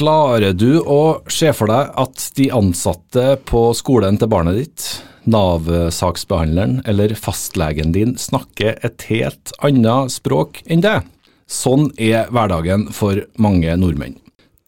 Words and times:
Klarer 0.00 0.54
du 0.56 0.78
å 0.80 1.20
se 1.28 1.50
for 1.52 1.68
deg 1.68 1.90
at 2.00 2.22
de 2.38 2.46
ansatte 2.56 3.34
på 3.44 3.66
skolen 3.76 4.16
til 4.16 4.30
barnet 4.32 4.56
ditt, 4.56 4.84
Nav-saksbehandleren 5.28 6.78
eller 6.88 7.12
fastlegen 7.20 7.92
din 7.92 8.14
snakker 8.16 8.78
et 8.80 9.04
helt 9.10 9.52
annet 9.60 10.14
språk 10.14 10.62
enn 10.64 10.80
det? 10.80 11.02
Sånn 11.44 11.90
er 12.00 12.30
hverdagen 12.32 12.86
for 12.96 13.20
mange 13.36 13.74
nordmenn. 13.76 14.16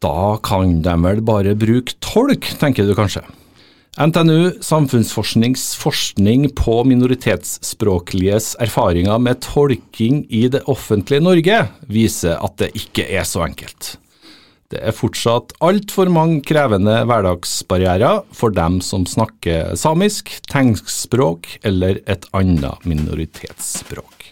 Da 0.05 0.37
kan 0.45 0.83
de 0.85 0.99
vel 1.07 1.25
bare 1.25 1.57
bruke 1.57 1.97
tolk, 2.05 2.53
tenker 2.61 2.85
du 2.85 2.93
kanskje. 2.99 3.25
NTNU 3.97 4.61
Samfunnsforsknings 4.61 5.71
forskning 5.81 6.51
på 6.61 6.77
minoritetsspråkliges 6.93 8.53
erfaringer 8.69 9.17
med 9.17 9.41
tolking 9.49 10.27
i 10.29 10.45
det 10.53 10.67
offentlige 10.69 11.25
Norge 11.25 11.65
viser 11.89 12.37
at 12.37 12.61
det 12.61 12.75
ikke 12.85 13.09
er 13.09 13.25
så 13.25 13.47
enkelt. 13.49 13.95
Det 14.73 14.81
er 14.81 14.95
fortsatt 14.97 15.51
altfor 15.61 16.09
mange 16.09 16.39
krevende 16.49 16.95
hverdagsbarrierer 17.05 18.23
for 18.33 18.55
dem 18.57 18.79
som 18.81 19.05
snakker 19.05 19.75
samisk, 19.77 20.33
tegnspråk 20.49 21.59
eller 21.69 22.01
et 22.09 22.25
annet 22.33 22.89
minoritetsspråk. 22.89 24.31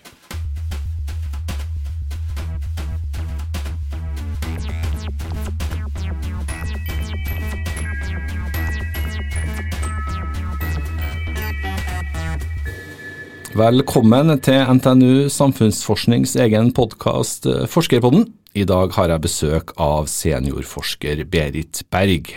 Velkommen 13.61 14.39
til 14.41 14.63
NTNU 14.79 15.29
Samfunnsforsknings 15.29 16.39
egen 16.41 16.73
podkast 16.73 17.45
eh, 17.51 17.67
Forskerpodden. 17.69 18.31
I 18.51 18.65
dag 18.67 18.91
har 18.97 19.13
jeg 19.13 19.23
besøk 19.23 19.69
av 19.79 20.09
seniorforsker 20.11 21.21
Berit 21.31 21.85
Berg. 21.95 22.33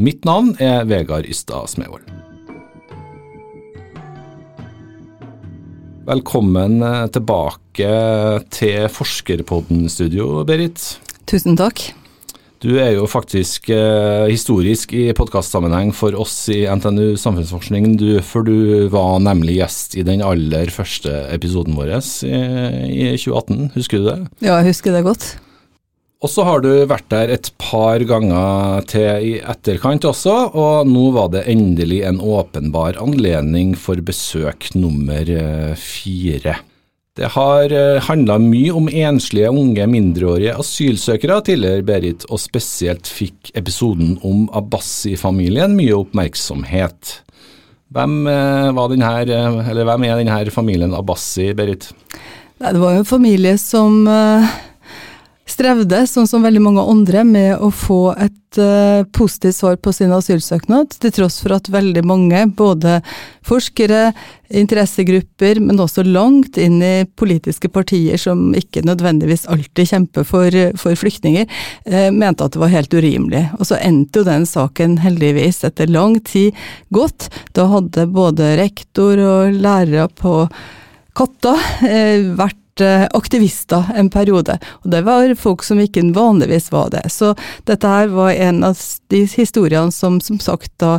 Mitt 0.00 0.24
navn 0.24 0.54
er 0.64 0.86
Vegard 0.88 1.26
Ystad 1.28 1.68
Smevold. 1.68 2.06
Velkommen 6.08 6.80
eh, 6.80 7.02
tilbake 7.12 7.90
til 8.48 8.86
Forskerpodden-studio, 8.94 10.38
Berit. 10.48 10.86
Tusen 11.28 11.58
takk. 11.60 11.90
Du 12.64 12.70
er 12.80 12.94
jo 12.94 13.04
faktisk 13.04 13.68
eh, 13.68 14.24
historisk 14.32 14.94
i 14.96 15.10
podkastsammenheng 15.12 15.92
for 15.92 16.16
oss 16.16 16.46
i 16.48 16.62
NTNU 16.64 17.18
Samfunnsforskning, 17.20 17.90
du, 18.00 18.06
for 18.24 18.48
du 18.48 18.88
var 18.88 19.20
nemlig 19.20 19.58
gjest 19.58 19.98
i 20.00 20.06
den 20.08 20.24
aller 20.24 20.72
første 20.72 21.12
episoden 21.28 21.76
vår 21.76 21.92
i, 22.24 22.32
i 22.32 23.12
2018, 23.20 23.68
husker 23.76 24.00
du 24.00 24.08
det? 24.08 24.16
Ja, 24.40 24.56
jeg 24.62 24.72
husker 24.72 24.96
det 24.96 25.04
godt. 25.04 25.28
Og 26.18 26.30
så 26.32 26.42
har 26.42 26.64
du 26.64 26.72
vært 26.90 27.06
der 27.12 27.30
et 27.30 27.48
par 27.62 28.02
ganger 28.02 28.82
til 28.90 29.22
i 29.22 29.34
etterkant 29.38 30.02
også, 30.08 30.32
og 30.50 30.88
nå 30.90 31.12
var 31.14 31.28
det 31.30 31.44
endelig 31.46 32.00
en 32.08 32.18
åpenbar 32.18 32.98
anledning 32.98 33.76
for 33.78 34.02
besøk 34.02 34.66
nummer 34.74 35.30
eh, 35.30 35.76
fire. 35.78 36.56
Det 37.18 37.30
har 37.36 37.70
eh, 37.70 38.02
handla 38.02 38.40
mye 38.42 38.74
om 38.74 38.90
enslige 38.90 39.52
unge 39.54 39.86
mindreårige 39.90 40.58
asylsøkere 40.58 41.38
tidligere, 41.46 41.86
Berit, 41.86 42.26
og 42.34 42.42
spesielt 42.42 43.06
fikk 43.06 43.52
episoden 43.58 44.16
om 44.26 44.48
Abbasi-familien 44.58 45.78
mye 45.78 46.00
oppmerksomhet. 46.00 47.20
Hvem, 47.94 48.24
eh, 48.26 48.86
denne, 48.90 49.12
hvem, 49.70 50.08
er 50.10 50.18
denne 50.18 50.50
familien 50.50 50.98
Abbasi, 50.98 51.52
Berit? 51.54 51.92
Det 52.58 52.80
var 52.82 52.98
jo 52.98 53.04
en 53.04 53.12
familie 53.14 53.54
som 53.62 54.02
strevde, 55.48 56.02
sånn 56.08 56.28
som 56.28 56.44
veldig 56.44 56.62
mange 56.62 56.84
andre, 56.84 57.24
med 57.26 57.62
å 57.64 57.70
få 57.74 58.12
et 58.20 58.58
uh, 58.60 59.04
positivt 59.16 59.56
svar 59.56 59.78
på 59.80 59.92
sin 59.96 60.12
asylsøknad, 60.14 60.96
til 61.00 61.14
tross 61.14 61.38
for 61.42 61.56
at 61.56 61.70
veldig 61.72 62.04
mange, 62.06 62.44
både 62.58 62.98
forskere, 63.48 64.12
interessegrupper, 64.48 65.60
men 65.60 65.80
også 65.82 66.04
langt 66.06 66.56
inn 66.60 66.78
i 66.84 67.04
politiske 67.20 67.68
partier 67.72 68.20
som 68.20 68.54
ikke 68.56 68.84
nødvendigvis 68.88 69.44
alltid 69.52 69.90
kjemper 69.92 70.24
for, 70.28 70.54
for 70.80 70.98
flyktninger, 71.00 71.48
uh, 71.90 72.08
mente 72.14 72.44
at 72.46 72.56
det 72.56 72.62
var 72.62 72.74
helt 72.74 72.94
urimelig. 72.94 73.46
Og 73.58 73.68
så 73.70 73.80
endte 73.80 74.22
jo 74.22 74.28
den 74.28 74.48
saken 74.48 74.98
heldigvis 75.04 75.64
etter 75.68 75.90
lang 75.92 76.20
tid 76.24 76.56
godt. 76.94 77.30
Da 77.56 77.68
hadde 77.72 78.08
både 78.12 78.54
rektor 78.60 79.20
og 79.20 79.56
lærere 79.56 80.08
på 80.12 80.42
Katta 81.18 81.56
eh, 81.82 82.28
vært 82.38 82.67
aktivister 82.84 83.90
en 83.96 84.10
periode. 84.10 84.58
Og 84.84 84.90
det 84.92 85.02
var 85.06 85.34
folk 85.38 85.64
som 85.66 85.80
ikke 85.82 86.04
vanligvis 86.14 86.70
var 86.72 86.92
det. 86.94 87.04
Så 87.12 87.34
dette 87.68 87.88
her 87.88 88.10
var 88.12 88.32
en 88.32 88.62
av 88.64 88.78
de 89.12 89.24
historiene 89.26 89.92
som 89.94 90.20
som 90.20 90.38
sagt 90.42 90.72
da 90.82 90.98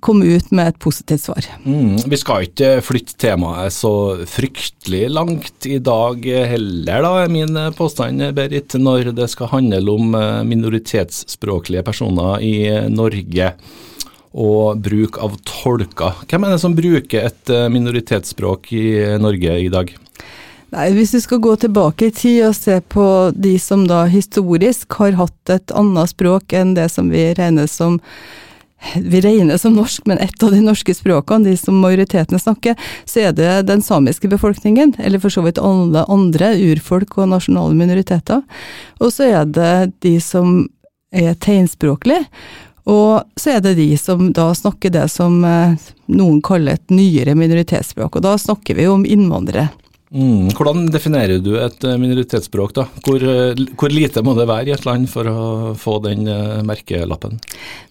kom 0.00 0.22
ut 0.22 0.50
med 0.50 0.72
et 0.72 0.78
positivt 0.82 1.24
svar. 1.26 1.46
Mm, 1.64 1.98
vi 2.10 2.18
skal 2.20 2.46
ikke 2.48 2.72
flytte 2.84 3.18
temaet 3.20 3.74
så 3.74 3.92
fryktelig 4.28 5.08
langt 5.10 5.66
i 5.68 5.78
dag 5.82 6.24
heller, 6.24 7.04
da, 7.04 7.12
er 7.24 7.32
min 7.32 7.58
påstand, 7.76 8.22
Berit, 8.36 8.74
når 8.78 9.12
det 9.16 9.30
skal 9.32 9.50
handle 9.54 9.94
om 9.94 10.14
eh, 10.14 10.42
minoritetsspråklige 10.46 11.84
personer 11.86 12.42
i 12.44 12.54
Norge 12.92 13.54
og 14.30 14.78
bruk 14.82 15.18
av 15.22 15.34
tolker. 15.46 16.22
Hvem 16.30 16.46
er 16.46 16.54
det 16.54 16.62
som 16.62 16.76
bruker 16.76 17.26
et 17.26 17.50
eh, 17.50 17.66
minoritetsspråk 17.72 18.72
i 18.76 18.86
Norge 19.22 19.58
i 19.64 19.70
dag? 19.72 19.90
Nei, 20.70 20.92
Hvis 20.94 21.14
vi 21.14 21.20
skal 21.20 21.40
gå 21.42 21.56
tilbake 21.58 22.06
i 22.06 22.12
tid 22.14 22.44
og 22.46 22.54
se 22.54 22.76
på 22.80 23.04
de 23.34 23.56
som 23.58 23.88
da 23.90 24.04
historisk 24.06 24.94
har 25.00 25.16
hatt 25.18 25.50
et 25.50 25.72
annet 25.74 26.12
språk 26.12 26.54
enn 26.54 26.76
det 26.76 26.86
som 26.94 27.10
vi 27.10 27.32
regner 27.34 27.66
som 27.66 27.98
vi 28.94 29.20
regner 29.20 29.58
som 29.60 29.74
norsk, 29.76 30.06
men 30.08 30.22
ett 30.24 30.42
av 30.42 30.54
de 30.54 30.62
norske 30.64 30.94
språkene, 30.96 31.50
de 31.50 31.56
som 31.58 31.76
majoritetene 31.82 32.38
snakker, 32.40 32.78
så 33.04 33.26
er 33.26 33.34
det 33.36 33.66
den 33.68 33.82
samiske 33.84 34.30
befolkningen, 34.32 34.94
eller 34.96 35.20
for 35.20 35.34
så 35.34 35.44
vidt 35.44 35.60
alle 35.60 36.06
andre 36.08 36.54
urfolk 36.56 37.18
og 37.18 37.28
nasjonale 37.28 37.76
minoriteter. 37.76 38.40
Og 39.02 39.12
så 39.12 39.28
er 39.28 39.44
det 39.52 39.92
de 40.00 40.14
som 40.24 40.62
er 41.12 41.36
tegnspråklige, 41.44 42.24
og 42.88 43.28
så 43.36 43.58
er 43.58 43.60
det 43.66 43.74
de 43.76 43.90
som 44.00 44.30
da 44.32 44.48
snakker 44.56 44.96
det 44.96 45.10
som 45.12 45.42
eh, 45.44 45.76
noen 46.08 46.40
kaller 46.40 46.78
et 46.78 46.94
nyere 46.94 47.36
minoritetsspråk, 47.36 48.16
og 48.16 48.24
da 48.24 48.38
snakker 48.40 48.80
vi 48.80 48.88
om 48.88 49.04
innvandrere. 49.04 49.68
Mm. 50.10 50.48
Hvordan 50.58 50.88
definerer 50.90 51.38
du 51.38 51.52
et 51.62 51.84
eh, 51.86 51.98
minoritetsspråk, 52.02 52.72
da? 52.74 52.88
Hvor, 53.06 53.22
eh, 53.22 53.60
hvor, 53.78 53.92
lite 53.94 54.24
må 54.26 54.32
det 54.34 54.48
være 54.50 54.72
i 54.72 54.74
et 54.74 54.82
land 54.82 55.06
for 55.10 55.28
å 55.30 55.42
få 55.78 56.00
den 56.02 56.24
eh, 56.26 56.56
merkelappen? 56.66 57.36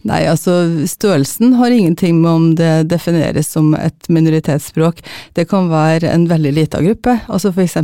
Nei, 0.03 0.25
altså 0.28 0.57
størrelsen 0.84 1.53
har 1.56 1.72
ingenting 1.72 2.18
med 2.19 2.31
om 2.31 2.50
det 2.59 2.90
defineres 2.91 3.53
som 3.56 3.72
et 3.78 4.09
minoritetsspråk. 4.12 5.00
Det 5.40 5.46
kan 5.47 5.69
være 5.72 6.12
en 6.12 6.25
veldig 6.28 6.52
lita 6.57 6.81
gruppe, 6.84 7.22
altså 7.31 7.53
f.eks. 7.53 7.78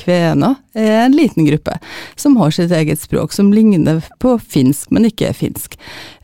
kvener 0.00 0.56
er 0.72 1.02
en 1.02 1.16
liten 1.16 1.44
gruppe 1.44 1.76
som 2.16 2.38
har 2.40 2.56
sitt 2.56 2.72
eget 2.72 3.02
språk 3.04 3.36
som 3.36 3.52
ligner 3.52 4.00
på 4.24 4.38
finsk, 4.40 4.88
men 4.88 5.10
ikke 5.10 5.30
er 5.30 5.36
finsk. 5.36 5.76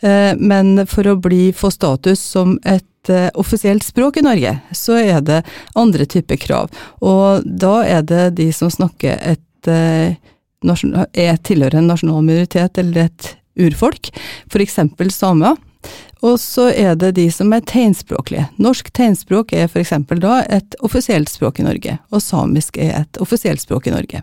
Men 0.02 0.86
for 0.90 1.08
å 1.08 1.16
bli, 1.20 1.50
få 1.56 1.70
status 1.72 2.20
som 2.34 2.56
et 2.68 2.84
offisielt 3.34 3.82
språk 3.82 4.20
i 4.20 4.26
Norge, 4.26 4.52
så 4.72 4.98
er 5.00 5.20
det 5.24 5.42
andre 5.74 6.06
typer 6.06 6.36
krav. 6.36 6.70
Og 7.00 7.42
da 7.46 7.80
er 7.86 8.02
det 8.06 8.36
de 8.38 8.50
som 8.54 8.70
snakker 8.70 9.18
et 9.18 9.70
eh, 9.70 10.18
er 10.62 11.36
tilhører 11.42 11.80
en 11.80 11.88
nasjonal 11.90 12.22
minoritet 12.22 12.78
eller 12.78 13.08
et 13.08 13.32
urfolk, 13.58 14.12
f.eks. 14.46 14.78
samer. 15.10 15.56
Og 16.22 16.38
så 16.38 16.68
er 16.70 16.94
det 16.94 17.16
de 17.16 17.26
som 17.34 17.50
er 17.52 17.64
tegnspråklige. 17.66 18.46
Norsk 18.62 18.92
tegnspråk 18.94 19.52
er 19.58 19.66
f.eks. 19.66 19.96
da 20.22 20.42
et 20.46 20.76
offisielt 20.80 21.32
språk 21.32 21.58
i 21.58 21.66
Norge, 21.66 21.98
og 22.14 22.22
samisk 22.22 22.78
er 22.78 23.00
et 23.02 23.18
offisielt 23.22 23.62
språk 23.64 23.90
i 23.90 23.96
Norge. 23.96 24.22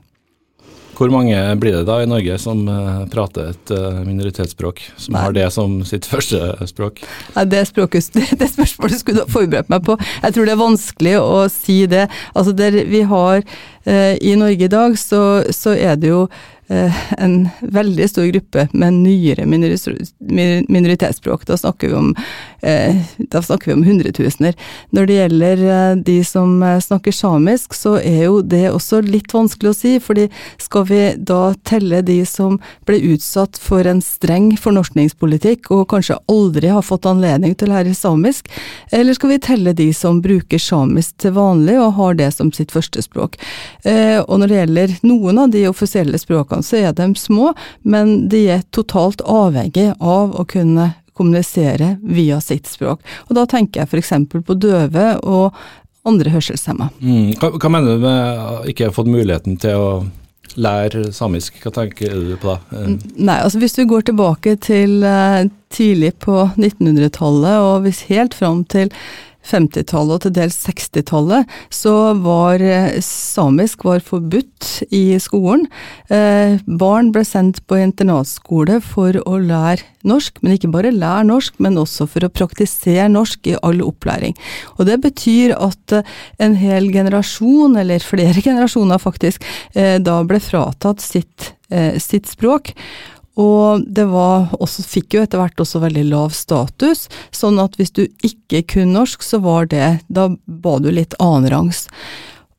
Hvor 1.00 1.12
mange 1.14 1.40
blir 1.56 1.78
det 1.78 1.86
da 1.88 2.02
i 2.04 2.08
Norge 2.10 2.36
som 2.44 2.66
uh, 2.68 3.06
prater 3.12 3.54
et 3.54 3.72
uh, 3.72 4.02
minoritetsspråk, 4.04 4.82
som 5.00 5.16
Nei. 5.16 5.24
har 5.24 5.36
det 5.38 5.46
som 5.56 5.78
sitt 5.88 6.10
første 6.10 6.68
språk? 6.68 7.00
Nei, 7.38 7.46
det, 7.48 7.64
språket, 7.70 8.12
det, 8.42 8.52
spørsmålet 8.52 9.00
skulle 9.00 9.22
du 9.22 9.24
ha 9.24 9.32
forberedt 9.32 9.72
meg 9.72 9.88
på. 9.88 9.96
Jeg 10.20 10.36
tror 10.36 10.50
det 10.50 10.56
er 10.58 10.64
vanskelig 10.66 11.18
å 11.24 11.42
si 11.54 11.80
det. 11.88 12.10
Altså, 12.34 12.52
der 12.52 12.82
vi 12.92 13.06
har 13.08 13.40
uh, 13.40 14.16
I 14.20 14.36
Norge 14.40 14.68
i 14.68 14.74
dag 14.76 15.00
så, 15.00 15.24
så 15.56 15.78
er 15.80 15.96
det 16.02 16.12
jo 16.12 16.26
Eh, 16.72 16.96
en 17.18 17.50
veldig 17.62 18.10
stor 18.10 18.26
gruppe 18.30 18.68
med 18.72 18.94
nyere 18.94 19.46
minoritetsspråk. 20.70 21.46
Da 21.46 21.58
snakker 21.58 21.88
vi 21.88 21.94
om, 21.94 22.16
eh, 22.59 22.59
da 22.62 23.42
snakker 23.42 23.72
vi 23.72 23.74
om 23.78 23.84
hundretusener. 23.84 24.56
Når 24.96 25.08
det 25.08 25.18
gjelder 25.18 25.64
eh, 25.64 25.96
de 26.06 26.18
som 26.28 26.60
snakker 26.84 27.16
samisk, 27.16 27.74
så 27.78 27.96
er 28.00 28.26
jo 28.26 28.42
det 28.42 28.66
også 28.72 29.02
litt 29.06 29.34
vanskelig 29.34 29.72
å 29.72 29.78
si. 29.78 29.94
fordi 30.00 30.28
skal 30.62 30.86
vi 30.90 31.02
da 31.16 31.54
telle 31.68 32.02
de 32.06 32.20
som 32.26 32.60
ble 32.88 33.00
utsatt 33.14 33.60
for 33.62 33.88
en 33.88 34.02
streng 34.04 34.52
fornorskningspolitikk 34.60 35.72
og 35.76 35.88
kanskje 35.94 36.20
aldri 36.32 36.72
har 36.74 36.86
fått 36.86 37.08
anledning 37.10 37.56
til 37.56 37.70
å 37.70 37.78
lære 37.78 37.96
samisk, 37.96 38.50
eller 38.92 39.16
skal 39.18 39.34
vi 39.34 39.40
telle 39.44 39.74
de 39.74 39.90
som 39.94 40.22
bruker 40.22 40.60
samisk 40.60 41.18
til 41.24 41.36
vanlig 41.38 41.80
og 41.80 41.96
har 42.00 42.20
det 42.20 42.32
som 42.36 42.52
sitt 42.56 42.74
førstespråk? 42.76 43.38
Og 44.28 44.36
når 44.40 44.48
det 44.48 44.60
gjelder 44.60 44.96
noen 45.08 45.42
av 45.44 45.52
de 45.54 45.66
offisielle 45.70 46.20
språkene 46.20 46.66
så 46.66 46.80
er 46.80 46.96
de 46.98 47.10
små, 47.18 47.54
men 47.82 48.30
de 48.30 48.46
er 48.56 48.66
totalt 48.76 49.24
avhengig 49.26 49.92
av 50.00 50.36
å 50.38 50.46
kunne 50.50 50.92
kommunisere 51.20 51.98
via 52.02 52.40
sitt 52.44 52.70
språk. 52.72 53.04
Og 53.28 53.36
da 53.38 53.46
tenker 53.50 53.84
jeg 53.84 53.92
f.eks. 53.92 54.16
på 54.32 54.58
døve 54.58 55.12
og 55.28 55.60
andre 56.08 56.32
hørselshemma. 56.34 56.90
Mm. 57.04 57.36
Hva, 57.40 57.52
hva, 57.58 57.72
mener 57.74 57.98
du 57.98 58.08
med 58.08 58.72
ikke 58.72 58.88
har 58.88 58.96
fått 58.96 59.12
muligheten 59.12 59.60
til 59.62 59.78
å 59.78 59.92
lære 60.60 61.10
samisk? 61.14 61.60
Hva 61.64 61.74
tenker 61.76 62.16
du 62.16 62.36
på 62.40 62.56
da? 62.56 62.84
Nei, 63.16 63.38
altså 63.38 63.62
Hvis 63.62 63.78
du 63.78 63.84
går 63.90 64.08
tilbake 64.10 64.56
til 64.64 65.04
uh, 65.06 65.46
tidlig 65.74 66.16
på 66.24 66.42
1900-tallet 66.56 67.66
og 67.68 67.86
hvis 67.86 68.08
helt 68.10 68.38
fram 68.38 68.64
til 68.72 68.90
50-tallet 69.48 70.18
og 70.18 70.24
til 70.26 70.34
dels 70.36 70.58
60-tallet, 70.66 71.50
så 71.74 72.14
var 72.22 72.62
eh, 72.64 73.00
samisk 73.04 73.86
var 73.88 74.04
forbudt 74.06 74.86
i 74.96 75.18
skolen. 75.22 75.66
Eh, 76.12 76.60
barn 76.80 77.12
ble 77.16 77.24
sendt 77.28 77.62
på 77.70 77.80
internatskole 77.80 78.80
for 78.84 79.18
å 79.24 79.38
lære 79.42 79.88
norsk, 80.08 80.42
men 80.44 80.56
ikke 80.56 80.72
bare 80.74 80.94
lære 80.96 81.28
norsk, 81.30 81.58
men 81.64 81.80
også 81.80 82.08
for 82.10 82.26
å 82.26 82.32
praktisere 82.32 83.10
norsk 83.12 83.52
i 83.52 83.58
all 83.64 83.84
opplæring. 83.86 84.36
Og 84.78 84.86
Det 84.90 85.00
betyr 85.04 85.56
at 85.58 85.96
eh, 85.96 86.18
en 86.40 86.58
hel 86.60 86.92
generasjon, 86.94 87.80
eller 87.80 88.04
flere 88.04 88.44
generasjoner 88.48 89.00
faktisk, 89.02 89.46
da 89.74 90.16
ble 90.28 90.40
fratatt 90.44 91.02
sitt, 91.04 91.54
sitt 92.02 92.28
språk. 92.28 92.72
Og 93.38 93.86
det 93.86 94.08
var 94.10 94.50
også, 94.58 94.84
fikk 94.84 95.16
jo 95.16 95.24
etter 95.24 95.42
hvert 95.42 95.62
også 95.62 95.82
veldig 95.84 96.08
lav 96.10 96.34
status, 96.36 97.08
sånn 97.36 97.60
at 97.62 97.78
hvis 97.80 97.94
du 97.96 98.04
ikke 98.26 98.64
kunne 98.74 98.96
norsk, 98.98 99.24
så 99.24 99.40
var 99.44 99.70
det 99.70 100.00
Da 100.10 100.30
var 100.46 100.82
du 100.84 100.90
litt 100.92 101.14
annenrangs. 101.20 101.88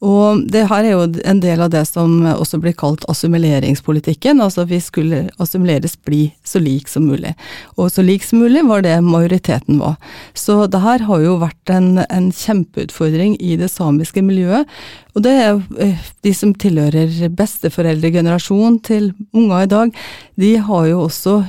Og 0.00 0.46
det 0.48 0.62
her 0.70 0.86
er 0.86 0.94
jo 0.94 1.02
en 1.28 1.42
del 1.42 1.60
av 1.60 1.72
det 1.74 1.82
som 1.84 2.22
også 2.24 2.56
blir 2.62 2.72
kalt 2.78 3.02
assimileringspolitikken. 3.12 4.40
Altså 4.40 4.64
vi 4.68 4.78
skulle 4.80 5.26
assimileres 5.42 5.98
bli 6.08 6.22
så 6.46 6.62
lik 6.62 6.88
som 6.88 7.04
mulig. 7.10 7.34
Og 7.76 7.92
så 7.92 8.04
lik 8.04 8.24
som 8.24 8.40
mulig 8.40 8.64
var 8.68 8.86
det 8.86 8.96
majoriteten 9.04 9.76
var. 9.82 9.98
Så 10.32 10.64
det 10.72 10.80
her 10.80 11.04
har 11.04 11.24
jo 11.24 11.36
vært 11.42 11.74
en, 11.74 12.00
en 12.08 12.30
kjempeutfordring 12.32 13.36
i 13.44 13.58
det 13.60 13.68
samiske 13.72 14.24
miljøet. 14.24 14.68
Og 15.12 15.26
det 15.26 15.36
er 15.36 15.60
eh, 15.84 16.08
de 16.24 16.32
som 16.36 16.56
tilhører 16.56 17.28
besteforeldregenerasjonen 17.36 18.80
til 18.86 19.12
unger 19.36 19.66
i 19.66 19.72
dag, 19.74 19.92
de 20.40 20.54
har 20.64 20.88
jo 20.88 21.04
også 21.10 21.42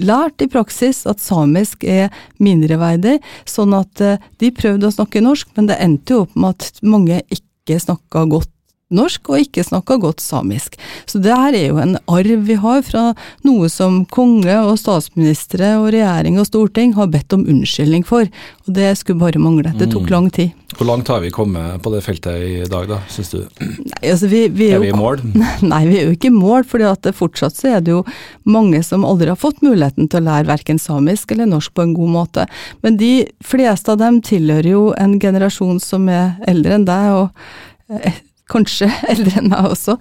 lært 0.00 0.40
i 0.44 0.48
praksis 0.48 1.04
at 1.08 1.20
samisk 1.20 1.84
er 1.88 2.08
mindreverdig, 2.40 3.18
sånn 3.48 3.76
at 3.76 4.00
eh, 4.04 4.20
de 4.40 4.52
prøvde 4.56 4.88
å 4.88 4.96
snakke 4.96 5.24
norsk, 5.24 5.52
men 5.56 5.68
det 5.68 5.80
endte 5.84 6.16
jo 6.16 6.24
opp 6.24 6.36
med 6.36 6.56
at 6.56 6.84
mange 6.84 7.20
ikke 7.28 7.49
ikke 7.70 7.86
snakka 7.86 8.24
godt 8.30 8.50
norsk 8.94 9.30
og 9.30 9.44
ikke 9.44 9.64
snakka 9.66 9.98
godt 10.02 10.22
samisk. 10.24 10.78
Så 11.06 11.20
det 11.22 11.34
her 11.34 11.56
er 11.56 11.66
jo 11.70 11.80
en 11.82 11.96
arv 12.10 12.46
vi 12.46 12.56
har 12.60 12.82
fra 12.86 13.10
noe 13.46 13.70
som 13.72 14.02
konge 14.10 14.56
og 14.60 14.78
statsministre 14.80 15.76
og 15.80 15.90
regjering 15.94 16.40
og 16.40 16.48
storting 16.48 16.96
har 16.98 17.10
bedt 17.12 17.36
om 17.36 17.46
unnskyldning 17.48 18.06
for. 18.06 18.30
Og 18.66 18.74
det 18.76 18.92
skulle 19.00 19.22
bare 19.22 19.42
mangle. 19.42 19.74
Det 19.78 19.90
tok 19.92 20.08
mm. 20.08 20.12
lang 20.14 20.30
tid. 20.34 20.56
Hvor 20.76 20.86
langt 20.86 21.08
har 21.10 21.20
vi 21.20 21.32
kommet 21.34 21.82
på 21.82 21.90
det 21.90 22.00
feltet 22.04 22.42
i 22.46 22.68
dag, 22.70 22.86
da, 22.88 23.00
syns 23.10 23.32
du? 23.32 23.40
Nei, 23.58 24.12
altså 24.12 24.30
vi, 24.30 24.44
vi 24.54 24.68
er, 24.70 24.78
er, 24.78 24.84
vi 24.84 24.92
i 24.92 24.96
mål? 24.96 25.22
Nei, 25.72 25.80
vi 25.88 25.98
er 25.98 26.06
jo 26.06 26.14
ikke 26.14 26.30
i 26.30 26.34
mål. 26.34 26.64
for 26.70 27.12
fortsatt 27.16 27.58
så 27.58 27.74
er 27.74 27.84
det 27.84 27.92
jo 27.92 28.04
mange 28.48 28.82
som 28.86 29.04
aldri 29.04 29.28
har 29.32 29.40
fått 29.40 29.64
muligheten 29.66 30.08
til 30.08 30.22
å 30.22 30.28
lære 30.28 30.48
verken 30.48 30.78
samisk 30.78 31.34
eller 31.34 31.50
norsk 31.50 31.74
på 31.74 31.84
en 31.84 31.94
god 31.94 32.14
måte. 32.14 32.46
Men 32.86 32.96
de 33.00 33.26
fleste 33.44 33.92
av 33.92 33.98
dem 33.98 34.22
tilhører 34.22 34.70
jo 34.70 34.84
en 34.94 35.18
generasjon 35.20 35.82
som 35.82 36.08
er 36.08 36.38
eldre 36.48 36.78
enn 36.78 36.88
deg. 36.88 37.12
og 37.18 38.00
eh, 38.00 38.22
Kanskje 38.50 38.90
eldre 39.12 39.40
enn 39.40 39.50
meg 39.52 39.72
også. 39.72 39.96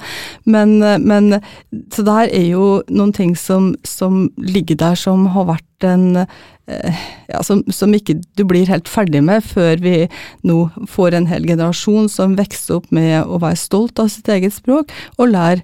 Men, 0.49 0.79
men 1.05 1.39
Så 1.93 2.05
det 2.05 2.15
her 2.15 2.35
er 2.35 2.47
jo 2.51 2.69
noen 2.89 3.13
ting 3.15 3.35
som, 3.37 3.73
som 3.87 4.27
ligger 4.37 4.79
der 4.79 4.99
som 4.99 5.27
har 5.35 5.47
vært 5.49 5.87
en 5.87 6.23
eh, 6.23 7.03
ja, 7.29 7.41
som, 7.45 7.63
som, 7.71 7.93
ikke 7.95 8.17
du 8.37 8.43
blir 8.47 8.69
helt 8.69 8.89
ferdig 8.91 9.21
med 9.25 9.45
før 9.45 9.79
vi 9.83 9.95
nå 10.47 10.67
får 10.89 11.17
en 11.17 11.29
hel 11.29 11.47
generasjon 11.47 12.09
som 12.11 12.37
vokser 12.39 12.79
opp 12.79 12.89
med 12.95 13.23
å 13.23 13.39
være 13.41 13.59
stolt 13.59 14.01
av 14.01 14.11
sitt 14.13 14.29
eget 14.31 14.55
språk, 14.57 14.91
og 15.17 15.33
lære 15.33 15.63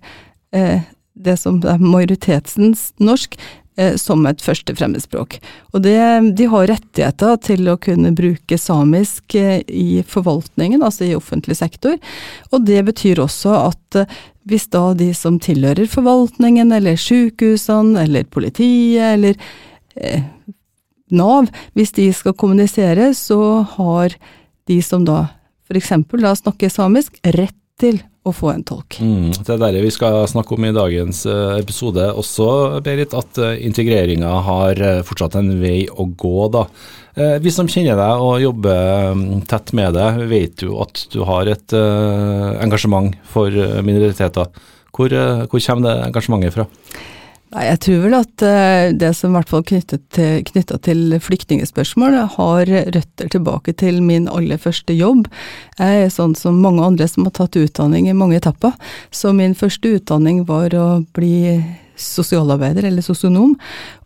eh, 0.55 0.85
det 1.15 1.37
som 1.39 1.61
er 1.63 1.83
majoritetens 1.83 2.89
norsk, 2.99 3.37
Eh, 3.37 3.64
som 3.99 4.23
et 4.29 4.39
første 4.39 4.75
fremmedspråk. 4.75 5.37
Og 5.75 5.83
det, 5.83 5.97
de 6.39 6.47
har 6.51 6.69
rettigheter 6.71 7.35
til 7.43 7.67
å 7.67 7.77
kunne 7.81 8.13
bruke 8.15 8.57
samisk 8.59 9.35
eh, 9.35 9.65
i 9.67 9.99
forvaltningen, 10.07 10.83
altså 10.85 11.07
i 11.09 11.15
offentlig 11.17 11.57
sektor. 11.59 11.97
Og 12.51 12.63
det 12.67 12.81
betyr 12.87 13.19
også 13.23 13.51
at 13.65 13.99
eh, 13.99 14.15
hvis 14.47 14.69
da 14.73 14.93
de 14.97 15.09
som 15.17 15.39
tilhører 15.41 15.89
forvaltningen, 15.89 16.71
eller 16.75 16.99
sykehusene, 17.01 18.05
eller 18.05 18.27
politiet, 18.29 19.15
eller 19.17 19.39
eh, 19.95 20.23
Nav, 21.15 21.51
hvis 21.77 21.91
de 21.93 22.07
skal 22.17 22.33
kommunisere, 22.33 23.11
så 23.13 23.61
har 23.75 24.15
de 24.65 24.79
som 24.81 25.03
da 25.05 25.27
f.eks. 25.69 25.91
snakker 26.41 26.71
samisk, 26.73 27.19
rett 27.35 27.57
til 27.77 27.99
å 28.25 28.33
få 28.33 28.49
en 28.51 28.63
tolk. 28.65 28.97
Mm, 29.01 29.29
det 29.37 29.55
er 29.55 29.61
det 29.75 29.83
vi 29.85 29.93
skal 29.93 30.23
snakke 30.29 30.55
om 30.55 30.65
i 30.65 30.73
dagens 30.75 31.23
uh, 31.29 31.55
episode 31.59 32.07
også, 32.17 32.47
Berit. 32.85 33.13
At 33.17 33.37
uh, 33.41 33.53
integreringa 33.53 34.31
har 34.47 34.81
uh, 34.81 35.01
fortsatt 35.05 35.37
en 35.39 35.53
vei 35.61 35.85
å 35.89 36.07
gå, 36.09 36.37
da. 36.53 36.65
vi 37.39 37.51
som 37.53 37.69
kjenner 37.71 37.95
deg 37.95 38.21
og 38.25 38.41
jobber 38.43 39.11
um, 39.13 39.25
tett 39.47 39.71
med 39.77 39.93
deg, 39.95 40.23
vet 40.27 40.65
jo 40.65 40.81
at 40.83 41.05
du 41.13 41.21
har 41.27 41.47
et 41.47 41.75
engasjement 41.75 43.13
for 43.31 43.53
minoriteter. 43.85 44.49
Hvor, 44.95 45.15
hvor 45.51 45.61
kommer 45.63 45.85
det 45.85 45.95
engasjementet 46.09 46.57
fra? 46.57 46.67
Nei, 47.53 47.67
Jeg 47.69 47.79
tror 47.85 48.01
vel 48.03 48.15
at 48.17 48.43
eh, 48.45 48.89
det 48.97 49.11
som 49.15 49.31
i 49.31 49.37
hvert 49.37 49.51
fall 49.51 49.63
knyttet 49.69 50.01
til, 50.15 50.41
knytta 50.47 50.79
til 50.81 51.13
flyktningspørsmål, 51.21 52.17
har 52.35 52.71
røtter 52.95 53.31
tilbake 53.31 53.75
til 53.77 54.01
min 54.03 54.27
aller 54.31 54.57
første 54.61 54.95
jobb. 54.97 55.29
Jeg 55.77 56.05
er 56.07 56.13
sånn 56.13 56.33
som 56.37 56.57
mange 56.63 56.83
andre 56.83 57.07
som 57.11 57.27
har 57.27 57.35
tatt 57.37 57.57
utdanning 57.61 58.09
i 58.09 58.17
mange 58.17 58.39
etapper. 58.41 58.73
Så 59.13 59.33
min 59.37 59.55
første 59.57 59.93
utdanning 59.99 60.43
var 60.49 60.73
å 60.73 60.87
bli 61.15 61.61
sosialarbeider, 61.95 62.89
eller 62.89 63.05
sosionom. 63.05 63.55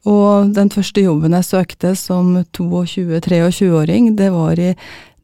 Og 0.06 0.54
den 0.54 0.70
første 0.74 1.02
jobben 1.02 1.34
jeg 1.40 1.48
søkte 1.48 1.96
som 1.98 2.36
22-23-åring, 2.54 4.14
det 4.20 4.30
var 4.36 4.60
i 4.62 4.74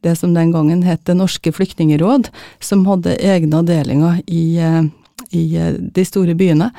det 0.04 0.14
som 0.18 0.34
den 0.36 0.52
gangen 0.54 0.84
het 0.86 1.04
Det 1.06 1.16
norske 1.16 1.50
flyktningeråd, 1.52 2.28
som 2.60 2.84
hadde 2.86 3.16
egne 3.18 3.62
avdelinger 3.62 4.20
i 4.26 4.58
eh, 4.62 4.86
i 5.34 5.44
eh, 5.58 5.74
de 5.76 6.04
store 6.06 6.36
byene. 6.38 6.70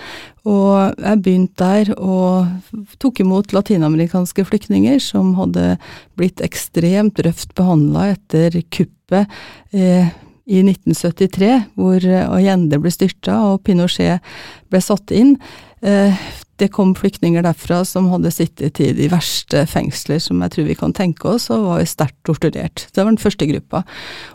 Og 0.47 0.95
jeg 0.95 1.21
begynte 1.23 1.63
der 1.63 1.91
og 1.97 2.85
tok 3.01 3.21
imot 3.23 3.55
latinamerikanske 3.55 4.45
flyktninger 4.47 5.01
som 5.03 5.33
hadde 5.39 5.75
blitt 6.19 6.43
ekstremt 6.45 7.19
røft 7.25 7.55
behandla 7.57 8.12
etter 8.15 8.62
kuppet 8.72 9.27
eh, 9.74 10.10
i 10.48 10.62
1973, 10.63 11.53
hvor 11.75 12.03
Allende 12.07 12.79
ble 12.79 12.91
styrta 12.93 13.41
og 13.50 13.65
Pinochet 13.67 14.24
ble 14.72 14.79
satt 14.83 15.12
inn. 15.12 15.36
Eh, 15.83 16.15
det 16.57 16.71
kom 16.73 16.93
flyktninger 16.97 17.43
derfra 17.45 17.83
som 17.85 18.09
hadde 18.09 18.31
sittet 18.33 18.79
i 18.81 18.89
de 18.97 19.07
verste 19.11 19.63
fengsler 19.69 20.19
som 20.23 20.41
jeg 20.41 20.53
tror 20.53 20.67
vi 20.67 20.77
kan 20.77 20.93
tenke 20.95 21.29
oss, 21.29 21.49
og 21.53 21.67
var 21.67 21.81
jo 21.81 21.89
sterkt 21.89 22.17
torturert. 22.25 22.87
Det 22.93 23.03
var 23.03 23.11
den 23.11 23.21
første 23.21 23.47
gruppa. 23.49 23.83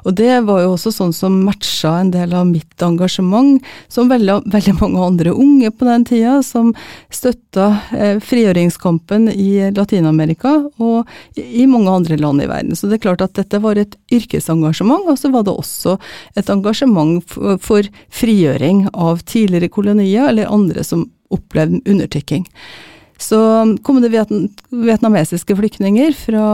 Og 0.07 0.15
det 0.19 0.37
var 0.47 0.63
jo 0.63 0.73
også 0.77 0.93
sånn 0.95 1.15
som 1.17 1.41
matcha 1.47 1.97
en 2.01 2.13
del 2.15 2.35
av 2.39 2.47
mitt 2.47 2.83
engasjement, 2.83 3.63
som 3.93 4.11
veldig, 4.13 4.39
veldig 4.53 4.75
mange 4.79 5.07
andre 5.07 5.35
unge 5.35 5.73
på 5.75 5.89
den 5.89 6.07
tida, 6.09 6.37
som 6.47 6.71
støtta 7.13 7.69
eh, 7.97 8.21
frigjøringskampen 8.23 9.29
i 9.33 9.73
Latin-Amerika 9.75 10.55
og 10.83 11.11
i 11.39 11.67
mange 11.71 11.91
andre 11.91 12.21
land 12.21 12.45
i 12.45 12.51
verden. 12.51 12.77
Så 12.79 12.91
det 12.91 13.01
er 13.01 13.07
klart 13.09 13.25
at 13.25 13.35
dette 13.39 13.61
var 13.63 13.81
et 13.81 13.97
yrkesengasjement, 14.15 15.11
og 15.11 15.19
så 15.19 15.33
var 15.35 15.47
det 15.49 15.57
også 15.57 15.97
et 16.39 16.55
engasjement 16.55 17.19
for, 17.27 17.59
for 17.63 17.91
frigjøring 18.15 18.87
av 18.93 19.25
tidligere 19.27 19.73
kolonier, 19.73 20.31
eller 20.31 20.53
andre 20.53 20.87
som 20.87 21.09
opplevd 21.35 21.83
undertrykking. 21.89 22.47
Så 23.23 23.39
kom 23.87 24.01
det 24.03 24.11
vietnamesiske 24.11 25.55
flyktninger, 25.55 26.15
fra, 26.25 26.47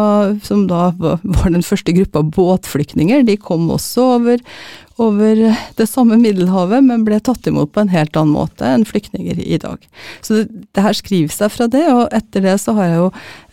som 0.45 0.67
da 0.69 0.91
var 0.99 1.23
den 1.49 1.65
første 1.65 1.95
gruppa 1.97 2.23
båtflyktninger. 2.23 3.25
De 3.25 3.39
kom 3.41 3.71
også 3.73 4.05
over, 4.19 4.43
over 4.99 5.41
det 5.79 5.87
samme 5.89 6.19
Middelhavet, 6.21 6.85
men 6.85 7.05
ble 7.07 7.21
tatt 7.25 7.47
imot 7.47 7.73
på 7.75 7.83
en 7.85 7.93
helt 7.93 8.17
annen 8.19 8.35
måte 8.35 8.67
enn 8.67 8.87
flyktninger 8.89 9.41
i 9.41 9.59
dag. 9.63 9.83
Så 10.21 10.41
det, 10.41 10.67
det 10.75 10.85
her 10.85 10.97
skriver 10.97 11.35
seg 11.35 11.55
fra 11.55 11.69
det, 11.71 11.85
og 11.93 12.07
etter 12.15 12.45
det 12.45 12.57
så 12.63 12.75
har 12.79 12.91
jeg 12.91 13.01
jo 13.01 13.09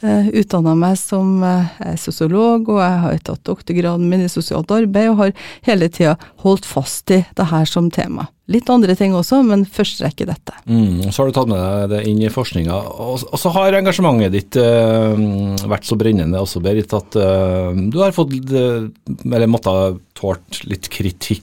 eh, 0.06 0.30
utdanna 0.42 0.76
meg 0.80 1.00
som 1.02 1.44
eh, 1.46 1.96
sosiolog, 2.02 2.70
og 2.74 2.82
jeg 2.84 3.02
har 3.06 3.26
tatt 3.30 3.46
doktorgraden 3.48 4.08
min 4.10 4.26
i 4.26 4.32
sosialt 4.32 4.74
arbeid, 4.74 5.12
og 5.12 5.22
har 5.24 5.36
hele 5.70 5.90
tida 5.90 6.16
holdt 6.46 6.68
fast 6.68 7.14
i 7.14 7.24
det 7.38 7.52
her 7.52 7.70
som 7.70 7.92
tema. 7.94 8.30
Litt 8.46 8.68
andre 8.70 8.94
ting 8.94 9.16
også, 9.18 9.40
men 9.42 9.64
først 9.66 10.04
rekke 10.06 10.28
dette. 10.30 10.54
Mm, 10.70 11.08
så 11.10 11.24
har 11.24 11.32
du 11.32 11.34
tatt 11.34 11.50
med 11.50 11.58
deg 11.58 11.94
det 11.96 12.02
inn 12.12 12.20
i 12.22 12.30
forskninga. 12.30 12.76
Og, 12.78 13.24
og, 13.26 13.40
så 13.42 13.50
har 13.56 13.74
engasjementet 13.74 14.36
ditt 14.36 14.60
uh, 14.62 15.18
vært 15.66 15.88
så 15.90 15.98
brennende 15.98 16.44
også, 16.46 16.62
Berit, 16.62 16.94
at 16.94 17.18
uh, 17.18 17.74
du 17.74 17.98
har 18.04 18.14
fått, 18.14 18.36
eller 18.46 19.46
eller 19.46 19.52
måttet 19.52 20.02
tålt 20.16 20.62
litt 20.70 20.88
kritikk 20.90 21.35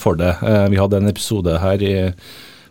for 0.00 0.18
det. 0.18 0.32
vi 0.72 0.78
hadde 0.80 0.98
en 1.00 1.10
episode 1.10 1.58
her 1.62 1.82
i 1.84 1.94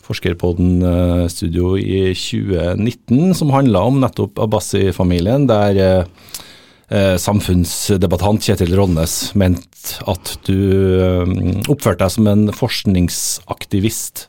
Forskerpodden-studio 0.04 1.78
i 1.80 2.12
2019, 2.12 3.34
som 3.38 3.54
handla 3.56 3.86
om 3.88 4.02
nettopp 4.04 4.42
Abbasi-familien, 4.44 5.48
der 5.48 5.80
eh, 5.80 7.16
samfunnsdebattant 7.22 8.44
Kjetil 8.44 8.76
Rollnes 8.76 9.32
mente 9.40 10.04
at 10.10 10.36
du 10.48 10.58
eh, 11.00 11.36
oppførte 11.72 12.04
deg 12.04 12.16
som 12.18 12.28
en 12.32 12.48
forskningsaktivist. 12.56 14.28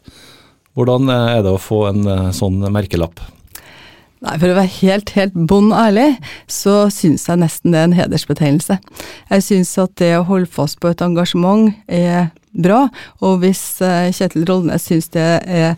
Hvordan 0.78 1.10
er 1.10 1.42
det 1.46 1.54
å 1.54 1.62
få 1.62 1.84
en 1.90 2.06
sånn 2.34 2.62
merkelapp? 2.74 3.20
Nei, 4.24 4.38
For 4.40 4.50
å 4.50 4.56
være 4.56 4.72
helt, 4.80 5.12
helt 5.18 5.34
bånn 5.36 5.68
ærlig, 5.76 6.14
så 6.50 6.88
syns 6.90 7.26
jeg 7.28 7.42
nesten 7.42 7.74
det 7.74 7.82
er 7.82 7.90
en 7.90 7.98
hedersbetegnelse. 7.98 8.78
Jeg 9.30 9.44
syns 9.46 9.74
at 9.82 9.94
det 10.00 10.14
å 10.16 10.24
holde 10.30 10.50
fast 10.50 10.80
på 10.82 10.90
et 10.90 11.04
engasjement 11.04 11.74
er 11.86 12.32
bra, 12.54 12.86
og 13.24 13.40
hvis 13.42 13.62
eh, 13.82 14.12
Kjetil 14.14 14.46
Rollnes 14.48 14.86
syns 14.88 15.10
det 15.14 15.28
er 15.44 15.74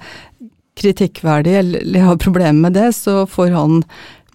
kritikkverdig 0.76 1.54
eller 1.56 2.04
har 2.04 2.20
problemer 2.20 2.68
med 2.68 2.76
det, 2.76 2.90
så 2.92 3.24
får 3.26 3.54
han 3.56 3.82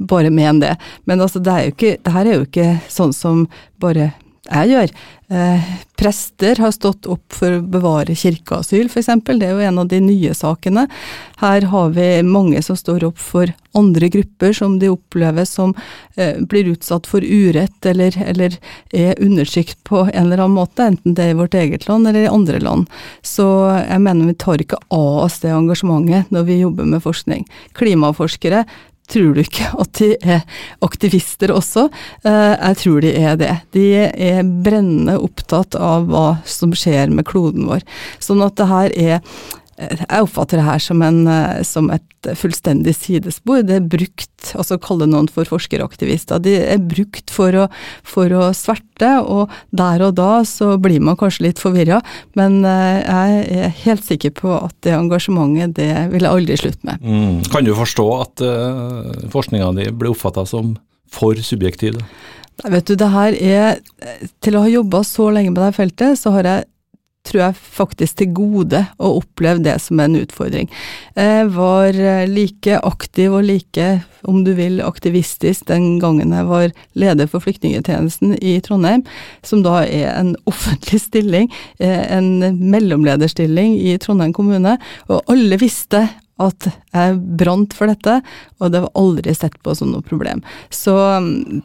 bare 0.01 0.31
mene 0.33 0.65
det. 0.65 0.75
Men 1.05 1.21
altså, 1.21 1.39
det, 1.39 1.51
er 1.53 1.71
ikke, 1.71 1.95
det 2.01 2.13
her 2.15 2.25
er 2.25 2.39
jo 2.39 2.48
ikke 2.48 2.69
sånn 2.89 3.13
som 3.13 3.45
bare 3.81 4.12
jeg 4.51 4.72
gjør. 4.74 4.93
Eh, 5.31 5.67
prester 5.96 6.60
har 6.60 6.74
stått 6.75 7.08
opp 7.08 7.31
for 7.31 7.55
å 7.55 7.63
bevare 7.63 8.15
kirkeasyl, 8.17 8.89
f.eks. 8.91 9.08
Det 9.24 9.48
er 9.48 9.53
jo 9.53 9.63
en 9.63 9.79
av 9.79 9.88
de 9.88 10.01
nye 10.03 10.34
sakene. 10.36 10.88
Her 11.39 11.67
har 11.72 11.93
vi 11.96 12.08
mange 12.27 12.60
som 12.65 12.75
står 12.75 13.05
opp 13.08 13.22
for 13.22 13.53
andre 13.77 14.10
grupper 14.12 14.51
som 14.58 14.75
de 14.81 14.89
opplever 14.91 15.48
som 15.48 15.72
eh, 16.20 16.41
blir 16.43 16.74
utsatt 16.74 17.08
for 17.08 17.24
urett 17.24 17.88
eller, 17.88 18.17
eller, 18.25 18.58
er 18.91 19.22
undertrykt 19.24 19.79
på 19.88 20.03
en 20.10 20.25
eller 20.25 20.43
annen 20.43 20.58
måte, 20.60 20.89
enten 20.91 21.15
det 21.15 21.29
er 21.29 21.36
i 21.36 21.39
vårt 21.39 21.55
eget 21.55 21.88
land 21.88 22.12
eller 22.12 22.25
i 22.25 22.34
andre 22.34 22.60
land. 22.60 22.91
Så 23.24 23.48
jeg 23.79 24.03
mener 24.03 24.34
vi 24.34 24.36
tar 24.36 24.63
ikke 24.63 24.81
av 24.91 25.25
oss 25.29 25.39
det 25.46 25.55
engasjementet 25.55 26.34
når 26.36 26.50
vi 26.50 26.60
jobber 26.60 26.91
med 26.91 27.05
forskning. 27.08 27.48
Klimaforskere 27.79 28.65
tror 29.12 29.36
du 29.36 29.41
ikke 29.44 29.70
at 29.84 29.94
de 30.00 30.10
er 30.22 30.44
aktivister 30.86 31.53
også? 31.53 31.88
Eh, 32.24 32.53
jeg 32.56 32.80
tror 32.84 33.01
de 33.06 33.13
er 33.20 33.39
det. 33.39 33.53
De 33.75 33.88
er 34.01 34.44
brennende 34.65 35.18
opptatt 35.22 35.77
av 35.80 36.08
hva 36.12 36.27
som 36.48 36.75
skjer 36.75 37.13
med 37.13 37.27
kloden 37.30 37.68
vår. 37.70 37.86
Sånn 38.24 38.44
at 38.46 38.58
det 38.60 38.70
her 38.72 38.96
er 38.98 39.41
jeg 39.80 40.25
oppfatter 40.25 40.60
det 40.60 40.66
her 40.66 40.82
som, 40.84 41.01
en, 41.06 41.22
eh, 41.30 41.62
som, 41.66 41.90
et 41.94 42.30
fullstendig 42.38 42.94
sidespor. 42.98 43.63
Det 43.66 43.78
er 43.80 43.88
brukt, 43.90 44.51
altså 44.54 44.78
kalle 44.82 45.08
noen 45.10 45.30
for 45.32 45.48
forskeraktivister, 45.48 46.42
de 46.44 46.58
er 46.60 46.82
brukt 46.84 47.34
for 47.34 47.56
å, 47.63 47.68
for 48.06 48.34
å, 48.36 48.50
sverte, 48.58 49.13
og 49.22 49.51
der 49.75 50.04
og 50.06 50.18
da 50.20 50.44
så 50.48 50.75
blir 50.82 51.01
man 51.04 51.18
kanskje 51.20 51.48
litt 51.48 51.62
forvirra, 51.62 52.01
men 52.38 52.62
eh, 52.68 53.00
jeg 53.01 53.62
er 53.62 53.80
helt 53.86 54.06
sikker 54.06 54.36
på 54.38 54.54
at 54.60 54.75
det 54.86 54.94
engasjementet, 54.98 55.78
det 55.80 55.90
vil 56.13 56.28
jeg 56.28 56.36
aldri 56.36 56.60
slutte 56.60 56.92
med. 56.92 57.01
Mm. 57.01 57.42
Kan 57.51 57.66
du 57.66 57.74
forstå 57.78 58.06
at 58.20 58.44
uh, 58.46 59.10
forskninga 59.34 59.72
di 59.80 59.88
blir 59.96 60.13
oppfatta 60.13 60.46
som 60.50 60.75
for 61.12 61.40
subjektiv? 61.44 61.98
Vet 62.62 62.86
du, 62.86 62.94
det 63.00 63.08
her 63.10 63.34
er 63.34 63.80
Til 64.44 64.58
å 64.58 64.62
ha 64.66 64.70
jobba 64.70 65.00
så 65.08 65.32
lenge 65.34 65.54
med 65.54 65.63
det 65.63 65.72
feltet, 65.78 66.20
så 66.20 66.34
har 66.36 66.46
jeg 66.46 66.68
tror 67.28 67.42
jeg 67.44 67.58
faktisk 67.78 68.18
til 68.20 68.32
gode 68.36 68.82
å 68.98 69.12
oppleve 69.20 69.62
det 69.63 69.75
som 69.84 70.00
en 70.01 70.18
utfordring. 70.18 70.70
Jeg 71.18 71.50
var 71.54 71.94
eh, 71.94 72.24
like 72.30 72.80
aktiv 72.88 73.36
og 73.38 73.46
like, 73.46 73.90
om 74.28 74.42
du 74.46 74.54
vil, 74.58 74.80
aktivistisk 74.86 75.68
den 75.70 76.00
gangen 76.01 76.34
jeg 76.34 76.50
var 76.50 76.74
leder 76.98 77.30
for 77.30 77.44
flyktningetjenesten 77.46 78.36
i 78.42 78.58
Trondheim, 78.66 79.06
som 79.46 79.62
da 79.66 79.84
er 79.86 80.10
en 80.16 80.34
offentlig 80.51 81.04
stilling, 81.06 81.51
eh, 81.80 82.04
en 82.18 82.58
mellomlederstilling 82.74 83.78
i 83.78 83.98
Trondheim 84.01 84.34
kommune, 84.38 84.78
og 85.10 85.32
alle 85.32 85.62
visste 85.62 86.08
at 86.42 86.72
jeg 86.72 87.18
brant 87.38 87.74
for 87.78 87.92
dette, 87.92 88.18
og 88.58 88.72
det 88.74 88.82
var 88.82 88.98
aldri 88.98 89.34
sett 89.38 89.60
på 89.62 89.75
som 89.78 89.92
noe 89.94 90.01
problem. 90.06 90.42
Så 90.74 90.96
mm, 91.22 91.62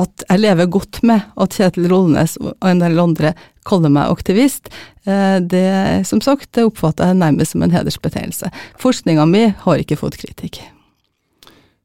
at 0.00 0.24
jeg 0.28 0.40
lever 0.40 0.70
godt 0.72 1.00
med 1.06 1.24
at 1.36 1.56
Kjetil 1.56 1.88
Rollenes 1.92 2.38
og 2.40 2.68
en 2.68 2.82
del 2.82 3.00
andre 3.02 3.34
kaller 3.68 3.92
meg 3.92 4.10
aktivist, 4.10 4.70
eh, 5.06 5.38
det 5.38 6.06
som 6.08 6.22
sagt, 6.24 6.50
det 6.56 6.66
oppfatter 6.66 7.12
jeg 7.12 7.20
nærmest 7.20 7.54
som 7.54 7.62
en 7.62 7.74
hedersbetegnelse. 7.74 8.50
Forskninga 8.80 9.26
mi 9.28 9.48
har 9.64 9.82
ikke 9.82 10.00
fått 10.00 10.18
kritikk. 10.22 10.62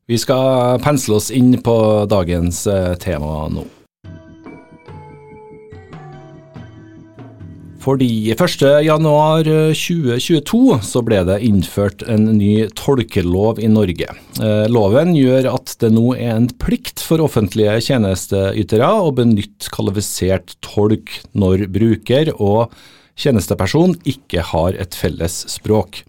Vi 0.08 0.18
skal 0.18 0.80
pensle 0.80 1.18
oss 1.20 1.32
inn 1.36 1.52
på 1.64 1.78
dagens 2.10 2.64
eh, 2.72 2.94
tema 3.02 3.50
nå. 3.52 3.66
Fordi 7.88 8.36
1.1.2022 8.36 10.60
så 10.84 11.00
ble 11.08 11.22
det 11.30 11.38
innført 11.48 12.04
en 12.04 12.36
ny 12.36 12.68
tolkelov 12.76 13.62
i 13.64 13.70
Norge. 13.72 14.12
Eh, 14.44 14.68
loven 14.68 15.16
gjør 15.16 15.48
at 15.54 15.72
det 15.80 15.96
nå 15.96 16.12
er 16.18 16.34
en 16.34 16.50
plikt 16.60 17.00
for 17.00 17.24
offentlige 17.24 17.80
tjenesteytere 17.86 18.90
å 18.92 19.16
benytte 19.16 19.72
kvalifisert 19.72 20.60
tolk 20.66 21.08
når 21.32 21.72
bruker 21.72 22.36
og 22.36 22.76
tjenesteperson 23.16 23.96
ikke 24.04 24.44
har 24.50 24.76
et 24.76 24.92
felles 24.92 25.48
språk. 25.54 26.04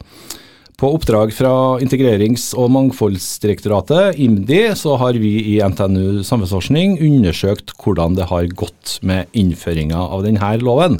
På 0.78 0.92
oppdrag 0.94 1.32
fra 1.34 1.78
Integrerings- 1.82 2.54
og 2.58 2.70
mangfoldsdirektoratet, 2.74 4.18
IMDi, 4.18 4.74
så 4.78 4.94
har 4.98 5.14
vi 5.18 5.54
i 5.54 5.58
NTNU 5.62 6.22
samfunnsforskning 6.26 6.98
undersøkt 7.06 7.74
hvordan 7.78 8.14
det 8.18 8.26
har 8.30 8.46
gått 8.50 8.98
med 9.06 9.26
innføringa 9.30 9.98
av 9.98 10.22
denne 10.26 10.58
loven. 10.62 10.98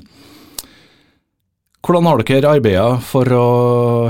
Hvordan 1.78 2.08
har 2.08 2.23
dere 2.26 2.54
arbeidet 2.58 3.04
for 3.06 3.32
å 3.32 3.49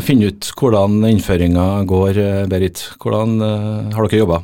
finne 0.03 0.31
ut 0.33 0.53
hvordan 0.57 1.03
innføringa 1.11 1.67
går, 1.89 2.23
Berit? 2.49 2.81
Hvordan 3.03 3.37
uh, 3.45 3.91
har 3.93 4.09
dere 4.09 4.23
jobba? 4.23 4.39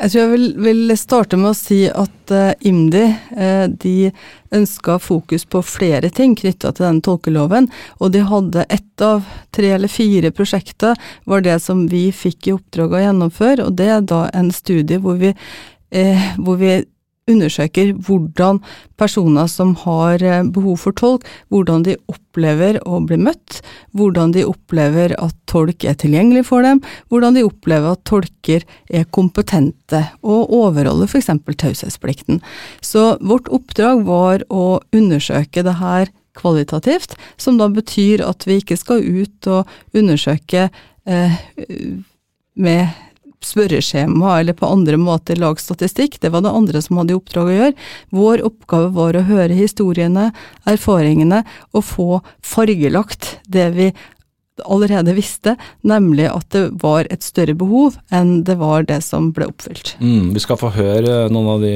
Jeg 0.00 0.12
tror 0.12 0.20
jeg 0.22 0.30
vil, 0.32 0.44
vil, 0.64 0.92
starte 0.96 1.36
med 1.36 1.50
å 1.50 1.56
si 1.56 1.82
at 1.88 2.32
uh, 2.32 2.52
IMDi 2.64 3.02
uh, 3.36 4.28
ønska 4.56 4.96
fokus 5.00 5.44
på 5.44 5.60
flere 5.64 6.08
ting 6.08 6.32
knytta 6.38 6.72
til 6.72 6.86
den 6.86 7.02
tolkeloven. 7.04 7.68
Og 8.00 8.14
de 8.14 8.22
hadde 8.24 8.64
ett 8.72 9.04
av 9.04 9.26
tre 9.52 9.74
eller 9.76 9.92
fire 9.92 10.32
prosjekter 10.32 10.96
var 11.28 11.44
det 11.44 11.58
som 11.60 11.84
vi 11.88 12.06
fikk 12.16 12.48
i 12.48 12.54
oppdrag 12.56 12.96
å 12.96 13.02
gjennomføre. 13.04 13.66
Og 13.68 13.76
det 13.76 13.90
er 13.92 14.00
da 14.00 14.22
en 14.36 14.48
studie 14.56 15.00
hvor 15.04 15.20
vi, 15.20 15.34
uh, 15.34 16.30
hvor 16.40 16.60
vi 16.60 16.78
undersøker 17.30 17.92
hvordan 18.06 18.60
personer 19.00 19.48
som 19.50 19.72
har 19.84 20.22
eh, 20.22 20.42
behov 20.44 20.80
for 20.82 20.96
tolk, 20.96 21.26
hvordan 21.52 21.84
de 21.86 21.96
opplever 22.10 22.80
å 22.86 23.00
bli 23.06 23.18
møtt, 23.20 23.60
hvordan 23.96 24.34
de 24.36 24.44
opplever 24.48 25.14
at 25.18 25.36
tolk 25.50 25.86
er 25.88 25.98
tilgjengelig 26.00 26.46
for 26.50 26.66
dem, 26.66 26.82
hvordan 27.10 27.38
de 27.38 27.46
opplever 27.46 27.94
at 27.94 28.04
tolker 28.08 28.66
er 28.90 29.08
kompetente 29.14 30.04
og 30.20 30.52
overholder 30.60 31.10
f.eks. 31.10 31.30
taushetsplikten. 31.50 32.40
Så 32.84 33.14
vårt 33.20 33.50
oppdrag 33.52 34.04
var 34.08 34.46
å 34.50 34.80
undersøke 34.96 35.64
det 35.66 35.78
her 35.80 36.10
kvalitativt, 36.38 37.16
som 37.40 37.58
da 37.58 37.68
betyr 37.72 38.22
at 38.24 38.46
vi 38.46 38.60
ikke 38.60 38.78
skal 38.78 39.02
ut 39.02 39.50
og 39.50 39.96
undersøke 39.96 40.68
eh, 41.06 41.38
med 42.54 43.09
spørreskjema 43.44 44.36
eller 44.40 44.56
på 44.56 44.68
andre 44.68 44.98
måter 45.00 45.38
lage 45.40 45.62
statistikk, 45.64 46.18
det 46.20 46.32
var 46.34 46.44
det 46.44 46.52
andre 46.52 46.82
som 46.84 47.00
hadde 47.00 47.14
i 47.14 47.18
oppdrag 47.18 47.50
å 47.50 47.58
gjøre. 47.58 47.74
Vår 48.14 48.44
oppgave 48.46 48.92
var 48.96 49.16
å 49.16 49.26
høre 49.28 49.56
historiene, 49.56 50.30
erfaringene, 50.68 51.44
og 51.72 51.86
få 51.86 52.08
fargelagt 52.44 53.38
det 53.48 53.68
vi 53.76 53.90
allerede 54.60 55.14
visste, 55.16 55.54
nemlig 55.88 56.26
at 56.28 56.50
det 56.52 56.66
var 56.82 57.08
et 57.08 57.24
større 57.24 57.54
behov 57.56 57.96
enn 58.12 58.42
det 58.44 58.58
var 58.60 58.84
det 58.88 59.00
som 59.06 59.30
ble 59.32 59.48
oppfylt. 59.48 59.94
Mm, 60.04 60.34
vi 60.34 60.42
skal 60.44 60.60
få 60.60 60.72
høre 60.74 61.30
noen 61.32 61.48
av 61.54 61.64
de 61.64 61.74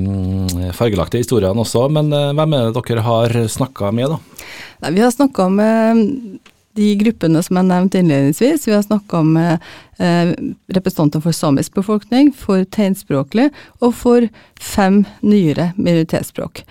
mm, 0.00 0.74
fargelagte 0.74 1.22
historiene 1.22 1.62
også, 1.62 1.86
men 1.92 2.10
eh, 2.10 2.32
hvem 2.34 2.58
er 2.58 2.66
det 2.66 2.84
dere 2.90 3.06
har 3.06 3.38
snakka 3.56 3.92
med, 3.94 4.16
da? 4.16 4.46
Nei, 4.82 4.94
vi 4.98 5.04
har 5.06 5.14
snakka 5.14 5.48
med 5.52 6.02
de 6.76 6.90
gruppene 7.00 7.42
som 7.44 7.58
jeg 7.60 7.68
nevnte 7.70 8.00
innledningsvis. 8.02 8.66
Vi 8.68 8.74
har 8.76 8.84
snakka 8.84 9.22
med 9.26 9.64
eh, 9.98 10.32
representanter 10.76 11.24
for 11.24 11.36
samisk 11.36 11.76
befolkning, 11.78 12.32
for 12.36 12.64
tegnspråklig 12.76 13.48
og 13.80 13.94
for 13.96 14.28
fem 14.60 15.04
nyere 15.24 15.72
minoritetsspråk. 15.76 16.64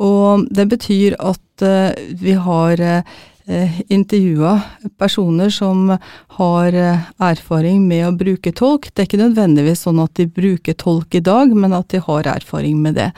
Og 0.00 0.46
det 0.54 0.68
betyr 0.70 1.18
at 1.20 1.64
eh, 1.66 1.92
vi 2.20 2.32
har 2.40 2.80
eh, 2.80 3.80
intervjua 3.92 4.54
personer 5.00 5.52
som 5.52 5.90
har 6.38 6.72
eh, 6.72 7.06
erfaring 7.20 7.84
med 7.88 8.06
å 8.08 8.16
bruke 8.16 8.52
tolk. 8.56 8.88
Det 8.90 9.04
er 9.04 9.10
ikke 9.10 9.22
nødvendigvis 9.24 9.84
sånn 9.86 10.00
at 10.02 10.14
de 10.16 10.28
bruker 10.30 10.78
tolk 10.80 11.14
i 11.18 11.24
dag, 11.24 11.52
men 11.52 11.76
at 11.76 11.90
de 11.92 12.00
har 12.06 12.32
erfaring 12.32 12.80
med 12.80 12.96
det. 13.00 13.10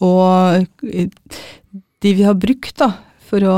Og 0.00 0.66
de 2.00 2.14
vi 2.16 2.24
har 2.24 2.38
brukt 2.40 2.78
da, 2.80 2.94
for 3.28 3.44
å 3.44 3.56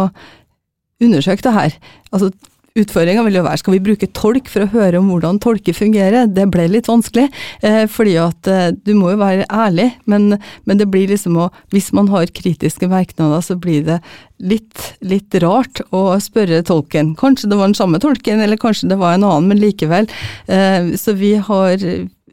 undersøke 1.03 1.45
det 1.47 1.57
her. 1.57 1.77
Altså, 2.13 2.33
Utfordringa 2.73 3.21
vil 3.27 3.37
jo 3.37 3.43
være 3.45 3.61
skal 3.61 3.75
vi 3.75 3.83
bruke 3.85 4.09
tolk 4.17 4.47
for 4.49 4.65
å 4.65 4.71
høre 4.73 5.01
om 5.03 5.11
hvordan 5.13 5.37
tolker 5.45 5.77
fungerer. 5.77 6.31
Det 6.33 6.47
ble 6.49 6.65
litt 6.73 6.89
vanskelig, 6.89 7.27
eh, 7.61 7.83
fordi 7.91 8.15
at 8.23 8.49
eh, 8.49 8.71
du 8.73 8.95
må 8.97 9.11
jo 9.13 9.19
være 9.21 9.45
ærlig, 9.53 9.91
men, 10.09 10.39
men, 10.65 10.81
det 10.81 10.89
blir 10.89 11.11
liksom 11.13 11.37
å 11.37 11.51
Hvis 11.73 11.91
man 11.93 12.09
har 12.09 12.33
kritiske 12.33 12.89
merknader, 12.89 13.45
så 13.45 13.59
blir 13.61 13.85
det 13.85 13.99
litt, 14.41 14.95
litt 15.05 15.37
rart 15.45 15.83
å 15.93 16.17
spørre 16.21 16.63
tolken. 16.65 17.13
Kanskje 17.19 17.53
det 17.53 17.61
var 17.61 17.69
den 17.69 17.77
samme 17.77 18.01
tolken, 18.01 18.41
eller 18.41 18.61
kanskje 18.61 18.89
det 18.89 19.01
var 19.01 19.19
en 19.19 19.29
annen, 19.29 19.53
men 19.53 19.61
likevel. 19.61 20.09
Eh, 20.49 20.95
så 20.97 21.13
vi 21.19 21.35
har 21.37 21.77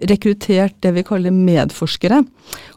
rekruttert 0.07 0.77
det 0.79 0.93
vi 0.95 1.03
kaller 1.03 1.35
medforskere. 1.35 2.23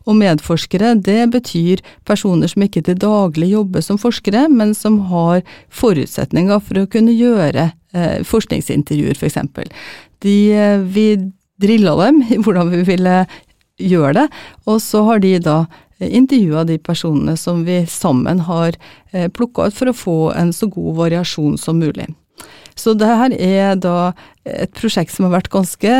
Og 0.06 0.16
medforskere, 0.18 0.94
det 0.98 1.28
betyr 1.34 1.82
personer 2.08 2.50
som 2.50 2.64
ikke 2.64 2.82
til 2.86 2.98
daglig 2.98 3.52
jobber 3.52 3.84
som 3.84 4.00
forskere, 4.00 4.48
men 4.50 4.74
som 4.74 4.98
har 5.12 5.42
forutsetninger 5.70 6.62
for 6.64 6.82
å 6.82 6.88
kunne 6.90 7.14
gjøre 7.14 7.70
eh, 7.94 8.18
forskningsintervjuer, 8.26 9.18
f.eks. 9.18 9.38
De, 10.24 10.36
eh, 10.56 10.82
vi 10.82 11.06
drilla 11.62 11.94
dem 12.00 12.22
i 12.26 12.40
hvordan 12.42 12.72
vi 12.72 12.82
ville 12.88 13.22
gjøre 13.82 14.16
det, 14.22 14.26
og 14.66 14.82
så 14.82 15.04
har 15.06 15.22
de 15.22 15.36
da 15.42 15.60
eh, 16.00 16.10
intervjua 16.10 16.66
de 16.66 16.80
personene 16.82 17.36
som 17.38 17.62
vi 17.68 17.84
sammen 17.90 18.42
har 18.48 18.78
plukka 19.36 19.68
ut 19.68 19.76
for 19.76 19.90
å 19.90 19.92
få 19.92 20.18
en 20.32 20.54
så 20.56 20.66
god 20.72 20.96
variasjon 20.96 21.58
som 21.60 21.76
mulig. 21.76 22.06
Så 22.74 22.94
det 22.96 23.08
her 23.08 23.34
er 23.36 23.76
da 23.76 24.12
et 24.44 24.72
prosjekt 24.74 25.14
som 25.14 25.28
har 25.28 25.36
vært 25.36 25.52
ganske 25.52 25.92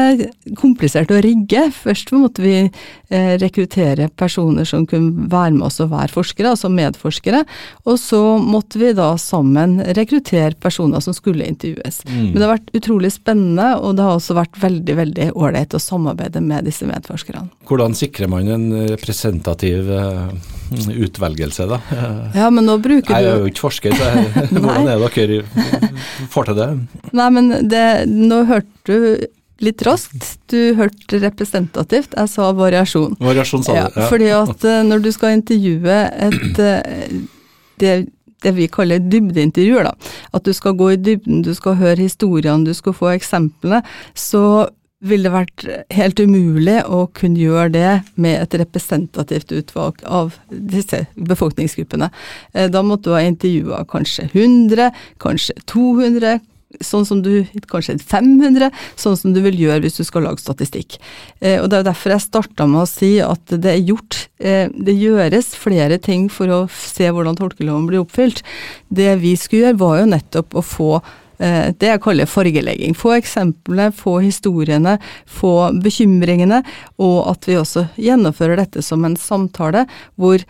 komplisert 0.58 1.12
å 1.14 1.20
rigge. 1.22 1.62
Først 1.76 2.10
måtte 2.14 2.42
vi 2.42 2.56
eh, 2.64 3.34
rekruttere 3.38 4.08
personer 4.18 4.66
som 4.66 4.86
kunne 4.90 5.28
være 5.30 5.54
med 5.54 5.68
oss 5.68 5.78
og 5.84 5.92
være 5.92 6.10
forskere, 6.10 6.54
altså 6.56 6.70
medforskere. 6.72 7.44
Og 7.86 8.00
så 8.02 8.20
måtte 8.42 8.80
vi 8.82 8.90
da 8.98 9.12
sammen 9.20 9.78
rekruttere 9.94 10.58
personer 10.58 11.04
som 11.04 11.14
skulle 11.14 11.46
intervjues. 11.46 12.02
Mm. 12.08 12.16
Men 12.32 12.38
det 12.38 12.46
har 12.46 12.54
vært 12.56 12.74
utrolig 12.80 13.12
spennende, 13.14 13.68
og 13.78 13.94
det 13.98 14.08
har 14.08 14.18
også 14.18 14.38
vært 14.38 14.58
veldig 14.62 14.98
veldig 14.98 15.28
ålreit 15.38 15.78
å 15.78 15.82
samarbeide 15.82 16.42
med 16.42 16.66
disse 16.66 16.88
medforskerne. 16.88 17.46
Hvordan 17.68 17.94
sikrer 17.96 18.30
man 18.32 18.50
en 18.50 18.66
representativ 18.90 19.86
uh, 19.86 20.34
utvelgelse, 20.72 21.68
da? 21.70 21.78
Ja, 22.42 22.50
men 22.50 22.66
nå 22.66 22.78
bruker 22.82 23.12
du 23.12 23.14
Jeg 23.14 23.28
er 23.28 23.42
jo 23.42 23.50
ikke 23.50 23.66
forsker, 23.68 23.94
så 23.94 24.10
hvordan 24.56 24.90
er 24.90 25.02
dere 25.02 25.42
får 26.32 26.50
til 26.50 26.58
det? 26.58 26.68
Nei, 27.12 27.28
men 27.34 27.52
det 27.70 27.84
nå 28.32 28.42
hørte 28.48 28.88
du 28.88 29.28
litt 29.62 29.84
raskt. 29.86 30.26
Du 30.50 30.74
hørte 30.78 31.20
representativt, 31.22 32.16
jeg 32.18 32.32
sa 32.32 32.50
variasjon. 32.56 33.14
Variasjon, 33.22 33.62
sa 33.66 33.76
du. 33.76 33.78
Ja, 33.78 33.86
ja. 33.94 34.08
Fordi 34.10 34.32
at 34.34 34.66
uh, 34.66 34.80
når 34.88 35.06
du 35.06 35.12
skal 35.14 35.38
intervjue 35.38 36.00
et 36.26 36.58
uh, 36.58 37.14
det, 37.82 37.94
det, 38.42 38.52
vi 38.58 38.68
kaller 38.70 39.02
dybdeintervjuer, 39.02 39.88
da. 39.88 40.12
At 40.34 40.46
du 40.46 40.52
skal 40.56 40.76
gå 40.78 40.92
i 40.94 41.00
dybden, 41.00 41.42
du 41.46 41.52
skal 41.54 41.78
høre 41.80 42.00
historiene, 42.02 42.66
du 42.66 42.74
skal 42.76 42.96
få 42.96 43.12
eksemplene. 43.14 43.82
Så 44.18 44.42
ville 45.02 45.26
det 45.26 45.34
vært 45.34 45.64
helt 45.96 46.20
umulig 46.22 46.76
å 46.86 47.04
kunne 47.16 47.40
gjøre 47.40 47.72
det 47.74 47.92
med 48.22 48.38
et 48.38 48.54
representativt 48.60 49.50
utvalg 49.54 49.98
av 50.06 50.36
disse 50.48 51.02
befolkningsgruppene. 51.18 52.12
Eh, 52.54 52.68
da 52.70 52.84
måtte 52.86 53.10
du 53.10 53.16
ha 53.16 53.24
intervjua 53.26 53.82
kanskje 53.90 54.28
100, 54.30 54.92
kanskje 55.22 55.56
200, 55.66 56.38
sånn 56.80 57.06
som 57.08 57.22
du 57.24 57.44
Kanskje 57.72 57.96
500, 58.00 58.70
sånn 59.00 59.16
som 59.18 59.32
du 59.34 59.40
vil 59.44 59.58
gjøre 59.58 59.82
hvis 59.84 59.98
du 60.00 60.04
skal 60.06 60.26
lage 60.26 60.42
statistikk. 60.42 60.98
Eh, 61.40 61.60
og 61.60 61.70
Det 61.70 61.80
er 61.80 61.88
derfor 61.88 62.14
jeg 62.14 62.26
starta 62.26 62.66
med 62.68 62.82
å 62.84 62.90
si 62.90 63.14
at 63.24 63.54
det 63.54 63.70
er 63.72 63.82
gjort 63.86 64.26
eh, 64.42 64.68
Det 64.72 64.94
gjøres 64.96 65.52
flere 65.58 65.98
ting 66.02 66.28
for 66.32 66.52
å 66.52 66.60
se 66.72 67.08
hvordan 67.08 67.38
tolkeloven 67.38 67.88
blir 67.88 68.02
oppfylt. 68.02 68.42
Det 68.88 69.16
vi 69.22 69.34
skulle 69.36 69.68
gjøre, 69.68 69.80
var 69.82 70.00
jo 70.00 70.10
nettopp 70.12 70.56
å 70.58 70.64
få 70.64 70.90
eh, 71.42 71.70
det 71.76 71.92
jeg 71.92 72.02
kaller 72.04 72.30
fargelegging. 72.30 72.96
Få 72.98 73.14
eksemplene, 73.18 73.92
få 73.96 74.18
historiene, 74.24 74.98
få 75.26 75.72
bekymringene, 75.82 76.62
og 77.02 77.18
at 77.32 77.48
vi 77.48 77.58
også 77.60 77.86
gjennomfører 78.00 78.60
dette 78.64 78.84
som 78.84 79.04
en 79.08 79.18
samtale 79.18 79.86
hvor 80.20 80.44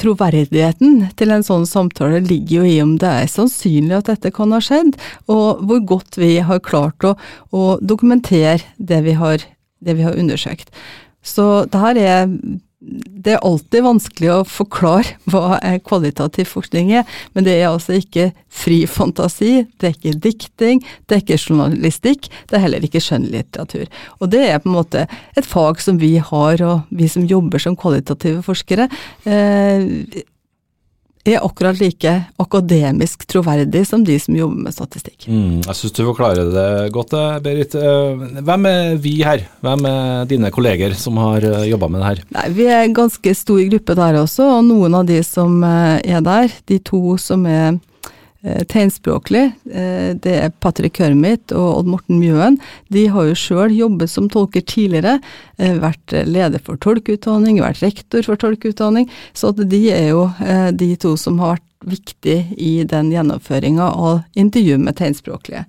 troverdigheten 0.00 1.06
til 1.16 1.32
en 1.32 1.44
sånn 1.46 1.64
samtale 1.68 2.20
ligger 2.24 2.60
jo 2.60 2.68
i 2.68 2.76
om 2.84 2.96
det 3.00 3.12
er 3.22 3.32
sannsynlig 3.32 3.96
at 3.96 4.10
dette 4.10 4.32
kan 4.34 4.52
ha 4.52 4.60
skjedd, 4.62 4.96
og 5.32 5.64
hvor 5.66 5.82
godt 5.94 6.18
vi 6.20 6.36
har 6.44 6.62
klart 6.64 7.06
å, 7.06 7.14
å 7.56 7.76
dokumentere 7.80 8.60
det 8.76 9.00
vi, 9.06 9.16
har, 9.16 9.44
det 9.80 9.96
vi 9.96 10.04
har 10.06 10.18
undersøkt. 10.18 10.72
Så 11.26 11.64
det 11.72 11.80
her 11.82 11.98
er 11.98 12.36
det 12.86 13.34
er 13.34 13.44
alltid 13.44 13.82
vanskelig 13.82 14.30
å 14.30 14.42
forklare 14.46 15.16
hva 15.30 15.58
kvalitativ 15.86 16.50
forskning 16.52 16.92
er, 17.00 17.18
men 17.34 17.46
det 17.46 17.56
er 17.58 17.70
altså 17.70 17.98
ikke 17.98 18.30
fri 18.56 18.84
fantasi, 18.88 19.66
det 19.80 19.88
er 19.88 19.96
ikke 19.96 20.20
dikting, 20.28 20.84
det 21.06 21.16
er 21.16 21.24
ikke 21.24 21.40
journalistikk, 21.40 22.30
det 22.48 22.58
er 22.58 22.64
heller 22.66 22.86
ikke 22.86 23.02
skjønnlitteratur. 23.02 23.90
Og 24.20 24.30
det 24.32 24.44
er 24.46 24.62
på 24.62 24.70
en 24.70 24.78
måte 24.78 25.04
et 25.36 25.46
fag 25.46 25.82
som 25.82 26.00
vi 26.02 26.14
har, 26.22 26.62
og 26.62 26.86
vi 26.94 27.10
som 27.10 27.26
jobber 27.26 27.62
som 27.62 27.76
kvalitative 27.78 28.44
forskere, 28.46 28.88
eh, 29.26 30.22
er 31.34 31.44
akkurat 31.44 31.80
like 31.80 32.12
akademisk 32.42 33.26
troverdig 33.26 33.82
som 33.88 34.04
de 34.06 34.18
som 34.22 34.36
jobber 34.36 34.66
med 34.66 34.74
statistikk. 34.74 35.26
Mm, 35.26 35.64
jeg 35.64 35.78
syns 35.78 35.96
du 35.96 36.02
forklarer 36.04 36.52
det 36.54 36.68
godt, 36.94 37.16
eh, 37.16 37.38
Berit. 37.44 37.74
Eh, 37.74 38.26
hvem 38.46 38.68
er 38.70 38.96
vi 39.02 39.16
her? 39.26 39.46
Hvem 39.64 39.88
er 39.90 40.30
dine 40.30 40.52
kolleger 40.54 40.94
som 40.94 41.18
har 41.22 41.44
eh, 41.44 41.66
jobba 41.70 41.88
med 41.88 42.00
det 42.02 42.10
her? 42.10 42.22
Nei, 42.38 42.46
vi 42.56 42.68
er 42.70 42.84
en 42.84 42.96
ganske 42.96 43.34
stor 43.34 43.62
gruppe 43.72 43.98
der 43.98 44.20
også, 44.22 44.46
og 44.58 44.64
noen 44.68 44.94
av 44.94 45.06
de 45.08 45.20
som 45.26 45.62
er 45.66 46.20
der, 46.22 46.52
de 46.66 46.78
to 46.78 47.16
som 47.20 47.46
er 47.46 47.78
tegnspråklig. 48.70 49.44
Eh, 49.70 50.14
det 50.22 50.34
er 50.38 50.54
Patrick 50.62 50.96
Kermit 51.00 51.52
og 51.56 51.80
Odd 51.80 51.90
Morten 51.90 52.20
Mjøen. 52.20 52.58
De 52.92 53.06
har 53.12 53.28
jo 53.28 53.36
sjøl 53.38 53.74
jobbet 53.74 54.12
som 54.12 54.30
tolker 54.32 54.64
tidligere. 54.66 55.18
Eh, 55.58 55.76
vært 55.82 56.14
leder 56.28 56.62
for 56.62 56.80
tolkeutdanning, 56.80 57.60
vært 57.64 57.82
rektor 57.84 58.26
for 58.26 58.40
tolkeutdanning. 58.40 59.10
Så 59.34 59.52
de 59.56 59.82
er 59.92 60.10
jo 60.10 60.28
de 60.72 60.90
to 61.00 61.16
som 61.20 61.38
har 61.42 61.56
vært 61.56 61.62
viktige 61.86 62.56
i 62.56 62.84
den 62.88 63.12
gjennomføringa 63.12 63.90
av 63.92 64.20
intervju 64.34 64.78
med 64.78 64.96
tegnspråklige. 64.98 65.66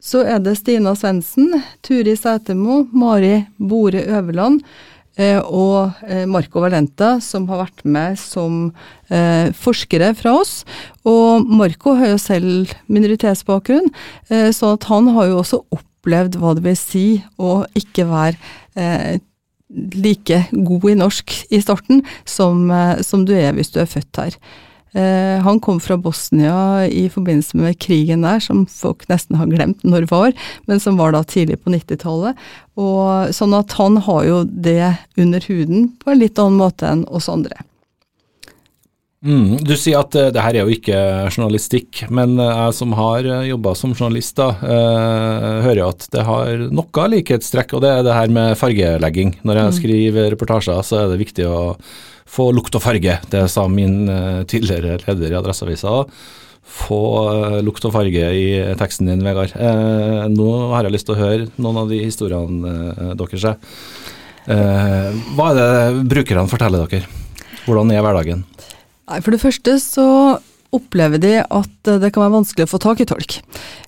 Så 0.00 0.22
er 0.24 0.38
det 0.40 0.56
Stina 0.56 0.94
Svendsen, 0.96 1.62
Turi 1.84 2.14
Sætermo, 2.16 2.86
Mari 2.92 3.44
Bore 3.58 4.04
Øverland 4.06 4.62
Eh, 4.62 4.99
og 5.44 6.02
eh, 6.08 6.24
Marco 6.30 6.62
Valenta, 6.62 7.18
som 7.24 7.46
har 7.50 7.64
vært 7.64 7.84
med 7.84 8.18
som 8.20 8.60
eh, 9.12 9.50
forskere 9.56 10.12
fra 10.18 10.34
oss. 10.40 10.60
Og 11.08 11.46
Marco 11.46 11.94
har 11.98 12.14
jo 12.14 12.20
selv 12.20 12.72
minoritetsbakgrunn, 12.92 13.88
så 14.54 14.74
at 14.76 14.86
han 14.90 15.08
har 15.16 15.30
jo 15.30 15.40
også 15.40 15.60
opplevd 15.74 16.38
hva 16.40 16.54
det 16.56 16.64
vil 16.64 16.78
si 16.78 17.04
å 17.40 17.62
ikke 17.78 18.06
være 18.10 19.18
like 20.04 20.42
god 20.52 20.86
i 20.90 20.96
norsk 20.98 21.34
i 21.50 21.60
starten 21.62 22.02
som, 22.28 22.68
som 23.06 23.24
du 23.26 23.32
er 23.36 23.54
hvis 23.56 23.72
du 23.74 23.80
er 23.82 23.90
født 23.90 24.20
her. 24.22 24.36
Eh, 24.92 25.38
han 25.44 25.60
kom 25.62 25.78
fra 25.80 25.96
Bosnia 25.96 26.86
i 26.86 27.06
forbindelse 27.12 27.56
med 27.60 27.78
krigen 27.78 28.26
der, 28.26 28.42
som 28.42 28.64
folk 28.66 29.06
nesten 29.10 29.38
har 29.38 29.50
glemt 29.50 29.84
når 29.86 30.06
det 30.06 30.10
var, 30.10 30.36
men 30.66 30.82
som 30.82 30.98
var 30.98 31.14
da 31.14 31.22
tidlig 31.22 31.60
på 31.62 31.74
90-tallet. 31.74 32.38
Sånn 33.36 33.54
at 33.54 33.74
han 33.76 33.98
har 34.06 34.22
jo 34.24 34.44
det 34.44 34.94
under 35.20 35.44
huden 35.50 35.90
på 36.00 36.12
en 36.12 36.22
litt 36.22 36.40
annen 36.40 36.58
måte 36.62 36.88
enn 36.88 37.04
oss 37.12 37.28
andre. 37.30 37.60
Mm, 39.20 39.58
du 39.60 39.74
sier 39.76 40.00
at 40.00 40.14
uh, 40.16 40.30
det 40.32 40.40
her 40.40 40.56
er 40.56 40.64
jo 40.64 40.72
ikke 40.72 40.98
journalistikk, 41.28 42.06
men 42.08 42.38
uh, 42.40 42.46
jeg 42.48 42.76
som 42.78 42.94
har 42.96 43.26
uh, 43.28 43.42
jobba 43.44 43.74
som 43.76 43.92
journalist, 43.92 44.38
da, 44.40 44.48
hører 45.60 45.82
at 45.90 46.06
det 46.14 46.24
har 46.24 46.62
noe 46.72 47.08
likhetstrekk, 47.12 47.74
og 47.76 47.84
det 47.84 47.90
er 47.92 48.06
det 48.06 48.16
her 48.16 48.32
med 48.32 48.56
fargelegging. 48.56 49.34
Når 49.44 49.60
jeg 49.60 49.68
mm. 49.68 49.76
skriver 49.76 50.30
reportasjer, 50.32 50.80
så 50.86 51.02
er 51.02 51.12
det 51.12 51.20
viktig 51.20 51.44
å 51.50 51.60
få 52.30 52.50
lukt 52.54 52.76
og 52.78 52.84
farge. 52.84 53.16
Det 53.32 53.46
sa 53.50 53.66
min 53.70 54.04
uh, 54.10 54.42
tidligere 54.48 55.00
leder 55.06 55.34
i 55.34 55.38
Adresseavisa. 55.38 56.04
Få 56.70 57.00
uh, 57.26 57.58
lukt 57.66 57.84
og 57.88 57.94
farge 57.96 58.30
i 58.36 58.46
teksten 58.78 59.10
din, 59.10 59.24
Vegard. 59.26 59.56
Eh, 59.58 60.26
nå 60.30 60.50
har 60.74 60.86
jeg 60.86 60.94
lyst 60.94 61.08
til 61.08 61.16
å 61.16 61.20
høre 61.20 61.48
noen 61.58 61.82
av 61.82 61.90
de 61.90 61.98
historiene 62.04 63.14
deres. 63.18 63.58
hva 64.46 65.48
er 65.50 65.58
det 65.58 66.04
brukerne 66.10 66.50
forteller 66.50 66.86
dere? 66.86 67.10
Hvordan 67.66 67.90
er 67.92 68.04
hverdagen? 68.06 68.46
Nei, 69.10 69.18
For 69.20 69.34
det 69.34 69.42
første 69.42 69.74
så 69.82 70.06
opplever 70.76 71.18
de 71.18 71.34
at 71.42 71.90
det 72.00 72.12
kan 72.12 72.24
være 72.24 72.36
vanskelig 72.38 72.66
å 72.66 72.70
få 72.70 72.80
tak 72.82 73.02
i 73.02 73.08
tolk. 73.08 73.40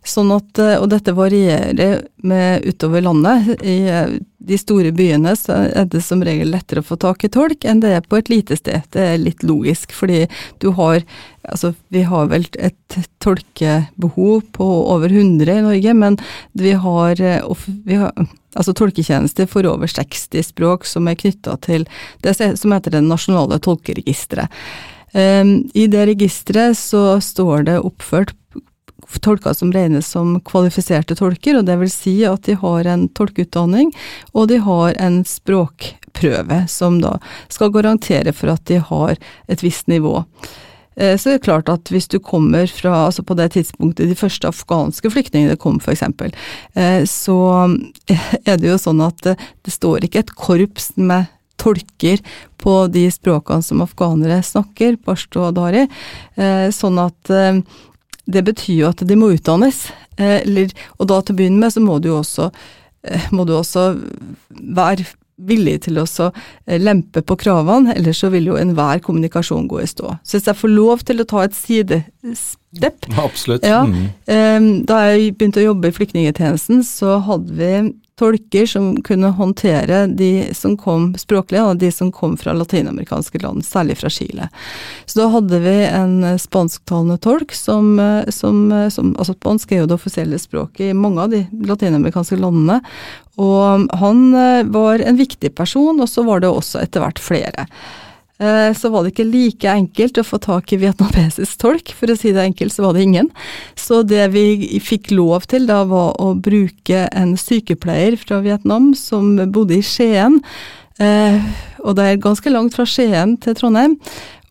Sånn 0.05 0.33
at, 0.35 0.59
og 0.81 0.89
dette 0.91 1.15
varierer 1.15 2.03
med 2.27 2.67
utover 2.67 3.05
landet. 3.05 3.53
I 3.63 3.79
de 4.43 4.59
store 4.59 4.91
byene 4.95 5.35
er 5.55 5.87
det 5.91 6.03
som 6.03 6.23
regel 6.25 6.51
lettere 6.51 6.83
å 6.83 6.87
få 6.87 6.99
tak 7.01 7.23
i 7.25 7.31
tolk 7.33 7.67
enn 7.69 7.83
det 7.83 7.93
er 7.97 8.07
på 8.07 8.19
et 8.19 8.31
lite 8.33 8.59
sted. 8.59 8.83
Det 8.95 9.05
er 9.13 9.23
litt 9.23 9.45
logisk, 9.47 9.95
fordi 9.97 10.27
du 10.63 10.73
har 10.79 11.05
Altså, 11.43 11.73
vi 11.91 12.05
har 12.07 12.29
vel 12.31 12.45
et 12.63 12.97
tolkebehov 13.19 14.45
på 14.55 14.67
over 14.95 15.11
100 15.11 15.51
i 15.51 15.65
Norge, 15.65 15.95
men 15.99 16.17
vi 16.55 16.71
har, 16.79 17.19
vi 17.83 17.97
har 17.99 18.13
altså 18.55 18.75
tolketjenester 18.79 19.49
for 19.51 19.67
over 19.67 19.91
60 19.91 20.47
språk 20.53 20.87
som 20.87 21.11
er 21.11 21.19
knytta 21.19 21.57
til 21.67 21.89
det 22.23 22.37
som 22.39 22.77
heter 22.77 22.95
det 22.95 23.03
nasjonale 23.09 23.59
tolkeregisteret. 23.59 24.55
Um, 25.13 25.71
I 25.75 25.87
det 25.93 26.07
registeret 26.09 26.79
så 26.79 27.21
står 27.21 27.67
det 27.69 27.81
oppført 27.85 28.33
tolker 29.21 29.53
som 29.53 29.73
regnes 29.73 30.09
som 30.09 30.39
kvalifiserte 30.41 31.17
tolker, 31.19 31.59
og 31.59 31.67
det 31.69 31.77
vil 31.83 31.93
si 31.93 32.15
at 32.25 32.47
de 32.49 32.57
har 32.57 32.89
en 32.89 33.07
tolkeutdanning, 33.13 33.93
og 34.33 34.49
de 34.49 34.61
har 34.65 34.97
en 34.97 35.23
språkprøve 35.29 36.63
som 36.69 37.01
da 37.03 37.19
skal 37.53 37.73
garantere 37.75 38.33
for 38.33 38.55
at 38.55 38.65
de 38.71 38.81
har 38.81 39.19
et 39.53 39.65
visst 39.65 39.91
nivå. 39.93 40.23
Eh, 40.97 41.17
så 41.17 41.31
det 41.31 41.41
er 41.41 41.47
klart 41.47 41.69
at 41.73 41.93
hvis 41.93 42.09
du 42.09 42.19
kommer 42.21 42.67
fra, 42.67 43.07
altså 43.07 43.25
på 43.25 43.37
det 43.39 43.53
tidspunktet 43.55 44.11
de 44.11 44.19
første 44.19 44.49
afghanske 44.49 45.13
flyktningene 45.13 45.59
kom 45.61 45.81
f.eks., 45.81 46.05
eh, 46.75 47.05
så 47.09 47.39
er 48.45 48.57
det 48.57 48.69
jo 48.69 48.81
sånn 48.81 49.05
at 49.05 49.33
det 49.33 49.73
står 49.73 50.09
ikke 50.09 50.25
et 50.25 50.35
korps 50.37 50.93
med 50.97 51.31
tolker 51.63 52.21
på 52.63 52.77
de 52.93 53.07
språkene 53.15 53.65
som 53.65 53.83
afghanere 53.85 54.43
snakker, 54.47 54.99
pashto 55.07 55.47
og 55.49 55.57
dari, 55.61 55.87
eh, 56.37 56.69
sånn 56.75 57.01
at 57.03 57.33
det 58.33 58.45
betyr 58.47 58.77
jo 58.77 58.93
at 58.93 59.03
de 59.07 59.19
må 59.19 59.33
utdannes. 59.35 59.89
Eller, 60.21 60.71
og 60.99 61.09
da 61.11 61.23
til 61.23 61.35
å 61.35 61.39
begynne 61.41 61.63
med 61.63 61.75
så 61.75 61.83
må 61.83 61.97
du 61.99 62.13
jo 62.13 62.21
også, 62.21 62.51
må 63.35 63.47
du 63.49 63.57
også 63.57 63.89
være 64.51 65.09
villig 65.49 65.79
til 65.87 66.01
å 66.03 66.07
eh, 66.07 66.81
lempe 66.81 67.23
på 67.25 67.37
kravene, 67.41 67.95
ellers 67.97 68.23
så 68.23 68.31
vil 68.33 68.51
jo 68.53 68.59
enhver 68.61 69.03
kommunikasjon 69.05 69.69
gå 69.71 69.83
i 69.83 69.89
stå. 69.91 70.17
Så 70.23 70.39
hvis 70.39 70.51
jeg 70.51 70.61
får 70.61 70.75
lov 70.75 71.07
til 71.09 71.23
å 71.23 71.29
ta 71.29 71.45
et 71.45 71.57
sidestepp 72.73 73.19
Absolutt. 73.19 73.65
Ja, 73.65 73.85
mm. 73.85 74.85
Da 74.87 75.03
jeg 75.11 75.37
begynte 75.37 75.61
å 75.61 75.71
jobbe 75.73 75.89
i 75.89 75.93
flyktningetjenesten, 75.93 76.83
så 76.85 77.19
hadde 77.19 77.53
vi 77.53 77.73
tolker 78.19 78.67
som 78.69 78.91
kunne 79.03 79.33
håndtere 79.35 80.07
de 80.07 80.55
som 80.55 80.77
kom 80.77 81.15
språklig, 81.19 81.63
og 81.63 81.81
de 81.81 81.91
som 81.93 82.13
kom 82.13 82.37
fra 82.39 82.53
latinamerikanske 82.55 83.41
land, 83.43 83.65
særlig 83.67 83.97
fra 83.99 84.11
Chile. 84.13 84.49
Så 85.07 85.19
da 85.23 85.29
hadde 85.33 85.59
vi 85.65 85.75
en 85.89 86.39
spansktalende 86.39 87.19
tolk 87.19 87.55
som, 87.57 87.97
som, 88.29 88.63
som 88.93 89.15
Altså 89.19 89.35
spansk 89.35 89.73
er 89.73 89.83
jo 89.83 89.91
det 89.91 89.97
offisielle 89.97 90.39
språket 90.39 90.93
i 90.93 90.95
mange 90.97 91.25
av 91.25 91.33
de 91.33 91.43
latinamerikanske 91.67 92.39
landene, 92.39 92.81
og 93.41 93.89
han 93.97 94.25
eh, 94.37 94.65
var 94.69 95.01
en 95.01 95.17
viktig 95.17 95.55
person, 95.57 95.97
og 95.97 96.09
så 96.09 96.25
var 96.27 96.43
det 96.45 96.53
også 96.53 96.83
etter 96.85 97.01
hvert 97.01 97.21
flere. 97.23 97.67
Eh, 98.43 98.75
så 98.75 98.91
var 98.91 99.05
det 99.05 99.13
ikke 99.13 99.29
like 99.29 99.71
enkelt 99.71 100.19
å 100.19 100.27
få 100.27 100.41
tak 100.43 100.73
i 100.75 100.81
vietnamesisk 100.83 101.61
tolk. 101.63 101.93
For 101.95 102.11
å 102.11 102.19
si 102.19 102.33
det 102.35 102.43
enkelt, 102.49 102.75
så 102.75 102.89
var 102.89 102.97
det 102.97 103.07
ingen. 103.07 103.31
Så 103.79 104.03
det 104.03 104.25
vi 104.35 104.81
fikk 104.83 105.13
lov 105.15 105.47
til 105.53 105.69
da, 105.71 105.83
var 105.87 106.17
å 106.23 106.33
bruke 106.35 107.07
en 107.13 107.37
sykepleier 107.39 108.19
fra 108.19 108.43
Vietnam 108.43 108.93
som 108.99 109.37
bodde 109.55 109.79
i 109.79 109.87
Skien. 109.87 110.41
Eh, 110.99 111.51
og 111.87 111.99
det 111.99 112.09
er 112.09 112.23
ganske 112.23 112.51
langt 112.51 112.75
fra 112.79 112.87
Skien 112.89 113.37
til 113.43 113.59
Trondheim. 113.59 113.99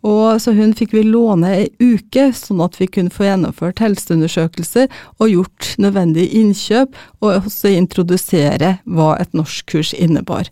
Og 0.08 0.40
så 0.42 0.54
hun 0.58 0.72
fikk 0.74 0.96
vi 0.96 1.04
låne 1.06 1.52
ei 1.60 1.68
uke, 1.78 2.32
sånn 2.34 2.64
at 2.66 2.80
vi 2.80 2.88
kunne 2.90 3.14
få 3.14 3.28
gjennomført 3.28 3.84
helseundersøkelser 3.84 4.88
og 5.20 5.30
gjort 5.30 5.76
nødvendige 5.84 6.40
innkjøp, 6.40 6.98
og 7.22 7.44
også 7.44 7.76
introdusere 7.76 8.80
hva 8.90 9.12
et 9.22 9.38
norskkurs 9.38 9.94
innebar. 9.94 10.50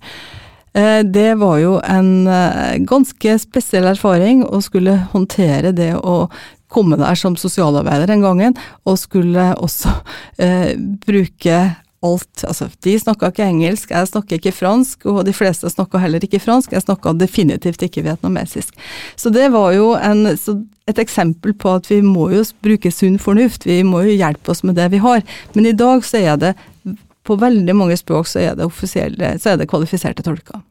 Eh, 0.74 1.02
det 1.06 1.34
var 1.42 1.58
jo 1.62 1.76
en 1.84 2.28
eh, 2.28 2.78
ganske 2.88 3.36
spesiell 3.42 3.90
erfaring 3.90 4.44
å 4.46 4.62
skulle 4.62 5.00
håndtere 5.14 5.74
det 5.76 5.96
å 5.98 6.28
komme 6.70 7.00
der 7.00 7.18
som 7.18 7.38
sosialarbeider 7.40 8.12
den 8.12 8.22
gangen, 8.22 8.58
og 8.86 9.00
skulle 9.02 9.52
også 9.58 9.94
eh, 10.38 10.76
bruke 10.78 11.62
alt 12.00 12.46
Altså, 12.48 12.70
de 12.86 12.94
snakka 12.96 13.28
ikke 13.32 13.44
engelsk, 13.44 13.90
jeg 13.92 14.08
snakker 14.08 14.40
ikke 14.40 14.56
fransk, 14.56 15.04
og 15.12 15.26
de 15.28 15.34
fleste 15.36 15.68
snakka 15.68 16.00
heller 16.00 16.24
ikke 16.24 16.40
fransk, 16.40 16.72
jeg 16.72 16.86
snakka 16.86 17.12
definitivt 17.20 17.84
ikke 17.84 18.06
vietnamesisk. 18.06 18.72
Så 19.20 19.32
det 19.36 19.50
var 19.52 19.74
jo 19.76 19.92
en, 19.98 20.30
et 20.30 21.02
eksempel 21.04 21.58
på 21.60 21.74
at 21.76 21.90
vi 21.92 22.00
må 22.06 22.30
jo 22.32 22.46
bruke 22.64 22.92
sunn 22.94 23.20
fornuft, 23.20 23.68
vi 23.68 23.82
må 23.84 24.06
jo 24.08 24.16
hjelpe 24.16 24.54
oss 24.54 24.64
med 24.64 24.80
det 24.80 24.88
vi 24.94 25.04
har. 25.04 25.26
Men 25.58 25.68
i 25.68 25.76
dag 25.76 26.06
så 26.08 26.24
er 26.24 26.40
det 26.40 26.54
på 27.30 27.38
veldig 27.40 27.78
mange 27.78 27.98
språk 28.00 28.28
så 28.30 28.42
er 28.42 28.58
det, 28.60 28.70
så 28.74 29.54
er 29.54 29.62
det 29.62 29.70
kvalifiserte 29.70 30.26
tolker. 30.26 30.64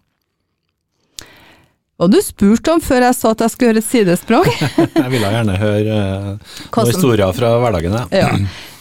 Og 1.98 2.12
du 2.12 2.20
spurte 2.22 2.70
om 2.70 2.80
før 2.82 3.08
jeg 3.08 3.16
sa 3.18 3.32
at 3.34 3.40
jeg 3.42 3.52
skulle 3.52 3.72
gjøre 3.72 3.82
et 3.82 3.88
sidesprang. 3.88 4.48
jeg 5.02 5.10
ville 5.10 5.30
gjerne 5.34 5.56
høre 5.58 5.96
uh, 5.98 6.58
noen 6.76 6.90
historier 6.92 7.32
fra 7.34 7.56
hverdagen. 7.58 7.96
Ja. 8.14 8.28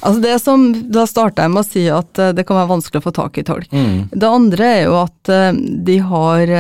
Altså 0.06 0.22
det 0.22 0.36
som, 0.44 0.68
Da 0.94 1.08
starta 1.10 1.48
jeg 1.48 1.54
med 1.56 1.63
å 1.63 1.66
si 1.66 1.88
at 1.90 2.22
uh, 2.22 2.30
det 2.38 2.46
kan 2.46 2.60
være 2.60 2.70
vanskelig 2.76 3.02
å 3.02 3.08
få 3.08 3.16
tak 3.18 3.40
i 3.42 3.46
tolk. 3.48 3.74
Mm. 3.74 4.13
Det 4.13 4.30
andre 4.30 4.70
er 4.76 4.84
jo 4.86 5.00
at 5.02 5.34
uh, 5.34 5.50
de 5.90 5.98
har 6.12 6.54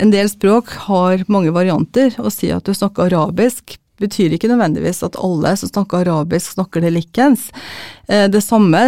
En 0.00 0.14
del 0.14 0.30
språk 0.32 0.72
har 0.86 1.26
mange 1.28 1.52
varianter. 1.52 2.16
Å 2.16 2.32
si 2.32 2.48
at 2.54 2.64
du 2.64 2.72
snakker 2.72 3.10
arabisk 3.10 3.76
betyr 4.00 4.34
ikke 4.34 4.50
nødvendigvis 4.50 5.02
at 5.06 5.18
alle 5.20 5.54
som 5.60 5.70
snakker 5.70 6.02
arabisk, 6.04 6.56
snakker 6.56 6.84
det 6.84 6.92
likens. 6.94 7.48
Eh, 8.08 8.26
det 8.32 8.42
samme 8.44 8.80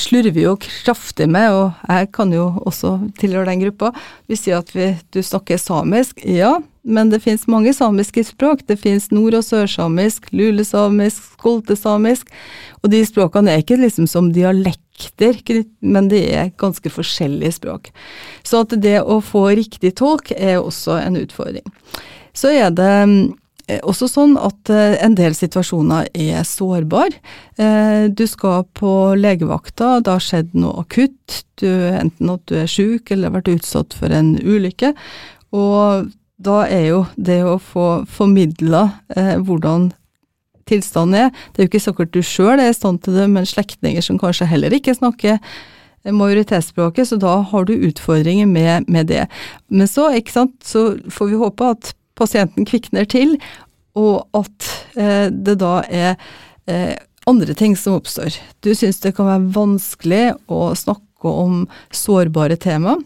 slurver 0.00 0.34
vi 0.34 0.46
jo 0.46 0.56
kraftig 0.60 1.28
med, 1.30 1.52
og 1.52 1.86
jeg 1.88 2.10
kan 2.16 2.32
jo 2.34 2.50
også 2.66 2.96
tilhøre 3.20 3.50
den 3.52 3.64
gruppa. 3.66 3.92
Vi 4.30 4.38
sier 4.38 4.60
at 4.60 4.74
vi, 4.74 4.92
du 5.14 5.22
snakker 5.22 5.60
samisk. 5.60 6.24
Ja, 6.24 6.58
men 6.82 7.10
det 7.12 7.22
finnes 7.24 7.48
mange 7.50 7.74
samiske 7.76 8.24
språk. 8.24 8.64
Det 8.66 8.78
finnes 8.80 9.10
nord- 9.12 9.36
og 9.36 9.44
sørsamisk, 9.44 10.30
lulesamisk, 10.32 11.34
skoltesamisk. 11.36 12.30
Og 12.80 12.90
de 12.94 13.02
språkene 13.04 13.52
er 13.52 13.64
ikke 13.64 13.80
liksom 13.80 14.08
som 14.08 14.32
dialekter, 14.32 15.36
men 15.80 16.08
det 16.08 16.24
er 16.32 16.54
ganske 16.60 16.92
forskjellige 16.92 17.58
språk. 17.60 17.92
Så 18.42 18.64
at 18.64 18.72
det 18.80 19.00
å 19.00 19.20
få 19.24 19.50
riktig 19.52 19.94
tolk 20.00 20.32
er 20.36 20.58
også 20.60 20.98
en 21.00 21.20
utfordring. 21.20 21.66
Så 22.32 22.52
er 22.54 22.70
det 22.70 22.90
Eh, 22.90 23.06
også 23.86 24.08
sånn 24.10 24.36
at 24.40 24.70
eh, 24.72 24.96
en 25.04 25.14
del 25.18 25.34
situasjoner 25.36 26.08
er 26.16 26.44
sårbar. 26.48 27.14
Eh, 27.60 28.08
du 28.08 28.24
skal 28.28 28.64
på 28.76 29.14
legevakta, 29.18 29.98
det 30.04 30.14
har 30.14 30.24
skjedd 30.24 30.54
noe 30.58 30.84
akutt, 30.84 31.42
du, 31.60 31.68
enten 31.68 32.32
at 32.32 32.44
du 32.50 32.56
er 32.62 32.70
syk 32.70 33.10
eller 33.10 33.30
har 33.30 33.40
vært 33.40 33.52
utsatt 33.54 33.96
for 33.96 34.12
en 34.14 34.34
ulykke. 34.40 34.94
Og 35.56 36.10
da 36.40 36.60
er 36.66 36.86
jo 36.88 37.00
det 37.20 37.40
å 37.44 37.58
få 37.60 37.88
formidla 38.08 38.86
eh, 39.16 39.36
hvordan 39.38 39.90
tilstanden 40.70 41.26
er 41.26 41.30
Det 41.50 41.58
er 41.58 41.66
jo 41.66 41.70
ikke 41.72 41.82
sikkert 41.82 42.14
du 42.14 42.22
sjøl 42.22 42.60
er 42.62 42.70
i 42.70 42.76
stand 42.76 43.02
til 43.04 43.16
det, 43.18 43.26
men 43.32 43.48
slektninger 43.48 44.04
som 44.06 44.20
kanskje 44.20 44.48
heller 44.48 44.72
ikke 44.76 44.94
snakker 44.94 45.40
majoritetsspråket, 46.08 47.08
så 47.08 47.16
da 47.20 47.34
har 47.50 47.66
du 47.68 47.74
utfordringer 47.74 48.46
med, 48.48 48.88
med 48.88 49.10
det. 49.10 49.26
Men 49.68 49.88
så, 49.88 50.08
så 50.64 50.84
får 51.12 51.28
vi 51.28 51.40
håpe 51.42 51.72
at 51.74 51.90
pasienten 52.18 52.66
kvikner 52.68 53.08
til, 53.10 53.36
og 53.98 54.26
at 54.36 54.72
eh, 54.96 55.28
det 55.30 55.58
da 55.62 55.80
er 55.88 56.14
eh, 56.70 56.96
andre 57.30 57.54
ting 57.54 57.76
som 57.76 57.98
oppstår. 57.98 58.36
Du 58.60 58.72
syns 58.74 59.00
det 59.02 59.14
kan 59.16 59.28
være 59.28 59.52
vanskelig 59.54 60.24
å 60.50 60.70
snakke 60.78 61.30
om 61.30 61.64
sårbare 61.94 62.56
tema, 62.60 62.96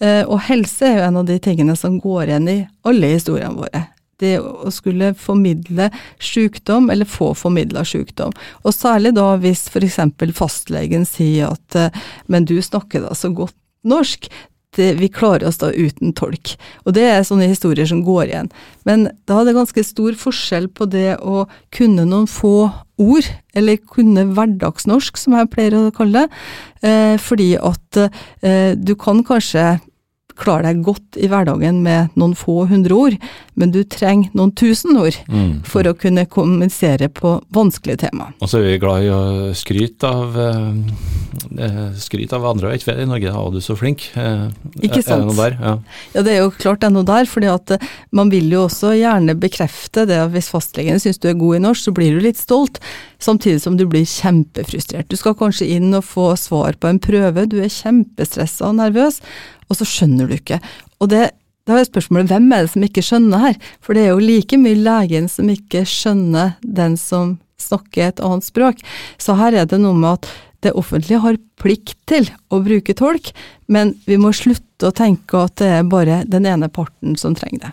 eh, 0.00 0.22
og 0.22 0.46
helse 0.48 0.86
er 0.88 1.00
jo 1.00 1.08
en 1.08 1.20
av 1.22 1.26
de 1.28 1.40
tingene 1.42 1.76
som 1.78 1.98
går 2.02 2.30
igjen 2.30 2.48
i 2.50 2.60
alle 2.88 3.14
historiene 3.16 3.58
våre. 3.58 3.86
Det 4.22 4.36
å 4.38 4.70
skulle 4.70 5.10
formidle 5.18 5.88
sykdom, 6.22 6.86
eller 6.92 7.08
få 7.08 7.32
formidla 7.34 7.82
sykdom. 7.84 8.32
Og 8.62 8.74
særlig 8.74 9.16
da 9.16 9.32
hvis 9.42 9.66
f.eks. 9.72 9.98
fastlegen 10.38 11.04
sier 11.08 11.50
at 11.52 11.78
eh, 11.78 12.02
men 12.30 12.46
du 12.48 12.60
snakker 12.62 13.04
da 13.04 13.14
så 13.18 13.32
godt 13.34 13.56
norsk, 13.84 14.30
Eh, 14.78 14.94
vi 14.98 15.08
klarer 15.12 15.48
oss 15.48 15.60
da 15.62 15.70
uten 15.72 16.14
tolk. 16.16 16.54
Og 16.84 16.96
det 16.96 17.06
er 17.08 17.26
sånne 17.26 17.48
historier 17.50 17.88
som 17.88 18.02
går 18.06 18.26
igjen. 18.28 18.50
Men 18.88 19.08
da 19.28 19.40
er 19.40 19.48
det 19.48 19.56
ganske 19.58 19.84
stor 19.86 20.16
forskjell 20.18 20.68
på 20.74 20.88
det 20.90 21.16
å 21.20 21.44
kunne 21.74 22.06
noen 22.08 22.28
få 22.30 22.70
ord, 23.00 23.26
eller 23.58 23.80
kunne 23.90 24.28
hverdagsnorsk, 24.36 25.18
som 25.18 25.34
jeg 25.38 25.50
pleier 25.50 25.78
å 25.78 25.94
kalle 25.94 26.24
det, 26.24 26.44
eh, 26.86 27.16
fordi 27.18 27.54
at 27.58 27.98
eh, 27.98 28.74
du 28.78 28.94
kan 28.94 29.24
kanskje 29.26 29.80
klare 30.38 30.68
deg 30.68 30.82
godt 30.84 31.18
i 31.20 31.28
hverdagen 31.30 31.80
med 31.84 32.14
noen 32.18 32.34
få 32.38 32.64
hundre 32.70 32.96
ord, 32.96 33.16
men 33.54 33.70
du 33.74 33.82
trenger 33.86 34.32
noen 34.34 34.52
tusen 34.58 34.98
ord 34.98 35.16
mm. 35.30 35.62
for 35.68 35.86
å 35.86 35.94
kunne 35.98 36.26
kommunisere 36.30 37.08
på 37.14 37.36
vanskelige 37.54 38.04
tema. 38.06 38.32
Og 38.42 38.50
så 38.50 38.60
er 38.60 38.66
vi 38.66 38.80
glad 38.82 39.06
i 39.06 39.12
å 39.14 39.22
skryte 39.56 40.10
av, 40.10 40.38
eh, 40.40 41.78
skryte 42.02 42.38
av 42.38 42.48
andre, 42.50 42.72
vet 42.72 42.82
ikke 42.82 42.96
i 43.04 43.08
Norge, 43.08 43.34
å 43.38 43.52
du 43.54 43.60
så 43.64 43.78
flink. 43.78 44.08
Eh, 44.18 44.48
ikke 44.82 45.04
sant. 45.04 45.14
Er 45.14 45.22
det 45.22 45.30
noe 45.30 45.38
der? 45.38 45.58
Ja. 45.60 45.76
ja, 46.16 46.26
det 46.26 46.34
er 46.34 46.42
jo 46.42 46.52
klart 46.58 46.82
det 46.82 46.90
er 46.90 46.96
noe 46.96 47.08
der, 47.08 47.30
fordi 47.30 47.50
at 47.54 47.76
eh, 47.76 47.88
man 48.14 48.32
vil 48.34 48.50
jo 48.50 48.66
også 48.66 48.94
gjerne 48.98 49.38
bekrefte 49.38 50.06
det 50.10 50.18
at 50.26 50.34
hvis 50.34 50.50
fastlegen 50.52 51.02
syns 51.02 51.22
du 51.22 51.30
er 51.30 51.38
god 51.38 51.60
i 51.60 51.64
norsk, 51.68 51.86
så 51.86 51.94
blir 51.94 52.18
du 52.18 52.24
litt 52.26 52.40
stolt, 52.40 52.82
samtidig 53.22 53.62
som 53.62 53.78
du 53.78 53.86
blir 53.88 54.06
kjempefrustrert. 54.08 55.08
Du 55.08 55.18
skal 55.20 55.38
kanskje 55.38 55.70
inn 55.76 55.94
og 55.94 56.06
få 56.06 56.32
svar 56.40 56.74
på 56.80 56.90
en 56.90 57.02
prøve, 57.02 57.46
du 57.50 57.60
er 57.62 57.72
kjempestressa 57.72 58.72
og 58.72 58.80
nervøs, 58.82 59.22
og 59.68 59.78
så 59.78 59.86
skjønner 59.88 60.28
du 60.28 60.36
ikke. 60.36 60.60
Og 61.02 61.10
det, 61.12 61.28
da 61.68 61.78
er 61.78 61.88
spørsmålet 61.88 62.32
hvem 62.32 62.50
er 62.52 62.64
det 62.64 62.72
som 62.74 62.86
ikke 62.86 63.04
skjønner 63.04 63.44
her? 63.48 63.60
For 63.84 63.96
det 63.96 64.04
er 64.04 64.12
jo 64.12 64.24
like 64.24 64.58
mye 64.60 64.80
legen 64.80 65.30
som 65.32 65.50
ikke 65.52 65.84
skjønner 65.88 66.56
den 66.62 66.98
som 67.00 67.38
snakker 67.62 68.10
et 68.10 68.24
annet 68.24 68.46
språk. 68.46 68.82
Så 69.18 69.36
her 69.38 69.56
er 69.56 69.68
det 69.70 69.80
noe 69.80 69.96
med 69.96 70.18
at 70.18 70.32
det 70.64 70.72
offentlige 70.78 71.20
har 71.20 71.38
plikt 71.60 71.98
til 72.08 72.28
å 72.52 72.60
bruke 72.64 72.96
tolk, 72.96 73.30
men 73.68 73.94
vi 74.08 74.16
må 74.20 74.32
slutte 74.36 74.88
å 74.88 74.96
tenke 74.96 75.44
at 75.44 75.58
det 75.60 75.70
er 75.78 75.88
bare 75.88 76.22
den 76.28 76.48
ene 76.48 76.70
parten 76.72 77.18
som 77.20 77.36
trenger 77.36 77.66
det. 77.66 77.72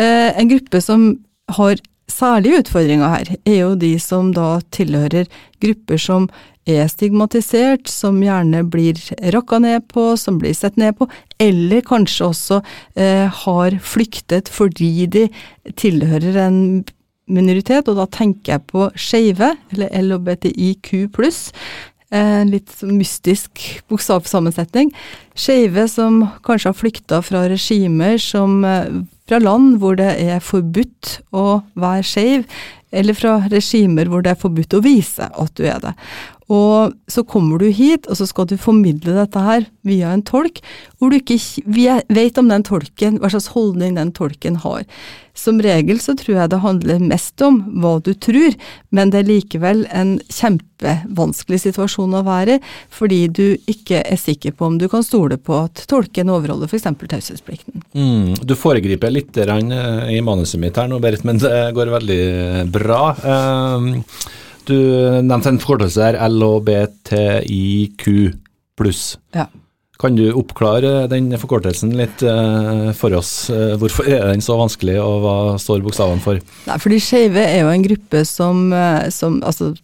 Eh, 0.00 0.28
en 0.36 0.50
gruppe 0.50 0.80
som 0.84 1.08
har 1.56 1.80
særlige 2.12 2.64
utfordringa 2.64 3.10
her 3.14 3.34
er 3.44 3.58
jo 3.62 3.74
de 3.78 3.94
som 4.02 4.32
da 4.36 4.58
tilhører 4.74 5.28
grupper 5.62 6.00
som 6.00 6.28
er 6.68 6.88
stigmatisert, 6.90 7.88
som 7.88 8.20
gjerne 8.22 8.62
blir 8.68 8.98
rakka 9.34 9.58
ned 9.62 9.86
på, 9.90 10.12
som 10.20 10.38
blir 10.40 10.54
sett 10.54 10.76
ned 10.80 10.96
på, 10.98 11.08
eller 11.40 11.82
kanskje 11.86 12.28
også 12.28 12.60
eh, 12.94 13.26
har 13.44 13.78
flyktet 13.82 14.50
fordi 14.52 15.06
de 15.10 15.26
tilhører 15.80 16.36
en 16.46 16.60
minoritet, 17.30 17.88
og 17.88 17.98
da 18.00 18.08
tenker 18.10 18.56
jeg 18.56 18.66
på 18.70 18.90
skeive, 18.98 19.54
eller 19.72 19.94
LHBTIQ 20.02 20.92
pluss. 21.14 21.48
En 22.10 22.50
litt 22.50 22.72
mystisk 22.82 23.60
bokstavsammensetning. 23.90 24.90
Skeive 25.38 25.86
som 25.88 26.24
kanskje 26.46 26.72
har 26.72 26.78
flykta 26.78 27.20
fra 27.22 27.44
regimer 27.50 28.18
som 28.22 28.64
eh, 28.66 28.90
Fra 29.30 29.38
land 29.38 29.76
hvor 29.78 29.94
det 29.94 30.10
er 30.18 30.40
forbudt 30.42 31.20
å 31.30 31.60
være 31.78 32.02
skeiv, 32.02 32.46
eller 32.90 33.14
fra 33.14 33.36
regimer 33.52 34.10
hvor 34.10 34.24
det 34.26 34.32
er 34.32 34.40
forbudt 34.40 34.74
å 34.74 34.82
vise 34.82 35.28
at 35.30 35.52
du 35.54 35.62
er 35.70 35.78
det. 35.84 35.92
Og 36.50 36.96
så 37.06 37.22
kommer 37.22 37.62
du 37.62 37.68
hit, 37.70 38.08
og 38.10 38.18
så 38.18 38.26
skal 38.26 38.48
du 38.50 38.56
formidle 38.58 39.14
dette 39.14 39.42
her 39.44 39.68
via 39.86 40.10
en 40.10 40.24
tolk, 40.26 40.58
hvor 40.98 41.12
du 41.12 41.20
ikke 41.20 41.38
vet 42.10 42.38
om 42.40 42.50
den 42.50 42.64
tolken, 42.66 43.20
hva 43.22 43.30
slags 43.30 43.52
holdning 43.54 43.94
den 43.94 44.10
tolken 44.16 44.58
har. 44.64 44.82
Som 45.38 45.60
regel 45.62 46.00
så 46.02 46.16
tror 46.18 46.34
jeg 46.34 46.50
det 46.50 46.60
handler 46.64 47.04
mest 47.06 47.40
om 47.46 47.60
hva 47.80 47.94
du 48.02 48.10
tror, 48.18 48.56
men 48.90 49.12
det 49.14 49.22
er 49.22 49.30
likevel 49.30 49.84
en 49.94 50.16
kjempevanskelig 50.26 51.62
situasjon 51.68 52.18
å 52.18 52.24
være 52.26 52.58
i, 52.58 52.64
fordi 52.90 53.22
du 53.30 53.46
ikke 53.70 54.02
er 54.02 54.18
sikker 54.20 54.58
på 54.58 54.66
om 54.66 54.82
du 54.82 54.88
kan 54.90 55.06
stole 55.06 55.38
på 55.38 55.62
at 55.68 55.86
tolken 55.88 56.34
overholder 56.34 56.66
f.eks. 56.66 56.90
taushetsplikten. 56.98 57.86
Mm, 57.94 58.34
du 58.42 58.58
foregriper 58.58 59.14
litt 59.14 59.38
i 59.38 60.20
manuset 60.26 60.58
mitt 60.60 60.76
her 60.82 60.90
nå, 60.90 60.98
Berit, 60.98 61.22
men 61.24 61.38
det 61.38 61.70
går 61.78 61.94
veldig 61.94 62.22
bra. 62.74 63.02
Uh, 63.22 64.00
du 64.68 64.76
nevnte 65.24 65.54
en 65.54 65.60
forkortelse 65.62 66.02
her, 66.04 66.20
LHBTIQ 66.28 68.06
pluss. 68.80 69.18
Ja. 69.36 69.48
Kan 70.00 70.16
du 70.16 70.30
oppklare 70.32 71.04
den 71.12 71.28
forkortelsen 71.36 71.92
litt 71.98 72.22
uh, 72.24 72.88
for 72.96 73.12
oss? 73.18 73.50
Uh, 73.52 73.76
hvorfor 73.80 74.08
er 74.08 74.30
den 74.30 74.40
så 74.44 74.56
vanskelig, 74.56 74.96
og 75.02 75.26
hva 75.26 75.36
står 75.60 75.84
bokstavene 75.84 76.24
for? 76.24 76.40
Nei, 76.70 76.78
fordi 76.80 77.00
Skeive 77.04 77.44
er 77.44 77.66
jo 77.66 77.74
en 77.74 77.84
gruppe 77.84 78.24
som, 78.28 78.70
uh, 78.72 79.04
som 79.12 79.42
altså 79.44 79.74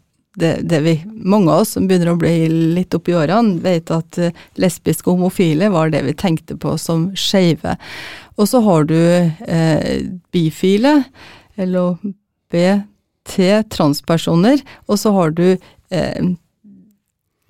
det, 0.41 0.55
det 0.69 0.81
vi, 0.85 0.95
mange 1.05 1.53
av 1.53 1.65
oss 1.65 1.75
som 1.77 1.85
begynner 1.89 2.15
å 2.15 2.21
bli 2.21 2.49
litt 2.77 2.97
oppi 2.97 3.13
årene, 3.17 3.59
vet 3.65 3.93
at 3.93 4.19
lesbiske 4.61 5.09
og 5.09 5.19
homofile 5.19 5.71
var 5.73 5.93
det 5.93 6.03
vi 6.09 6.17
tenkte 6.17 6.57
på 6.61 6.75
som 6.81 7.11
skeive. 7.17 7.77
Og 8.37 8.49
så 8.49 8.61
har 8.65 8.85
du 8.85 8.99
bifile, 10.37 10.93
LHB, 11.57 12.59
til 13.27 13.63
transpersoner, 13.73 14.63
og 14.87 15.01
så 15.01 15.13
har 15.17 15.33
du 15.37 15.47
eh, 15.51 16.35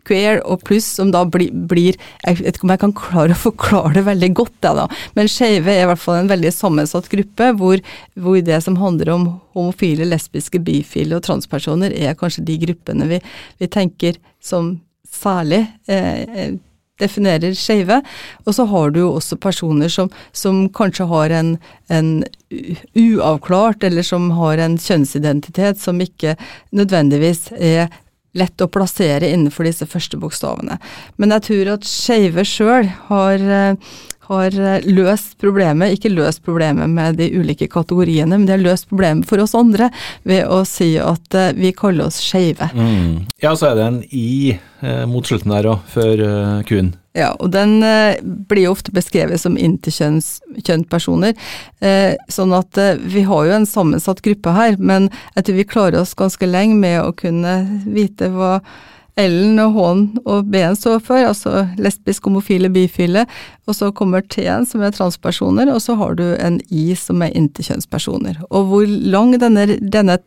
queer 0.07 0.41
og 0.47 0.63
pluss, 0.67 0.87
som 0.99 1.11
da 1.15 1.25
blir, 1.29 1.51
blir, 1.51 1.99
Jeg 2.23 2.41
vet 2.41 2.57
ikke 2.57 2.67
om 2.69 2.75
jeg 2.75 2.83
kan 2.85 2.95
klare 2.97 3.35
å 3.35 3.41
forklare 3.41 3.95
det 3.99 4.07
veldig 4.07 4.31
godt, 4.39 4.57
jeg 4.63 4.79
da, 4.79 4.87
men 5.19 5.31
skeive 5.31 5.73
er 5.73 5.85
i 5.85 5.91
hvert 5.91 6.03
fall 6.03 6.21
en 6.21 6.31
veldig 6.31 6.53
sammensatt 6.55 7.11
gruppe, 7.13 7.51
hvor, 7.61 7.83
hvor, 8.15 8.39
det 8.47 8.61
som 8.65 8.79
handler 8.81 9.13
om 9.15 9.29
homofile, 9.57 10.09
lesbiske, 10.09 10.61
bifile 10.63 11.19
og 11.19 11.27
transpersoner, 11.27 11.95
er 11.95 12.19
kanskje 12.19 12.47
de 12.47 12.59
gruppene 12.67 13.11
vi, 13.11 13.21
vi 13.61 13.71
tenker 13.73 14.21
som 14.43 14.77
særlig 15.17 15.65
eh, 15.91 16.57
definerer 17.01 17.55
skeive. 17.57 18.01
Og 18.47 18.57
så 18.57 18.67
har 18.71 18.91
du 18.91 19.01
jo 19.03 19.13
også 19.19 19.39
personer 19.41 19.93
som, 19.93 20.11
som 20.33 20.67
kanskje 20.73 21.09
har 21.11 21.35
en, 21.41 21.57
en, 21.93 22.11
uavklart, 22.95 23.83
eller 23.85 24.07
som 24.07 24.31
har 24.39 24.63
en 24.63 24.77
kjønnsidentitet 24.79 25.81
som 25.83 26.01
ikke 26.01 26.37
nødvendigvis 26.71 27.49
er 27.59 27.89
lett 28.37 28.65
å 28.65 28.71
plassere 28.73 29.33
innenfor 29.33 29.69
disse 29.69 29.89
første 29.89 30.21
bokstavene. 30.21 30.79
Men 31.17 31.37
jeg 31.37 31.49
tror 31.49 31.73
at 31.77 31.89
skeive 31.89 32.45
sjøl 32.47 32.93
har 33.09 33.49
har 34.27 34.59
eh, 34.59 34.87
løst 34.91 35.37
problemet, 35.41 35.97
ikke 35.97 36.13
løst 36.15 36.43
problemet 36.47 36.91
med 36.91 37.19
de 37.21 37.29
ulike 37.39 37.69
kategoriene, 37.71 38.35
men 38.35 38.47
de 38.47 38.57
har 38.57 38.63
løst 38.63 38.89
problemet 38.91 39.29
for 39.29 39.43
oss 39.43 39.55
andre 39.59 39.91
ved 40.27 40.47
å 40.51 40.63
si 40.69 40.95
at 41.01 41.39
uh, 41.39 41.51
vi 41.57 41.73
kaller 41.77 42.09
oss 42.09 42.19
skeive. 42.25 42.69
Mm. 42.75 43.27
Ja, 43.43 43.55
så 43.57 43.71
er 43.71 43.79
det 43.79 43.87
en 43.87 44.01
i 44.11 44.57
eh, 44.57 45.05
mot 45.11 45.27
slutten 45.27 45.55
der 45.55 45.71
òg, 45.71 45.85
før 45.93 46.25
uh, 46.27 46.63
q 46.67 46.91
Ja, 47.17 47.31
og 47.41 47.49
den 47.55 47.79
eh, 47.87 48.19
blir 48.21 48.67
jo 48.67 48.75
ofte 48.75 48.93
beskrevet 48.93 49.41
som 49.41 49.57
interkjønnspersoner. 49.57 51.33
Eh, 51.81 52.13
sånn 52.33 52.53
at 52.57 52.77
eh, 52.81 52.99
vi 53.01 53.23
har 53.25 53.47
jo 53.49 53.55
en 53.57 53.69
sammensatt 53.69 54.21
gruppe 54.27 54.53
her, 54.53 54.77
men 54.77 55.09
jeg 55.35 55.47
tror 55.47 55.57
vi 55.57 55.71
klarer 55.71 56.03
oss 56.03 56.13
ganske 56.19 56.49
lenge 56.49 56.77
med 56.83 57.01
å 57.01 57.15
kunne 57.17 57.57
vite 57.89 58.29
hva 58.35 58.59
L-en 59.17 59.63
og 59.65 59.79
H-en 59.79 60.03
og 60.29 60.49
B-en 60.53 60.77
står 60.77 60.99
for, 61.07 61.25
altså 61.25 61.65
lesbisk, 61.81 62.29
homofile, 62.29 62.69
bifile. 62.69 63.25
Og 63.65 63.79
så 63.79 63.89
kommer 63.97 64.21
T-en, 64.21 64.69
som 64.69 64.85
er 64.85 64.93
transpersoner, 64.93 65.73
og 65.73 65.81
så 65.81 65.97
har 65.97 66.19
du 66.19 66.27
en 66.35 66.61
I, 66.69 66.91
som 67.01 67.25
er 67.25 67.33
interkjønnspersoner. 67.33 68.43
Og 68.51 68.69
hvor 68.69 68.85
lang 68.85 69.33
denne, 69.41 69.79
denne 69.81 70.19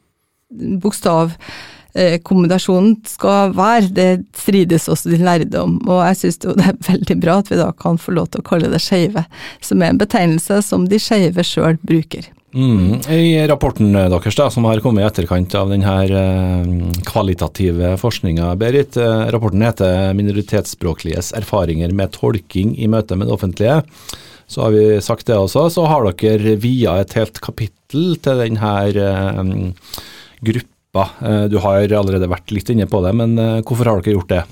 bokstavkombinasjonen 1.94 2.98
skal 3.08 3.54
være, 3.58 3.90
det 3.94 4.26
strides 4.38 4.88
også 4.90 5.10
de 5.10 5.18
lærde 5.18 5.62
om. 5.62 5.80
Og 5.88 6.04
jeg 6.08 6.18
syns 6.18 6.38
det 6.44 6.56
er 6.64 6.76
veldig 6.88 7.20
bra 7.22 7.40
at 7.40 7.50
vi 7.52 7.58
da 7.60 7.72
kan 7.72 7.98
få 7.98 8.12
lov 8.12 8.30
til 8.30 8.42
å 8.42 8.50
kalle 8.50 8.70
det 8.72 8.82
skeive, 8.82 9.26
som 9.62 9.82
er 9.82 9.94
en 9.94 10.02
betegnelse 10.02 10.62
som 10.66 10.88
de 10.90 11.00
skeive 11.00 11.44
sjøl 11.44 11.80
bruker. 11.82 12.30
Mm. 12.50 13.02
I 13.14 13.46
rapporten 13.46 13.94
deres 13.94 14.36
da, 14.36 14.48
som 14.50 14.66
har 14.66 14.80
kommet 14.82 15.04
i 15.04 15.06
etterkant 15.06 15.54
av 15.54 15.70
denne 15.70 15.98
eh, 16.10 17.04
kvalitative 17.06 17.94
forskninga, 18.02 18.56
Berit, 18.58 18.98
eh, 18.98 19.28
rapporten 19.30 19.62
heter 19.62 20.16
'Minoritetsspråkliges 20.18 21.36
erfaringer 21.38 21.94
med 21.94 22.16
tolking 22.18 22.74
i 22.74 22.90
møte 22.90 23.16
med 23.16 23.30
det 23.30 23.38
offentlige'. 23.38 23.84
Så 24.50 24.64
har 24.66 24.72
vi 24.74 24.98
sagt 24.98 25.28
det 25.28 25.38
også. 25.38 25.70
Så 25.70 25.86
har 25.86 26.10
dere 26.10 26.56
via 26.58 26.98
et 26.98 27.14
helt 27.14 27.38
kapittel 27.40 28.18
til 28.18 28.42
denne 28.42 28.74
eh, 28.98 30.62
gruppa. 30.90 31.48
Du 31.50 31.58
har 31.62 31.94
allerede 31.94 32.30
vært 32.30 32.52
litt 32.52 32.70
inne 32.70 32.88
på 32.90 33.02
det, 33.06 33.14
men 33.14 33.38
hvorfor 33.64 33.86
har 33.86 34.02
dere 34.02 34.18
gjort 34.18 34.30
det? 34.30 34.44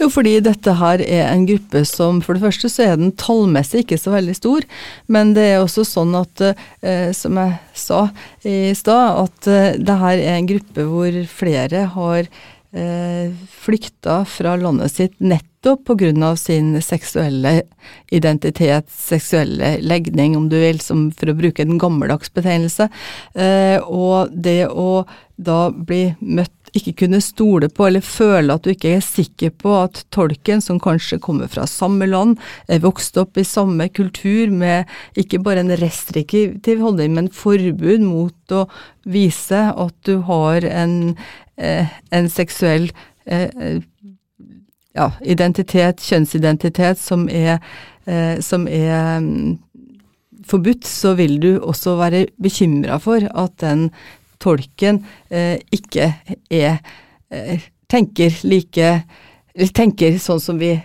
Jo, 0.00 0.08
fordi 0.08 0.38
dette 0.40 0.72
her 0.80 1.02
er 1.04 1.26
en 1.28 1.42
gruppe 1.48 1.82
som 1.88 2.22
For 2.24 2.36
det 2.36 2.44
første 2.46 2.70
så 2.72 2.86
er 2.86 3.00
den 3.00 3.12
tallmessig 3.20 3.82
ikke 3.84 3.98
så 4.00 4.14
veldig 4.14 4.36
stor, 4.38 4.64
men 5.12 5.34
det 5.36 5.44
er 5.50 5.58
også 5.60 5.84
sånn 5.84 6.14
at, 6.16 6.44
eh, 6.80 7.10
som 7.16 7.36
jeg 7.36 7.58
sa 7.76 8.06
i 8.48 8.72
stad, 8.76 9.26
at 9.26 9.50
eh, 9.50 9.76
det 9.76 9.98
her 10.00 10.22
er 10.22 10.38
en 10.38 10.48
gruppe 10.48 10.86
hvor 10.88 11.20
flere 11.28 11.84
har 11.96 12.22
eh, 12.24 12.30
flykta 12.70 14.20
fra 14.30 14.52
landet 14.56 14.92
sitt 14.92 15.16
nettopp 15.18 15.88
pga. 15.90 16.36
sin 16.36 16.82
seksuelle 16.82 17.62
identitet, 18.10 18.86
seksuelle 18.90 19.78
legning, 19.80 20.36
om 20.36 20.48
du 20.48 20.56
vil, 20.60 20.78
for 20.78 21.30
å 21.30 21.34
bruke 21.34 21.62
en 21.62 21.78
gammeldags 21.78 22.32
betegnelse. 22.32 22.88
Eh, 23.34 23.78
og 23.82 24.30
det 24.30 24.68
å 24.68 25.04
da 25.40 25.70
bli 25.70 26.14
møtt 26.20 26.59
ikke 26.76 26.94
kunne 27.02 27.20
stole 27.24 27.68
på 27.72 27.86
eller 27.88 28.04
føle 28.04 28.54
at 28.54 28.64
du 28.64 28.72
ikke 28.72 28.94
er 28.96 29.04
sikker 29.04 29.52
på 29.58 29.74
at 29.82 30.02
tolken, 30.14 30.62
som 30.62 30.80
kanskje 30.82 31.20
kommer 31.22 31.50
fra 31.50 31.66
samme 31.70 32.08
land, 32.10 32.36
er 32.68 32.82
vokst 32.84 33.18
opp 33.20 33.40
i 33.40 33.46
samme 33.46 33.88
kultur 33.94 34.52
med 34.54 34.90
ikke 35.18 35.42
bare 35.44 35.64
en 35.64 35.74
restriktiv 35.80 36.82
holdning, 36.82 37.14
men 37.16 37.30
forbud 37.34 38.04
mot 38.06 38.54
å 38.54 38.66
vise 39.10 39.62
at 39.70 39.96
du 40.06 40.20
har 40.28 40.66
en, 40.68 41.16
eh, 41.56 41.90
en 42.10 42.30
seksuell 42.30 42.90
eh, 43.26 43.80
ja, 44.96 45.10
identitet, 45.22 46.02
kjønnsidentitet, 46.02 46.98
som 46.98 47.28
er, 47.28 47.58
eh, 48.06 48.38
som 48.42 48.66
er 48.68 49.20
mm, 49.22 49.58
forbudt, 50.46 50.86
så 50.86 51.14
vil 51.18 51.38
du 51.42 51.52
også 51.58 51.96
være 52.00 52.26
bekymra 52.42 52.98
for 53.02 53.26
at 53.30 53.58
den 53.62 53.90
tolken 54.40 55.02
eh, 55.28 55.58
ikke 55.74 56.12
er 56.50 56.80
eh, 57.30 57.66
tenker 57.90 58.34
like 58.46 58.92
eller 59.54 59.72
tenker 59.74 60.18
sånn 60.22 60.40
som 60.42 60.60
vi 60.60 60.76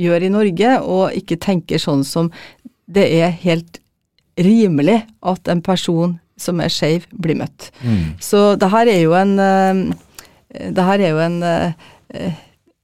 gjør 0.00 0.26
i 0.26 0.32
Norge, 0.32 0.72
og 0.80 1.16
ikke 1.16 1.40
tenker 1.40 1.80
sånn 1.80 2.04
som 2.04 2.28
det 2.92 3.06
er 3.16 3.32
helt 3.42 3.80
rimelig 4.40 5.00
at 5.24 5.48
en 5.52 5.62
person 5.64 6.18
som 6.40 6.60
er 6.64 6.72
skeiv, 6.72 7.04
blir 7.12 7.36
møtt. 7.38 7.68
Mm. 7.84 8.16
Så 8.20 8.54
det 8.60 8.68
her 8.72 8.88
er 8.90 9.02
jo 9.04 9.16
en 9.16 9.34
eh, 9.40 9.82
det 10.52 10.84
her 10.84 11.00
er 11.00 11.14
jo 11.14 11.20
en, 11.24 11.38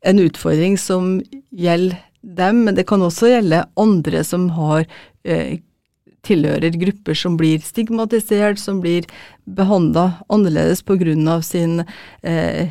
en 0.08 0.20
utfordring 0.22 0.78
som 0.80 1.18
gjelder 1.52 1.98
dem, 2.22 2.62
men 2.64 2.76
det 2.78 2.86
kan 2.88 3.02
også 3.04 3.28
gjelde 3.28 3.66
andre 3.76 4.22
som 4.24 4.46
har 4.56 4.86
tilhører 6.26 6.76
grupper 6.80 7.16
som 7.16 7.36
blir 7.38 7.62
stigmatisert, 7.64 8.58
som 8.58 8.82
blir 8.82 9.06
behandla 9.44 10.12
annerledes 10.28 10.82
pga. 10.82 11.40
sin 11.42 11.84
eh, 12.22 12.68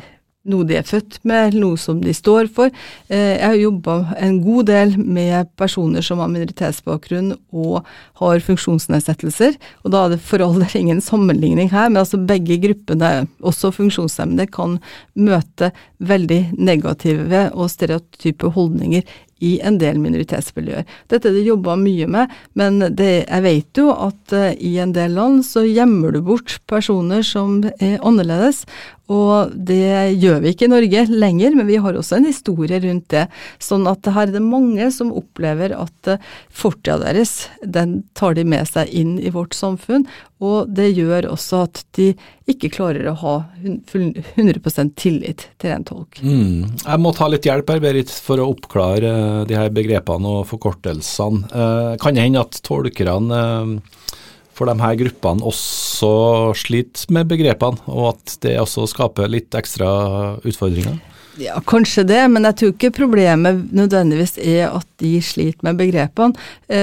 noe 0.48 0.66
de 0.68 0.78
er 0.78 0.86
født 0.86 1.18
med, 1.28 1.56
noe 1.58 1.78
som 1.80 2.00
de 2.02 2.14
står 2.16 2.48
for. 2.54 2.72
Eh, 3.08 3.36
jeg 3.36 3.44
har 3.44 3.58
jobba 3.58 3.96
en 4.16 4.38
god 4.44 4.68
del 4.70 4.94
med 4.98 5.50
personer 5.60 6.04
som 6.04 6.22
har 6.22 6.30
minoritetsbakgrunn 6.32 7.34
og 7.52 7.86
har 8.22 8.44
funksjonsnedsettelser, 8.46 9.58
og 9.84 9.94
da 9.94 10.04
er 10.04 10.14
det 10.14 10.20
for 10.24 10.44
all 10.44 10.58
del 10.62 10.78
ingen 10.80 11.02
sammenligning 11.04 11.72
her, 11.74 11.90
men 11.90 12.02
altså 12.02 12.20
begge 12.20 12.60
gruppene, 12.64 13.28
også 13.44 13.72
funksjonshemmede, 13.76 14.48
kan 14.54 14.78
møte 15.18 15.72
veldig 15.98 16.42
negative 16.56 17.48
og 17.52 17.72
stereotype 17.72 18.52
holdninger 18.54 19.04
i 19.44 19.58
en 19.64 19.78
del 19.80 20.00
minoritetsmiljøer. 20.02 20.86
Dette 21.10 21.30
er 21.30 21.36
det 21.36 21.46
jobba 21.46 21.76
mye 21.78 22.08
med, 22.10 22.34
men 22.58 22.80
det, 22.98 23.24
jeg 23.24 23.44
vet 23.44 23.80
jo 23.80 23.90
at 23.94 24.34
uh, 24.34 24.50
i 24.54 24.76
en 24.82 24.94
del 24.96 25.14
land 25.18 25.44
så 25.46 25.64
gjemmer 25.66 26.14
du 26.14 26.22
bort 26.26 26.58
personer 26.70 27.24
som 27.26 27.60
er 27.78 27.98
annerledes, 27.98 28.64
og 29.08 29.54
det 29.54 30.18
gjør 30.20 30.42
vi 30.42 30.50
ikke 30.52 30.66
i 30.66 30.72
Norge 30.72 31.04
lenger, 31.08 31.54
men 31.56 31.68
vi 31.70 31.78
har 31.80 31.96
også 31.96 32.18
en 32.18 32.28
historie 32.28 32.76
rundt 32.82 33.06
det. 33.14 33.24
Sånn 33.62 33.88
at 33.88 34.04
her 34.04 34.26
er 34.26 34.34
det 34.34 34.44
mange 34.44 34.90
som 34.92 35.14
opplever 35.16 35.72
at 35.76 36.10
uh, 36.12 36.20
fortida 36.52 36.98
deres, 37.06 37.46
den 37.64 38.02
tar 38.18 38.36
de 38.36 38.44
med 38.44 38.68
seg 38.68 38.92
inn 38.92 39.16
i 39.22 39.32
vårt 39.32 39.56
samfunn, 39.56 40.04
og 40.38 40.70
det 40.70 40.92
gjør 40.94 41.26
også 41.32 41.64
at 41.66 41.80
de 41.98 42.12
ikke 42.48 42.70
klarer 42.76 43.08
å 43.10 43.16
ha 43.18 43.34
100% 43.64 44.94
tillit 44.98 45.48
til 45.58 45.74
en 45.74 45.86
tolk. 45.86 46.20
Mm. 46.22 46.78
Jeg 46.84 47.02
må 47.02 47.12
ta 47.16 47.26
litt 47.30 47.48
hjelp 47.48 47.72
her, 47.74 47.82
Berit, 47.82 48.12
for 48.12 48.38
å 48.38 48.46
oppklare 48.52 49.10
eh, 49.10 49.40
de 49.50 49.58
her 49.58 49.72
begrepene 49.74 50.30
og 50.38 50.46
forkortelsene. 50.52 51.50
Eh, 51.50 51.92
kan 52.02 52.14
det 52.14 52.28
hende 52.28 52.44
at 52.46 52.60
tolkerne 52.66 53.40
eh, 53.42 54.14
for 54.54 54.70
de 54.70 54.78
her 54.78 54.98
gruppene 54.98 55.46
også 55.46 56.12
sliter 56.58 57.10
med 57.14 57.30
begrepene, 57.30 57.82
og 57.90 58.12
at 58.14 58.38
det 58.42 58.56
også 58.62 58.86
skaper 58.90 59.30
litt 59.30 59.54
ekstra 59.58 59.90
utfordringer? 60.38 60.98
Ja, 61.38 61.60
kanskje 61.62 62.02
det, 62.06 62.24
men 62.34 62.46
jeg 62.46 62.58
tror 62.58 62.72
ikke 62.72 62.96
problemet 62.96 63.68
nødvendigvis 63.74 64.40
er 64.42 64.72
at 64.72 64.86
de 64.98 65.12
sliter 65.22 65.62
med 65.66 65.78
begrepene. 65.78 66.34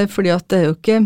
fordi 0.07 0.31
at 0.31 0.47
det 0.47 0.59
er 0.61 0.69
jo 0.69 0.75
ikke 0.77 0.99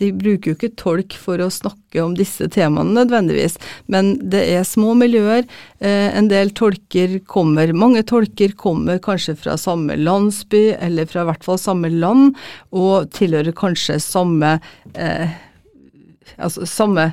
de 0.00 0.10
bruker 0.16 0.52
jo 0.52 0.56
ikke 0.56 0.72
tolk 0.80 1.16
for 1.20 1.42
å 1.42 1.50
snakke 1.52 2.02
om 2.02 2.14
disse 2.16 2.48
temaene 2.52 2.94
nødvendigvis, 2.96 3.58
men 3.92 4.14
det 4.32 4.42
er 4.54 4.66
små 4.68 4.94
miljøer. 4.98 5.44
Eh, 5.78 6.08
en 6.16 6.30
del 6.32 6.52
tolker 6.56 7.18
kommer, 7.30 7.74
mange 7.76 8.02
tolker 8.08 8.56
kommer 8.58 9.00
kanskje 9.04 9.36
fra 9.40 9.58
samme 9.60 9.98
landsby, 10.00 10.70
eller 10.80 11.08
fra 11.10 11.24
i 11.24 11.30
hvert 11.30 11.46
fall 11.46 11.60
samme 11.60 11.92
land, 11.92 12.38
og 12.72 13.10
tilhører 13.16 13.56
kanskje 13.56 14.00
samme 14.02 14.58
eh, 14.94 15.38
Altså 16.40 16.62
samme 16.64 17.08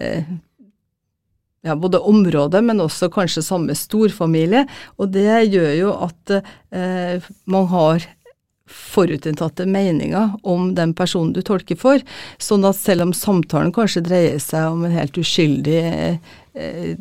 eh, 0.00 0.28
ja, 1.66 1.74
både 1.76 1.98
område, 1.98 2.62
men 2.64 2.80
også 2.80 3.10
kanskje 3.12 3.42
samme 3.44 3.74
storfamilie. 3.76 4.64
Og 4.96 5.10
det 5.12 5.50
gjør 5.50 5.74
jo 5.76 5.90
at 6.06 6.34
eh, 6.38 7.28
man 7.50 7.68
har 7.72 8.06
forutinntatte 8.70 9.66
meninger 9.66 10.36
om 10.42 10.74
den 10.74 10.94
personen 10.96 11.34
du 11.34 11.42
tolker 11.46 11.78
for, 11.78 12.02
sånn 12.38 12.66
at 12.68 12.78
selv 12.78 13.08
om 13.08 13.14
samtalen 13.16 13.74
kanskje 13.74 14.04
dreier 14.06 14.38
seg 14.42 14.70
om 14.70 14.86
en 14.86 14.94
helt 14.94 15.18
uskyldig 15.20 15.80
eh, 15.90 16.94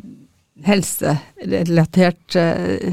helserelatert 0.65 2.35
eh, 2.35 2.91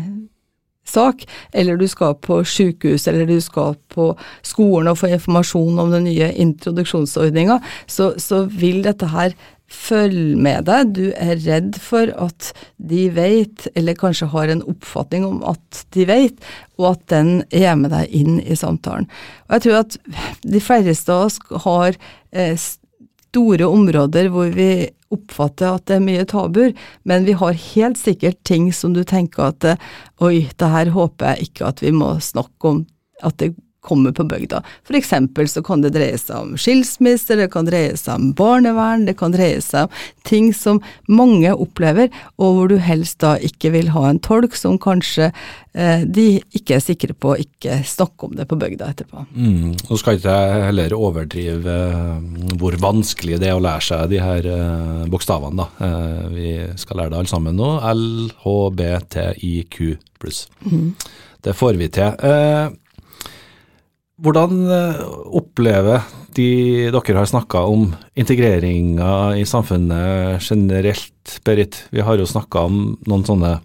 sak, 0.87 1.25
eller 1.53 1.77
du 1.77 1.89
skal 1.91 2.15
på 2.23 2.41
sykehus, 2.47 3.09
eller 3.09 3.27
du 3.27 3.41
skal 3.43 3.75
på 3.93 4.13
skolen 4.47 4.93
og 4.93 5.01
få 5.01 5.11
informasjon 5.17 5.81
om 5.83 5.93
den 5.95 6.07
nye 6.07 6.31
introduksjonsordninga, 6.47 7.59
så, 7.91 8.13
så 8.23 8.45
vil 8.47 8.85
dette 8.87 9.11
her 9.11 9.35
følge 9.77 10.37
med 10.41 10.67
deg. 10.69 10.95
Du 10.97 11.05
er 11.13 11.37
redd 11.45 11.79
for 11.83 12.11
at 12.17 12.53
de 12.77 13.07
vet, 13.17 13.69
eller 13.77 13.99
kanskje 13.99 14.31
har 14.33 14.53
en 14.53 14.65
oppfatning 14.67 15.27
om 15.29 15.43
at 15.47 15.85
de 15.97 16.09
vet, 16.09 16.49
og 16.81 16.95
at 16.95 17.05
den 17.13 17.31
er 17.55 17.77
med 17.79 17.93
deg 17.95 18.13
inn 18.17 18.41
i 18.43 18.57
samtalen. 18.59 19.09
Og 19.49 19.57
jeg 19.57 19.67
tror 19.67 19.79
at 19.85 19.99
de 20.47 20.63
færreste 20.63 21.13
av 21.13 21.29
oss 21.29 21.41
har 21.67 21.97
eh, 22.33 22.57
store 22.57 23.69
områder 23.69 24.31
hvor 24.33 24.53
vi 24.55 24.89
oppfatter 25.15 25.77
at 25.77 25.87
det 25.87 25.99
er 25.99 26.07
mye 26.07 26.27
tabuer, 26.29 26.73
men 27.07 27.27
vi 27.29 27.37
har 27.39 27.61
helt 27.75 28.01
sikkert 28.01 28.41
ting 28.49 28.73
som 28.75 28.97
du 28.97 29.05
tenker 29.07 29.53
at 29.53 29.69
oi, 30.25 30.49
det 30.51 30.73
her 30.73 30.91
håper 30.95 31.35
jeg 31.35 31.51
ikke 31.51 31.71
at 31.71 31.83
vi 31.85 31.93
må 31.95 32.17
snakke 32.23 32.73
om 32.73 32.83
at 33.25 33.39
det 33.41 33.55
kommer 33.87 34.15
på 34.17 34.27
bygda. 34.29 34.63
For 34.87 34.99
eksempel 34.99 35.49
så 35.51 35.63
kan 35.67 35.85
det 35.85 35.95
dreie 35.97 36.19
seg 36.21 36.37
om 36.43 36.57
skilsmisse, 36.61 37.39
det 37.39 37.51
kan 37.55 37.69
dreie 37.69 37.95
seg 37.99 38.19
om 38.19 38.33
barnevern, 38.37 39.07
det 39.09 39.17
kan 39.21 39.35
dreie 39.35 39.63
seg 39.65 39.87
om 39.87 40.05
ting 40.27 40.51
som 40.57 40.83
mange 41.07 41.53
opplever, 41.55 42.11
og 42.43 42.57
hvor 42.59 42.73
du 42.73 42.81
helst 42.83 43.21
da 43.23 43.37
ikke 43.39 43.71
vil 43.77 43.93
ha 43.95 44.09
en 44.11 44.21
tolk 44.23 44.57
som 44.59 44.79
kanskje 44.83 45.31
eh, 45.31 46.03
de 46.03 46.41
ikke 46.57 46.79
er 46.79 46.83
sikre 46.83 47.15
på 47.15 47.35
å 47.35 47.39
ikke 47.41 47.79
snakke 47.87 48.29
om 48.29 48.35
det 48.39 48.49
på 48.51 48.59
bygda 48.59 48.91
etterpå. 48.93 49.27
Mm. 49.37 49.77
Nå 49.87 50.01
skal 50.01 50.19
ikke 50.19 50.35
jeg 50.35 50.65
heller 50.67 50.97
overdrive 50.99 51.77
eh, 51.77 52.57
hvor 52.59 52.79
vanskelig 52.83 53.39
det 53.43 53.53
er 53.53 53.59
å 53.59 53.63
lære 53.63 53.87
seg 53.87 54.11
de 54.11 54.23
her 54.23 54.51
eh, 54.51 55.05
bokstavene, 55.13 55.63
da. 55.63 55.87
Eh, 55.87 56.25
vi 56.35 56.51
skal 56.81 57.03
lære 57.03 57.15
det 57.15 57.21
alle 57.21 57.31
sammen 57.31 57.57
nå. 57.59 57.71
L, 57.93 58.09
H, 58.43 58.57
B, 58.75 58.91
T, 59.13 59.29
I, 59.47 59.55
Q 59.71 59.95
pluss. 60.19 60.47
Mm. 60.67 60.91
Det 61.47 61.55
får 61.55 61.79
vi 61.79 61.87
til. 61.93 62.11
Eh, 64.17 64.23
hvordan 64.23 64.71
eh, 64.71 65.01
opplever 65.37 66.03
de 66.35 66.91
dere 66.91 67.19
har 67.19 67.27
snakka 67.27 67.67
om 67.67 67.95
integreringa 68.15 69.37
i 69.37 69.45
samfunnet 69.45 70.41
generelt, 70.43 71.41
Berit? 71.45 71.85
Vi 71.91 72.01
har 72.01 72.19
jo 72.19 72.27
snakka 72.27 72.67
om 72.67 72.97
noen 73.07 73.25
sånne 73.25 73.61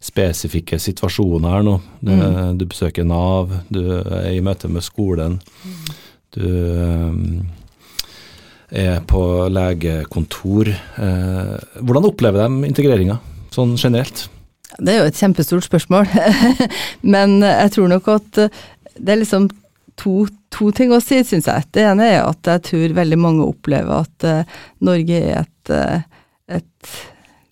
spesifikke 0.00 0.78
situasjoner 0.78 1.50
her 1.50 1.62
nå. 1.62 1.80
Du, 2.00 2.12
mm. 2.12 2.58
du, 2.58 2.66
besøker 2.66 3.04
Nav, 3.04 3.50
du 3.68 4.00
er 4.00 4.32
i 4.32 4.40
møte 4.40 4.68
med 4.68 4.82
skolen. 4.82 5.38
Du 6.32 6.46
um, 6.46 7.46
er 8.70 9.02
på 9.04 9.22
legekontor. 9.52 10.72
Uh, 10.96 11.60
hvordan 11.82 12.08
opplever 12.08 12.46
de 12.48 12.70
integreringa, 12.70 13.18
sånn 13.52 13.76
generelt? 13.76 14.28
Det 14.78 14.94
er 14.94 15.02
jo 15.02 15.10
et 15.10 15.20
kjempestort 15.20 15.68
spørsmål, 15.68 16.08
men 17.14 17.42
jeg 17.44 17.74
tror 17.76 17.92
nok 17.92 18.08
at 18.16 18.40
det 18.40 19.12
er 19.12 19.20
liksom 19.20 19.50
to, 20.00 20.24
to, 20.52 20.70
ting 20.76 20.94
å 20.94 21.00
si, 21.04 21.20
syns 21.26 21.48
jeg. 21.50 21.68
Det 21.74 21.84
ene 21.92 22.08
er 22.16 22.24
at 22.24 22.48
jeg 22.48 22.66
tror 22.70 22.98
veldig 23.00 23.20
mange 23.20 23.46
opplever 23.46 24.06
at 24.06 24.26
uh, 24.26 24.58
Norge 24.86 25.20
er 25.20 25.42
et, 25.44 25.72
uh, 25.72 26.26
et, 26.50 27.00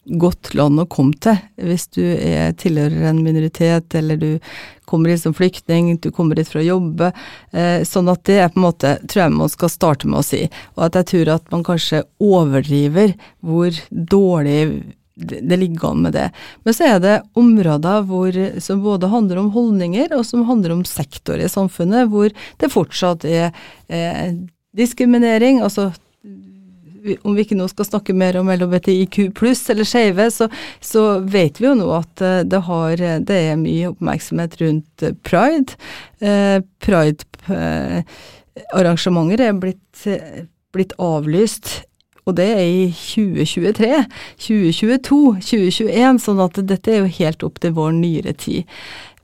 godt 0.09 0.55
land 0.57 0.81
å 0.81 0.87
komme 0.89 1.19
til 1.21 1.37
hvis 1.69 1.83
du 1.93 2.01
er, 2.01 2.55
tilhører 2.57 3.11
en 3.11 3.19
minoritet, 3.21 3.93
eller 3.99 4.17
du 4.17 4.31
kommer 4.89 5.13
hit 5.13 5.21
som 5.21 5.35
flyktning, 5.37 5.91
du 6.01 6.09
kommer 6.17 6.41
hit 6.41 6.49
for 6.49 6.63
å 6.63 6.65
jobbe. 6.65 7.11
Uh, 7.53 7.85
sånn 7.85 8.09
at 8.09 8.23
det 8.25 8.39
er 8.41 8.49
på 8.55 8.63
en 8.63 8.69
måte, 8.71 8.95
tror 9.05 9.27
jeg 9.27 9.37
man 9.37 9.53
skal 9.53 9.75
starte 9.75 10.09
med 10.09 10.23
å 10.23 10.25
si. 10.25 10.47
Og 10.79 10.87
at 10.89 10.97
jeg 10.97 11.11
tror 11.13 11.35
at 11.37 11.53
man 11.53 11.67
kanskje 11.67 12.07
overdriver 12.25 13.13
hvor 13.45 13.83
dårlig 13.91 14.63
det 15.19 15.57
ligger 15.57 15.91
an 15.91 16.03
med 16.07 16.15
det. 16.15 16.29
Men 16.65 16.77
så 16.77 16.95
er 16.95 17.01
det 17.03 17.15
områder 17.39 18.05
hvor, 18.09 18.39
som 18.63 18.83
både 18.85 19.11
handler 19.11 19.43
om 19.43 19.51
holdninger, 19.55 20.13
og 20.17 20.27
som 20.27 20.47
handler 20.49 20.77
om 20.77 20.85
sektorer 20.87 21.47
i 21.47 21.53
samfunnet, 21.53 22.11
hvor 22.13 22.29
det 22.61 22.73
fortsatt 22.73 23.27
er 23.29 23.51
eh, 23.89 24.37
diskriminering. 24.77 25.63
altså 25.63 25.93
om 27.23 27.35
vi 27.35 27.41
ikke 27.45 27.57
nå 27.57 27.69
skal 27.71 27.87
snakke 27.87 28.15
mer 28.17 28.37
om 28.41 28.51
LHBTIQ 28.53 29.35
pluss 29.39 29.71
eller 29.71 29.85
skeive, 29.87 30.31
så, 30.35 30.49
så, 30.81 31.21
vet 31.21 31.61
vi 31.61 31.67
jo 31.69 31.75
nå 31.79 31.89
at 31.97 32.21
eh, 32.25 32.45
det, 32.45 32.61
har, 32.69 32.97
det 32.99 33.39
er 33.53 33.57
mye 33.61 33.89
oppmerksomhet 33.93 34.61
rundt 34.63 34.97
pride. 35.27 35.73
Eh, 36.21 36.59
Pride-arrangementer 36.85 39.41
er 39.47 39.53
blitt, 39.63 39.97
blitt 40.75 40.93
avlyst 41.01 41.67
og 42.29 42.37
det 42.37 42.49
er 42.53 42.65
i 42.69 42.89
2023, 42.93 44.03
2022, 44.45 45.21
2021, 45.49 46.23
sånn 46.25 46.43
at 46.45 46.61
dette 46.69 46.93
er 46.93 47.03
jo 47.03 47.15
helt 47.19 47.47
opp 47.47 47.63
til 47.63 47.77
vår 47.79 47.95
nyere 47.97 48.35
tid. 48.37 48.69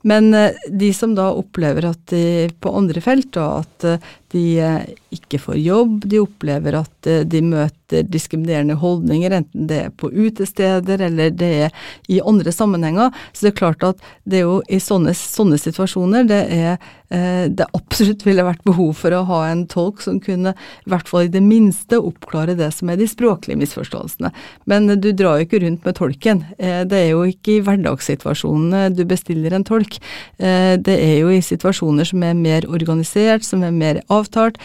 Men 0.05 0.33
eh, 0.37 0.57
de 0.69 0.91
som 0.93 1.15
da 1.17 1.31
opplever 1.33 1.89
at 1.89 2.01
de 2.11 2.49
på 2.61 2.73
andre 2.77 3.01
felt, 3.01 3.31
da, 3.37 3.61
at 3.63 3.87
eh, 3.89 4.11
de 4.33 4.43
eh, 4.59 4.87
ikke 5.15 5.39
får 5.41 5.59
jobb, 5.61 6.05
de 6.09 6.21
opplever 6.23 6.79
at 6.81 7.09
de 7.29 7.41
møter 7.45 8.07
diskriminerende 8.09 8.75
holdninger, 8.81 9.37
enten 9.37 9.67
det 9.69 9.79
er 9.85 9.93
på 9.93 10.09
utesteder 10.09 11.03
eller 11.05 11.31
det 11.31 11.51
er 11.67 11.89
i 12.11 12.17
andre 12.19 12.51
sammenhenger. 12.51 13.13
Så 13.31 13.45
det 13.45 13.53
er 13.53 13.59
klart 13.61 13.85
at 13.85 14.01
det 14.25 14.41
er 14.41 14.47
jo 14.47 14.59
i 14.67 14.81
sånne, 14.81 15.13
sånne 15.15 15.59
situasjoner 15.61 16.27
det 16.29 16.43
er 16.51 16.77
det 17.05 17.67
absolutt 17.77 18.23
ville 18.25 18.43
vært 18.43 18.63
behov 18.65 18.95
for 18.97 19.13
å 19.13 19.21
ha 19.29 19.39
en 19.51 19.61
tolk 19.69 20.01
som 20.01 20.17
kunne 20.19 20.55
i 20.55 20.89
hvert 20.89 21.07
fall 21.07 21.27
i 21.27 21.31
det 21.31 21.41
minste 21.45 21.99
oppklare 22.01 22.55
det 22.57 22.71
som 22.73 22.89
er 22.89 22.97
de 22.99 23.07
språklige 23.07 23.59
misforståelsene. 23.61 24.31
Men 24.65 24.89
du 24.89 25.11
drar 25.13 25.37
jo 25.39 25.45
ikke 25.45 25.61
rundt 25.63 25.85
med 25.85 25.97
tolken. 25.99 26.41
Det 26.57 26.97
er 26.97 27.11
jo 27.11 27.21
ikke 27.29 27.59
i 27.59 27.61
hverdagssituasjonene 27.65 28.89
du 28.97 29.03
bestiller 29.07 29.53
en 29.53 29.67
tolk. 29.67 29.99
Det 30.37 30.97
er 30.97 31.19
jo 31.21 31.29
i 31.31 31.43
situasjoner 31.45 32.09
som 32.09 32.25
er 32.25 32.37
mer 32.39 32.67
organisert, 32.67 33.45
som 33.45 33.63
er 33.63 33.75
mer 33.75 34.01
avtalt, 34.25 34.59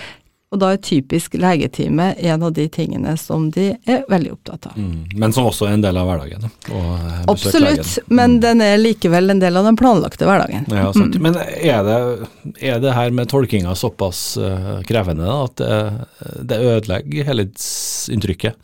Og 0.50 0.58
da 0.58 0.72
er 0.74 0.80
typisk 0.82 1.36
legetime 1.38 2.08
en 2.26 2.42
av 2.42 2.50
de 2.56 2.64
tingene 2.74 3.12
som 3.14 3.44
de 3.54 3.68
er 3.86 4.00
veldig 4.10 4.32
opptatt 4.32 4.66
av. 4.66 4.72
Mm. 4.74 5.04
Men 5.22 5.30
som 5.36 5.46
også 5.46 5.68
er 5.68 5.76
en 5.76 5.84
del 5.84 6.00
av 6.00 6.08
hverdagen? 6.08 6.48
Eh, 6.66 7.20
Absolutt, 7.30 8.00
men 8.08 8.34
mm. 8.34 8.40
den 8.42 8.64
er 8.66 8.80
likevel 8.80 9.30
en 9.30 9.38
del 9.38 9.60
av 9.60 9.68
den 9.68 9.78
planlagte 9.78 10.26
hverdagen. 10.26 10.66
Ja, 10.74 10.88
sant. 10.90 11.14
Mm. 11.14 11.28
Men 11.28 11.38
er 11.38 11.86
det, 11.86 12.00
er 12.58 12.82
det, 12.82 12.96
her 12.98 13.14
med 13.14 13.30
tolkinga 13.30 13.76
såpass 13.78 14.24
uh, 14.42 14.80
krevende 14.90 15.30
da, 15.30 15.38
at 15.46 15.62
det, 15.62 16.42
det 16.50 16.62
ødelegger 16.72 17.30
helhetsinntrykket 17.30 18.58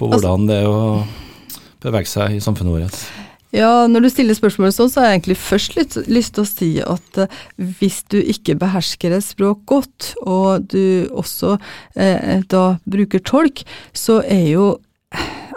på 0.00 0.08
altså- 0.08 0.24
hvordan 0.24 0.40
altså, 0.40 0.46
det 0.48 0.62
er 0.62 0.70
å 0.72 1.84
bevege 1.84 2.08
seg 2.16 2.38
i 2.38 2.44
samfunnet 2.48 2.78
vårt? 2.78 3.04
Ja, 3.50 3.88
når 3.90 4.04
du 4.04 4.10
stiller 4.12 4.36
spørsmålet 4.38 4.76
sånn, 4.76 4.90
så 4.92 5.02
har 5.02 5.08
jeg 5.08 5.20
egentlig 5.20 5.38
først 5.42 5.74
lyst, 5.74 5.96
lyst 6.06 6.36
til 6.36 6.44
å 6.44 6.50
si 6.50 6.68
at 6.84 7.18
uh, 7.18 7.40
hvis 7.80 8.04
du 8.12 8.20
ikke 8.20 8.54
behersker 8.60 9.16
et 9.16 9.26
språk 9.26 9.64
godt, 9.70 10.12
og 10.22 10.68
du 10.70 11.10
også 11.10 11.56
uh, 11.56 12.36
da 12.52 12.64
bruker 12.86 13.22
tolk, 13.26 13.64
så 13.92 14.20
er 14.22 14.46
jo 14.52 14.70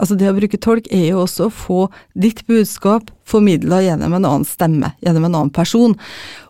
Altså 0.02 0.16
det 0.18 0.26
å 0.26 0.34
bruke 0.34 0.58
tolk 0.58 0.88
er 0.90 1.04
jo 1.12 1.20
også 1.22 1.46
å 1.46 1.54
få 1.54 1.82
ditt 2.18 2.40
budskap 2.50 3.12
formidla 3.30 3.84
gjennom 3.84 4.16
en 4.18 4.26
annen 4.26 4.48
stemme, 4.50 4.90
gjennom 5.06 5.28
en 5.28 5.36
annen 5.38 5.52
person. 5.54 5.94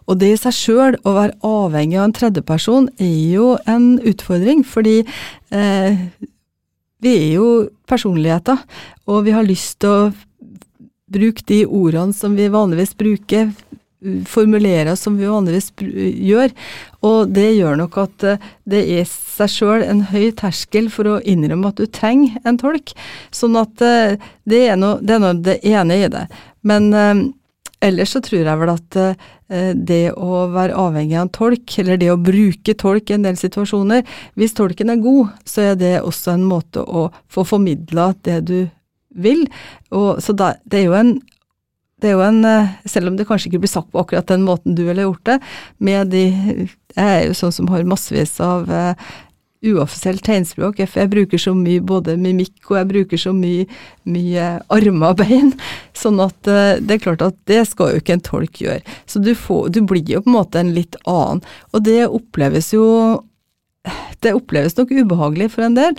Og 0.07 0.19
det 0.21 0.29
i 0.31 0.37
seg 0.39 0.55
sjøl, 0.55 0.97
å 1.03 1.15
være 1.17 1.35
avhengig 1.43 1.99
av 1.99 2.07
en 2.07 2.15
tredjeperson, 2.15 2.87
er 3.03 3.17
jo 3.35 3.49
en 3.69 3.97
utfordring, 3.99 4.63
fordi 4.63 5.01
eh, 5.51 5.99
vi 7.03 7.15
er 7.17 7.29
jo 7.35 7.47
personligheter, 7.91 8.63
og 9.11 9.25
vi 9.27 9.35
har 9.35 9.47
lyst 9.47 9.81
til 9.83 9.91
å 9.91 10.11
Bruk 11.13 11.45
de 11.49 11.63
ordene 11.67 12.15
som 12.17 12.35
vi 12.37 12.49
vanligvis 12.51 12.95
bruker, 12.97 13.53
formulere 14.27 14.95
som 14.95 15.17
vi 15.17 15.27
vanligvis 15.29 15.71
gjør. 15.79 16.53
Og 17.07 17.31
det 17.33 17.49
gjør 17.55 17.77
nok 17.79 17.99
at 18.03 18.25
eh, 18.27 18.49
det 18.69 18.83
er 18.99 19.05
seg 19.09 19.51
sjøl 19.51 19.85
en 19.85 20.03
høy 20.11 20.31
terskel 20.39 20.89
for 20.93 21.09
å 21.09 21.21
innrømme 21.21 21.71
at 21.71 21.79
du 21.79 21.87
trenger 21.87 22.39
en 22.47 22.59
tolk. 22.59 22.95
Sånn 23.33 23.57
at 23.59 23.83
eh, 23.83 24.17
det 24.49 24.65
er 24.67 24.79
noe 24.79 24.99
det, 25.03 25.19
det 25.45 25.59
ene 25.73 26.01
i 26.03 26.11
det. 26.11 26.25
Men 26.67 26.91
eh, 26.93 27.23
ellers 27.83 28.15
så 28.15 28.23
tror 28.23 28.43
jeg 28.43 28.59
vel 28.61 28.73
at 28.73 28.99
det 29.75 30.15
å 30.17 30.45
være 30.49 30.73
avhengig 30.79 31.17
av 31.17 31.25
en 31.25 31.31
tolk, 31.35 31.73
eller 31.77 31.99
det 31.99 32.07
å 32.09 32.15
bruke 32.17 32.73
tolk 32.79 33.11
i 33.11 33.17
en 33.17 33.25
del 33.27 33.35
situasjoner 33.37 34.07
Hvis 34.39 34.55
tolken 34.57 34.89
er 34.89 35.01
god, 35.03 35.35
så 35.45 35.67
er 35.67 35.75
det 35.77 35.91
også 35.99 36.31
en 36.31 36.45
måte 36.47 36.81
å 36.81 37.03
få 37.29 37.43
formidla 37.45 38.07
det 38.25 38.39
du 38.47 38.55
vil. 39.15 39.45
Og, 39.91 40.21
så 40.23 40.35
da, 40.37 40.53
det 40.65 40.83
er 40.83 40.89
jo 40.89 40.97
en 40.97 41.15
det 42.03 42.11
er 42.11 42.17
jo 42.17 42.23
en, 42.25 42.43
eh, 42.45 42.71
Selv 42.85 43.07
om 43.07 43.17
det 43.17 43.27
kanskje 43.29 43.47
ikke 43.47 43.63
blir 43.63 43.71
sagt 43.71 43.91
på 43.93 44.01
akkurat 44.01 44.27
den 44.27 44.43
måten 44.43 44.75
du 44.75 44.83
ville 44.83 45.05
gjort 45.05 45.23
det, 45.23 45.39
med 45.79 46.11
de 46.11 46.25
Jeg 46.93 47.05
er 47.07 47.21
jo 47.29 47.37
sånn 47.37 47.55
som 47.55 47.69
har 47.71 47.87
massevis 47.89 48.35
av 48.43 48.67
uh, 48.69 48.93
uoffisielt 49.63 50.21
tegnspråk. 50.21 50.77
Jeg 50.83 51.09
bruker 51.09 51.39
så 51.41 51.55
mye 51.57 51.81
både 51.81 52.13
mimikk 52.19 52.69
og 52.69 52.77
jeg 52.77 52.89
bruker 52.91 53.17
så 53.17 53.31
mye, 53.33 53.65
mye 54.05 54.49
armer 54.69 55.15
og 55.15 55.23
bein. 55.23 55.53
Sånn 56.03 56.19
at 56.21 56.37
uh, 56.45 56.77
det 56.77 56.99
er 56.99 57.01
klart 57.01 57.23
at 57.25 57.39
det 57.49 57.63
skal 57.71 57.95
jo 57.95 58.03
ikke 58.03 58.17
en 58.19 58.25
tolk 58.27 58.61
gjøre. 58.61 58.83
Så 59.09 59.23
du, 59.23 59.31
får, 59.33 59.71
du 59.73 59.81
blir 59.89 60.05
jo 60.05 60.21
på 60.21 60.29
en 60.29 60.37
måte 60.37 60.61
en 60.61 60.73
litt 60.75 60.99
annen. 61.07 61.41
Og 61.73 61.81
det 61.87 62.03
oppleves 62.05 62.73
jo 62.75 62.85
Det 64.23 64.31
oppleves 64.31 64.77
nok 64.77 64.93
ubehagelig 64.93 65.49
for 65.55 65.65
en 65.65 65.79
del. 65.79 65.97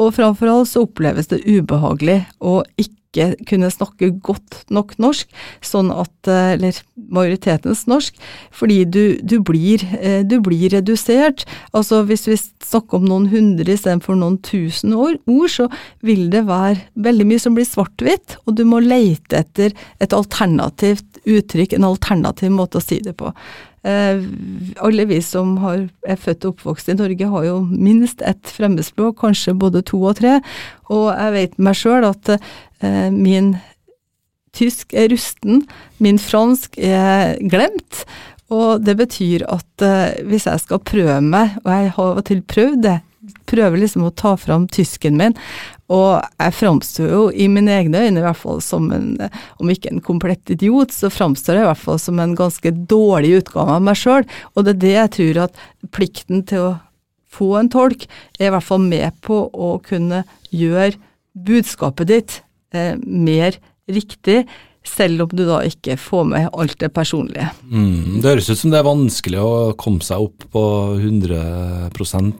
Og 0.00 0.14
framfor 0.16 0.50
alt 0.50 0.70
så 0.72 0.84
oppleves 0.88 1.30
det 1.30 1.44
ubehagelig 1.46 2.24
å 2.42 2.60
ikke 2.80 3.34
kunne 3.46 3.68
snakke 3.70 4.08
godt 4.26 4.64
nok 4.74 4.96
norsk, 4.98 5.28
sånn 5.62 5.92
at 5.94 6.30
eh, 6.30 6.54
Eller 6.56 6.80
majoritetens 7.14 7.84
norsk, 7.86 8.16
fordi 8.50 8.80
du, 8.90 9.02
du, 9.22 9.36
blir, 9.38 9.84
eh, 10.00 10.24
du 10.26 10.40
blir 10.42 10.72
redusert. 10.74 11.44
Altså 11.70 12.02
hvis 12.08 12.26
vi 12.26 12.38
snakker 12.40 12.98
om 12.98 13.06
noen 13.06 13.28
hundre 13.30 13.76
istedenfor 13.76 14.18
noen 14.18 14.40
tusen 14.42 14.96
ord, 14.98 15.20
så 15.50 15.68
vil 16.02 16.26
det 16.32 16.42
være 16.48 16.80
veldig 17.06 17.28
mye 17.30 17.44
som 17.44 17.54
blir 17.54 17.68
svart-hvitt, 17.68 18.40
og 18.48 18.58
du 18.58 18.64
må 18.66 18.82
leite 18.82 19.44
etter 19.44 19.76
et 20.02 20.16
alternativt 20.16 21.22
uttrykk, 21.22 21.76
en 21.78 21.92
alternativ 21.92 22.50
måte 22.50 22.82
å 22.82 22.84
si 22.84 22.98
det 23.04 23.14
på. 23.20 23.30
Eh, 23.84 24.22
alle 24.80 25.04
vi 25.10 25.20
som 25.20 25.58
har, 25.60 25.86
er 26.08 26.20
født 26.20 26.46
og 26.46 26.54
oppvokst 26.54 26.88
i 26.88 26.96
Norge 26.96 27.28
har 27.28 27.44
jo 27.44 27.58
minst 27.68 28.24
ett 28.24 28.48
fremmedspråk, 28.48 29.18
kanskje 29.20 29.56
både 29.60 29.84
to 29.84 30.00
og 30.00 30.16
tre. 30.22 30.38
Og 30.88 31.10
jeg 31.12 31.34
vet 31.36 31.58
meg 31.60 31.76
sjøl 31.78 32.08
at 32.08 32.34
eh, 32.36 33.10
min 33.12 33.54
tysk 34.54 34.94
er 34.96 35.10
rusten, 35.12 35.64
min 35.98 36.20
fransk 36.22 36.78
er 36.78 37.36
glemt. 37.42 38.04
Og 38.54 38.84
det 38.84 38.96
betyr 39.00 39.44
at 39.52 39.84
eh, 39.84 40.20
hvis 40.28 40.48
jeg 40.48 40.64
skal 40.64 40.84
prøve 40.84 41.20
meg, 41.24 41.58
og 41.64 41.74
jeg 41.74 41.92
har 41.98 42.22
til 42.28 42.44
prøvd 42.54 42.86
det, 42.86 42.98
prøver 43.48 43.80
liksom 43.80 44.04
å 44.04 44.12
ta 44.16 44.34
fram 44.40 44.66
tysken 44.68 45.16
min, 45.20 45.36
og 45.92 46.24
jeg 46.40 46.54
framstår 46.56 47.10
jo 47.12 47.24
i 47.28 47.48
mine 47.52 47.74
egne 47.76 48.06
øyne 48.06 48.22
i 48.22 48.24
hvert 48.24 48.40
fall 48.40 48.62
som 48.64 48.86
en, 48.94 49.18
om 49.60 49.72
ikke 49.72 49.90
en 49.92 50.00
komplett 50.04 50.54
idiot, 50.54 50.94
så 50.94 51.10
framstår 51.12 51.58
jeg 51.58 51.66
i 51.66 51.68
hvert 51.68 51.82
fall 51.82 52.00
som 52.00 52.22
en 52.22 52.32
ganske 52.38 52.72
dårlig 52.88 53.34
utgave 53.42 53.76
av 53.76 53.84
meg 53.84 53.98
sjøl. 54.00 54.24
Og 54.54 54.64
det 54.64 54.76
er 54.76 54.80
det 54.84 54.94
jeg 54.94 55.14
tror 55.18 55.42
at 55.44 55.60
plikten 55.92 56.44
til 56.48 56.70
å 56.70 56.72
få 57.34 57.50
en 57.58 57.68
tolk 57.72 58.06
er 58.38 58.48
i 58.48 58.54
hvert 58.54 58.64
fall 58.64 58.80
med 58.86 59.18
på 59.26 59.42
å 59.52 59.74
kunne 59.84 60.22
gjøre 60.54 60.96
budskapet 61.34 62.08
ditt 62.08 62.38
eh, 62.72 62.94
mer 63.04 63.58
riktig 63.90 64.44
selv 64.84 65.24
om 65.24 65.32
du 65.32 65.44
da 65.48 65.62
ikke 65.66 65.96
får 66.00 66.24
med 66.28 66.48
alt 66.52 66.78
det 66.80 66.92
personlige. 66.94 67.48
Mm, 67.70 68.20
det 68.20 68.34
høres 68.34 68.50
ut 68.50 68.60
som 68.60 68.72
det 68.74 68.80
er 68.80 68.88
vanskelig 68.88 69.40
å 69.40 69.52
komme 69.80 70.04
seg 70.04 70.26
opp 70.28 70.46
på 70.52 70.64
100 71.00 71.40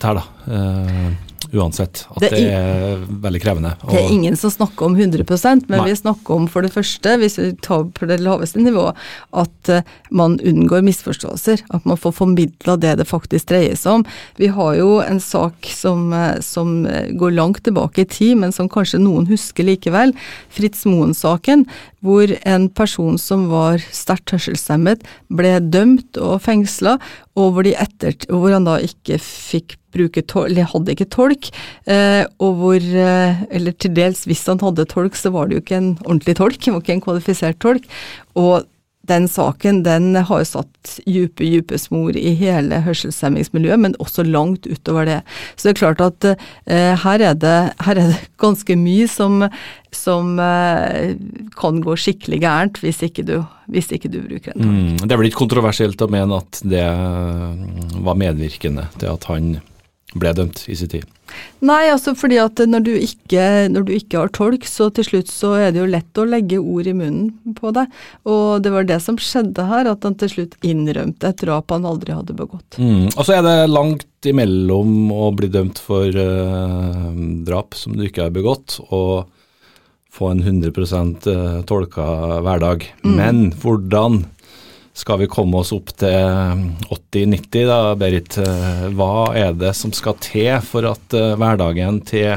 her, 0.04 0.20
da. 0.20 0.26
Eh, 0.44 1.34
uansett. 1.54 2.04
At 2.14 2.22
det, 2.22 2.30
det 2.34 2.50
er 2.52 3.02
veldig 3.24 3.40
krevende. 3.42 3.74
Det 3.84 4.00
er 4.00 4.12
ingen 4.12 4.36
som 4.38 4.52
snakker 4.52 4.88
om 4.88 4.96
100% 4.98 5.68
men 5.68 5.80
Nei. 5.80 5.90
vi 5.90 5.96
snakker 5.98 6.38
om 6.38 6.48
for 6.50 6.66
det 6.66 6.72
første, 6.74 7.16
hvis 7.20 7.38
vi 7.40 7.50
tar 7.64 7.86
på 7.94 8.08
det 8.10 8.20
laveste 8.22 8.62
nivået, 8.62 8.98
at 9.36 9.70
uh, 9.72 9.94
man 10.14 10.36
unngår 10.42 10.84
misforståelser. 10.86 11.64
At 11.76 11.86
man 11.88 12.00
får 12.00 12.16
formidla 12.18 12.76
det 12.80 12.96
det 13.00 13.08
faktisk 13.08 13.50
dreier 13.52 13.78
seg 13.78 14.00
om. 14.00 14.06
Vi 14.40 14.50
har 14.54 14.78
jo 14.80 14.98
en 15.04 15.20
sak 15.22 15.70
som, 15.74 16.08
uh, 16.14 16.40
som 16.44 16.82
går 17.18 17.36
langt 17.38 17.64
tilbake 17.66 18.04
i 18.04 18.10
tid, 18.10 18.36
men 18.42 18.54
som 18.54 18.70
kanskje 18.70 19.02
noen 19.02 19.28
husker 19.30 19.66
likevel. 19.66 20.14
Fritz 20.54 20.84
Moen-saken, 20.88 21.66
hvor 22.04 22.33
en 22.42 22.68
person 22.72 23.18
som 23.20 23.46
var 23.50 23.82
sterkt 23.94 24.34
hørselshemmet, 24.34 25.04
ble 25.32 25.56
dømt 25.62 26.18
og 26.20 26.42
fengsla, 26.44 26.98
og 27.38 27.54
hvor, 27.54 27.68
etter, 27.68 28.16
hvor 28.30 28.52
han 28.54 28.68
da 28.68 28.78
ikke 28.82 29.18
fikk 29.22 29.78
bruke 29.94 30.24
tolk, 30.26 30.50
eller 30.50 30.68
hadde 30.72 30.94
ikke 30.94 31.08
tolk, 31.14 31.50
eh, 31.86 32.24
og 32.42 32.60
hvor 32.60 32.82
eh, 32.82 33.42
Eller 33.54 33.72
til 33.78 33.94
dels, 33.94 34.24
hvis 34.26 34.46
han 34.50 34.62
hadde 34.62 34.86
tolk, 34.90 35.14
så 35.18 35.30
var 35.34 35.48
det 35.48 35.56
jo 35.58 35.64
ikke 35.64 35.80
en 35.80 35.92
ordentlig 36.04 36.36
tolk, 36.40 36.60
det 36.60 36.74
var 36.74 36.82
ikke 36.82 36.96
en 36.98 37.04
kvalifisert 37.04 37.60
tolk. 37.62 37.86
Og 38.34 38.66
den 39.08 39.28
saken 39.28 39.82
den 39.84 40.14
har 40.16 40.42
jo 40.42 40.48
satt 40.48 40.94
dype, 41.04 41.44
dype 41.44 41.78
smor 41.80 42.16
i 42.16 42.34
hele 42.38 42.80
hørselshemmingsmiljøet, 42.84 43.80
men 43.80 43.96
også 44.02 44.24
langt 44.26 44.68
utover 44.70 45.08
det. 45.08 45.18
Så 45.56 45.68
det 45.68 45.74
er 45.74 45.80
klart 45.80 46.04
at 46.04 46.28
eh, 46.30 46.92
her, 47.04 47.26
er 47.30 47.36
det, 47.38 47.56
her, 47.84 48.00
er 48.00 48.14
det, 48.14 48.20
ganske 48.44 48.76
mye 48.78 49.08
som, 49.10 49.46
som 49.94 50.38
eh, 50.42 51.14
kan 51.58 51.82
gå 51.84 51.98
skikkelig 52.00 52.40
gærent 52.44 52.80
hvis 52.84 53.02
ikke 53.06 53.26
du, 53.28 53.36
hvis 53.72 53.92
ikke 53.94 54.12
du 54.12 54.20
bruker 54.24 54.54
en 54.54 54.64
tolk. 54.64 54.72
Mm, 54.72 55.04
det 55.04 55.12
er 55.12 55.22
vel 55.22 55.30
ikke 55.30 55.44
kontroversielt 55.44 56.04
å 56.04 56.10
mene 56.12 56.40
at 56.42 56.64
det 56.64 56.88
var 58.04 58.20
medvirkende 58.20 58.88
til 58.98 59.14
at 59.14 59.30
han 59.30 59.54
ble 60.14 60.32
dømt 60.36 60.64
i 60.70 60.76
sin 60.78 60.90
tid? 60.92 61.10
Nei, 61.64 61.88
altså 61.90 62.12
fordi 62.14 62.36
at 62.38 62.60
når 62.68 62.82
du, 62.86 62.90
ikke, 63.00 63.44
når 63.72 63.86
du 63.88 63.92
ikke 63.96 64.20
har 64.20 64.32
tolk, 64.36 64.66
så 64.68 64.90
til 64.94 65.06
slutt 65.08 65.30
så 65.32 65.54
er 65.58 65.72
det 65.74 65.80
jo 65.80 65.90
lett 65.90 66.20
å 66.20 66.26
legge 66.28 66.60
ord 66.60 66.86
i 66.86 66.94
munnen 66.94 67.56
på 67.58 67.72
deg. 67.74 67.90
Og 68.28 68.62
det 68.62 68.72
var 68.74 68.86
det 68.86 69.00
som 69.02 69.18
skjedde 69.18 69.66
her, 69.66 69.88
at 69.90 70.04
han 70.06 70.16
til 70.20 70.30
slutt 70.30 70.58
innrømte 70.62 71.32
et 71.32 71.42
drap 71.42 71.72
han 71.74 71.88
aldri 71.88 72.14
hadde 72.14 72.36
begått. 72.36 72.78
Mm. 72.78 73.08
Og 73.08 73.22
så 73.24 73.38
er 73.38 73.46
det 73.46 73.56
langt 73.72 74.28
imellom 74.28 75.10
å 75.12 75.30
bli 75.36 75.50
dømt 75.52 75.80
for 75.82 76.06
uh, 76.06 77.10
drap 77.48 77.74
som 77.78 77.96
du 77.96 78.06
ikke 78.06 78.28
har 78.28 78.36
begått, 78.36 78.78
og 78.90 79.32
få 80.14 80.30
en 80.30 80.44
100 80.44 80.70
eh, 80.70 81.62
tolka 81.66 82.04
hverdag. 82.46 82.86
Mm. 83.02 83.14
Men 83.18 83.40
hvordan 83.58 84.20
skal 84.94 85.18
vi 85.18 85.30
komme 85.30 85.58
oss 85.58 85.72
opp 85.74 85.90
til 85.98 86.14
80-90 86.86 87.66
da, 87.66 87.78
Berit? 87.98 88.36
Eh, 88.38 88.84
hva 88.94 89.32
er 89.36 89.56
det 89.58 89.72
som 89.74 89.92
skal 89.94 90.14
til 90.22 90.52
for 90.62 90.86
at 90.86 91.16
uh, 91.18 91.34
hverdagen 91.40 91.98
til 92.06 92.36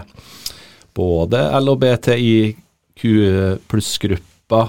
både 0.98 1.44
LHBTIQ 1.60 3.04
pluss-gruppa, 3.70 4.64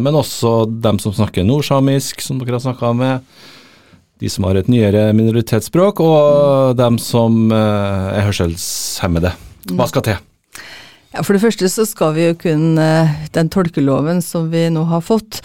men 0.00 0.16
også 0.16 0.62
dem 0.80 0.96
som 1.02 1.12
snakker 1.12 1.44
nordsamisk, 1.44 2.22
som 2.24 2.38
dere 2.40 2.56
har 2.56 2.62
snakka 2.64 2.94
med, 2.96 3.26
de 4.24 4.30
som 4.32 4.46
har 4.48 4.56
et 4.56 4.70
nyere 4.72 5.10
minoritetsspråk, 5.12 6.00
og 6.00 6.78
dem 6.80 6.96
som 6.96 7.52
er 7.52 8.24
hørselshemmede. 8.24 9.34
Hva 9.76 9.90
skal 9.92 10.06
til? 10.08 10.24
Ja, 11.12 11.20
For 11.20 11.36
det 11.36 11.44
første 11.44 11.68
så 11.68 11.84
skal 11.88 12.16
vi 12.16 12.26
jo 12.30 12.34
kunne 12.40 12.88
Den 13.36 13.48
tolkeloven 13.52 14.20
som 14.24 14.48
vi 14.52 14.64
nå 14.72 14.88
har 14.88 15.04
fått, 15.04 15.42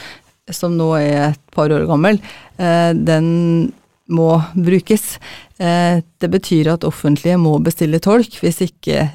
som 0.52 0.76
nå 0.76 0.90
er 1.00 1.30
et 1.30 1.42
par 1.54 1.72
år 1.72 1.86
gammel, 1.88 2.20
eh, 2.58 2.92
den 2.94 3.72
må 4.12 4.42
brukes. 4.54 5.18
Eh, 5.58 6.02
det 6.20 6.30
betyr 6.30 6.74
at 6.74 6.84
offentlige 6.88 7.40
må 7.40 7.56
bestille 7.64 8.02
tolk, 8.04 8.40
hvis 8.44 8.62
ikke 8.66 9.08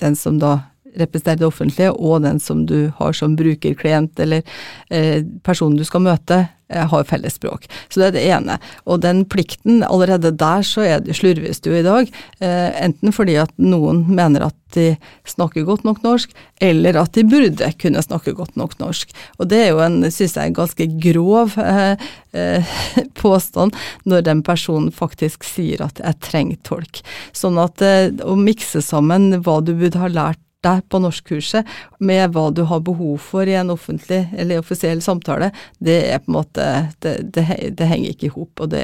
den 0.00 0.16
som 0.16 0.38
da 0.40 0.58
representerer 0.98 1.42
det 1.42 1.48
offentlige, 1.48 1.92
og 1.92 2.22
den 2.26 2.40
som 2.40 2.66
du 2.66 2.92
har 2.98 3.14
som 3.16 3.36
brukerklient 3.38 4.20
eller 4.20 4.42
eh, 4.90 5.22
personen 5.44 5.78
du 5.78 5.84
skal 5.88 6.04
møte, 6.04 6.40
eh, 6.68 6.86
har 6.88 7.08
felles 7.08 7.38
språk. 7.38 7.68
Så 7.88 8.00
det 8.00 8.08
er 8.10 8.16
det 8.16 8.24
ene. 8.36 8.58
Og 8.86 9.02
den 9.04 9.24
plikten, 9.24 9.82
allerede 9.86 10.34
der 10.36 10.66
så 10.66 10.84
er 10.86 11.04
det, 11.04 11.16
slurves 11.18 11.62
det 11.62 11.72
jo 11.72 11.78
i 11.78 11.86
dag. 11.86 12.12
Eh, 12.40 12.68
enten 12.84 13.14
fordi 13.14 13.38
at 13.40 13.54
noen 13.60 14.04
mener 14.12 14.48
at 14.48 14.58
de 14.72 14.92
snakker 15.28 15.66
godt 15.68 15.84
nok 15.84 16.02
norsk, 16.04 16.32
eller 16.62 16.96
at 17.00 17.12
de 17.16 17.24
burde 17.28 17.68
kunne 17.80 18.02
snakke 18.04 18.34
godt 18.36 18.56
nok 18.56 18.78
norsk. 18.80 19.12
Og 19.38 19.48
det 19.50 19.60
er 19.66 19.72
jo 19.72 19.82
en, 19.84 20.00
syns 20.12 20.36
jeg, 20.38 20.54
ganske 20.56 20.88
grov 21.02 21.58
eh, 21.60 22.06
eh, 22.32 22.76
påstand 23.22 23.76
når 24.08 24.24
den 24.28 24.44
personen 24.46 24.92
faktisk 24.94 25.46
sier 25.46 25.84
at 25.86 26.00
jeg 26.02 26.20
trenger 26.24 26.62
tolk. 26.68 27.02
Sånn 27.36 27.60
at 27.62 27.84
eh, 27.84 28.08
å 28.24 28.36
mikse 28.38 28.82
sammen 28.84 29.32
hva 29.42 29.60
du 29.64 29.74
burde 29.76 30.02
ha 30.02 30.10
lært 30.12 30.40
deg 30.62 30.82
på 30.90 31.00
norskkurset 31.02 31.68
med 32.02 32.32
hva 32.34 32.48
du 32.54 32.62
har 32.68 32.82
behov 32.84 33.18
for 33.22 33.48
i 33.48 33.56
en 33.58 33.72
offentlig 33.74 34.24
eller 34.38 34.62
offisiell 34.62 35.02
samtale, 35.04 35.50
det 35.78 35.98
er 36.12 36.22
på 36.22 36.32
en 36.32 36.38
måte 36.38 36.68
Det, 37.02 37.14
det, 37.34 37.44
det 37.78 37.88
henger 37.88 38.12
ikke 38.12 38.28
i 38.28 38.32
hop, 38.34 38.60
og 38.62 38.70
det, 38.70 38.82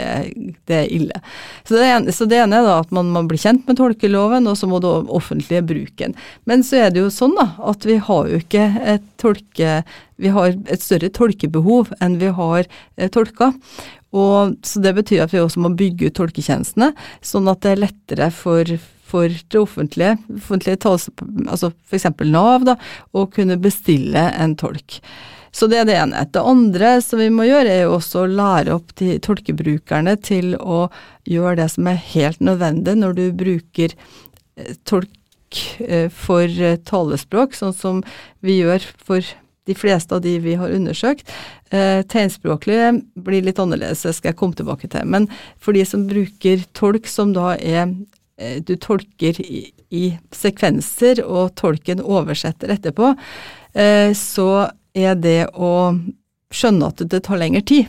det, 0.66 0.74
er 0.74 0.92
ille. 0.92 1.20
Så 1.66 1.76
det, 1.76 1.86
ene, 1.86 2.14
så 2.14 2.26
det 2.30 2.40
ene 2.42 2.58
er 2.58 2.66
da 2.66 2.78
at 2.82 2.92
man, 2.94 3.12
man, 3.14 3.28
blir 3.30 3.40
kjent 3.40 3.68
med 3.68 3.78
tolkeloven, 3.78 4.48
og 4.50 4.58
så 4.58 4.68
må 4.70 4.80
det 4.82 4.90
offentlige 5.14 5.62
bruke 5.68 6.08
den. 6.08 6.16
Men 6.48 6.64
så 6.66 6.84
er 6.84 6.94
det 6.94 7.04
jo 7.04 7.12
sånn 7.14 7.36
da, 7.38 7.52
at 7.70 7.86
vi 7.86 7.98
har 8.08 8.32
jo 8.32 8.42
ikke 8.42 8.68
et 8.96 9.06
tolke... 9.22 9.80
Vi 10.18 10.32
har 10.34 10.56
et 10.66 10.82
større 10.82 11.12
tolkebehov 11.14 11.92
enn 12.02 12.16
vi 12.18 12.32
har 12.34 12.64
eh, 12.66 13.06
tolker. 13.14 13.52
Og, 14.16 14.56
så 14.66 14.82
Det 14.82 14.94
betyr 14.96 15.22
at 15.22 15.34
vi 15.34 15.42
også 15.42 15.62
må 15.62 15.70
bygge 15.78 16.08
ut 16.08 16.16
tolketjenestene, 16.18 16.90
sånn 17.22 17.50
at 17.52 17.62
det 17.62 17.74
er 17.74 17.82
lettere 17.84 18.30
for 18.34 18.78
for 19.08 19.32
det 19.32 19.58
offentlige, 19.60 20.18
offentlige 20.36 20.80
tals, 20.84 21.08
altså 21.48 21.72
f.eks. 21.88 22.08
Nav, 22.28 22.68
da, 22.68 22.76
å 23.16 23.24
kunne 23.32 23.56
bestille 23.62 24.28
en 24.36 24.56
tolk. 24.60 25.00
Så 25.58 25.66
det 25.70 25.80
er 25.80 25.88
det 25.88 25.96
ene. 25.98 26.24
Det 26.30 26.44
andre 26.44 26.90
som 27.02 27.20
vi 27.22 27.30
må 27.32 27.46
gjøre, 27.48 27.72
er 27.72 27.86
jo 27.86 27.96
også 27.96 28.24
å 28.24 28.30
lære 28.30 28.74
opp 28.76 28.92
de 29.00 29.16
tolkebrukerne 29.24 30.14
til 30.24 30.54
å 30.60 30.86
gjøre 31.28 31.58
det 31.62 31.68
som 31.72 31.88
er 31.90 32.00
helt 32.12 32.42
nødvendig 32.44 32.94
når 33.00 33.16
du 33.16 33.24
bruker 33.40 33.94
eh, 33.96 34.74
tolk 34.88 35.62
eh, 35.82 36.08
for 36.12 36.44
eh, 36.46 36.78
talespråk, 36.88 37.56
sånn 37.56 37.76
som 37.76 38.02
vi 38.44 38.60
gjør 38.60 38.84
for 39.02 39.24
de 39.68 39.76
fleste 39.76 40.14
av 40.16 40.22
de 40.24 40.38
vi 40.40 40.54
har 40.56 40.72
undersøkt. 40.72 41.28
Tegnspråklige 41.68 43.02
blir 43.20 43.42
litt 43.44 43.58
annerledes, 43.60 44.06
det 44.06 44.14
skal 44.16 44.30
jeg 44.30 44.38
komme 44.40 44.56
tilbake 44.56 44.88
til. 44.88 45.04
Men 45.04 45.26
for 45.60 45.76
de 45.76 45.82
som 45.84 46.06
bruker 46.08 46.62
tolk 46.72 47.04
som 47.12 47.34
da 47.36 47.50
er 47.60 47.90
du 48.62 48.76
tolker 48.76 49.40
i, 49.42 49.64
i, 49.90 50.04
sekvenser, 50.34 51.22
og 51.24 51.54
tolken 51.58 52.02
oversetter 52.04 52.72
etterpå, 52.74 53.14
eh, 53.74 54.12
så 54.14 54.68
er 54.94 55.18
det 55.18 55.40
å 55.54 55.72
skjønne 56.54 56.90
at 56.92 57.02
det 57.10 57.22
tar 57.26 57.40
lengre 57.40 57.64
tid. 57.66 57.88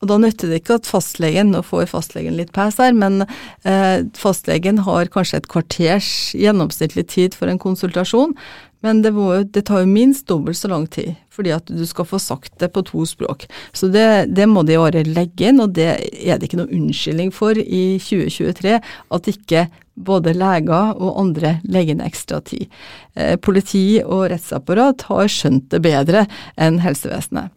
Og 0.00 0.08
da 0.08 0.16
nytter 0.16 0.48
det 0.48 0.62
ikke 0.62 0.78
at 0.80 0.88
fastlegen, 0.88 1.50
nå 1.52 1.60
får 1.66 1.90
fastlegen 1.90 2.38
litt 2.38 2.54
pes 2.56 2.78
her, 2.80 2.94
men 2.96 3.26
eh, 3.68 4.06
fastlegen 4.16 4.80
har 4.86 5.10
kanskje 5.12 5.42
et 5.42 5.48
kvarters 5.52 6.08
gjennomsnittlig 6.32 7.04
tid 7.12 7.36
for 7.36 7.52
en 7.52 7.60
konsultasjon, 7.60 8.32
men 8.80 9.02
det, 9.04 9.12
må, 9.12 9.26
det, 9.44 9.66
tar 9.68 9.82
jo 9.82 9.90
minst 9.90 10.24
dobbelt 10.30 10.56
så 10.56 10.70
lang 10.72 10.86
tid, 10.88 11.12
fordi 11.28 11.52
at 11.52 11.68
du 11.68 11.82
skal 11.84 12.08
få 12.08 12.20
sagt 12.22 12.54
det 12.62 12.70
på 12.72 12.80
to 12.88 13.04
språk. 13.04 13.44
Så 13.76 13.90
det, 13.92 14.32
det 14.32 14.48
må 14.48 14.64
de 14.64 14.78
bare 14.80 15.04
legge 15.04 15.50
inn, 15.50 15.60
og 15.60 15.74
det 15.76 15.90
er 16.16 16.40
det 16.40 16.48
ikke 16.48 16.62
noe 16.62 16.72
unnskyldning 16.72 17.28
for 17.36 17.60
i 17.60 17.84
2023 18.00 18.78
at 18.80 19.32
ikke 19.34 19.66
både 20.00 20.32
leger 20.32 20.96
og 20.96 21.20
andre 21.20 21.58
legger 21.68 21.98
inn 21.98 22.04
ekstra 22.06 22.40
tid. 22.40 22.72
Eh, 23.12 23.36
politi 23.36 24.00
og 24.00 24.30
rettsapparat 24.32 25.10
har 25.10 25.28
skjønt 25.28 25.68
det 25.74 25.84
bedre 25.84 26.24
enn 26.56 26.80
helsevesenet. 26.80 27.52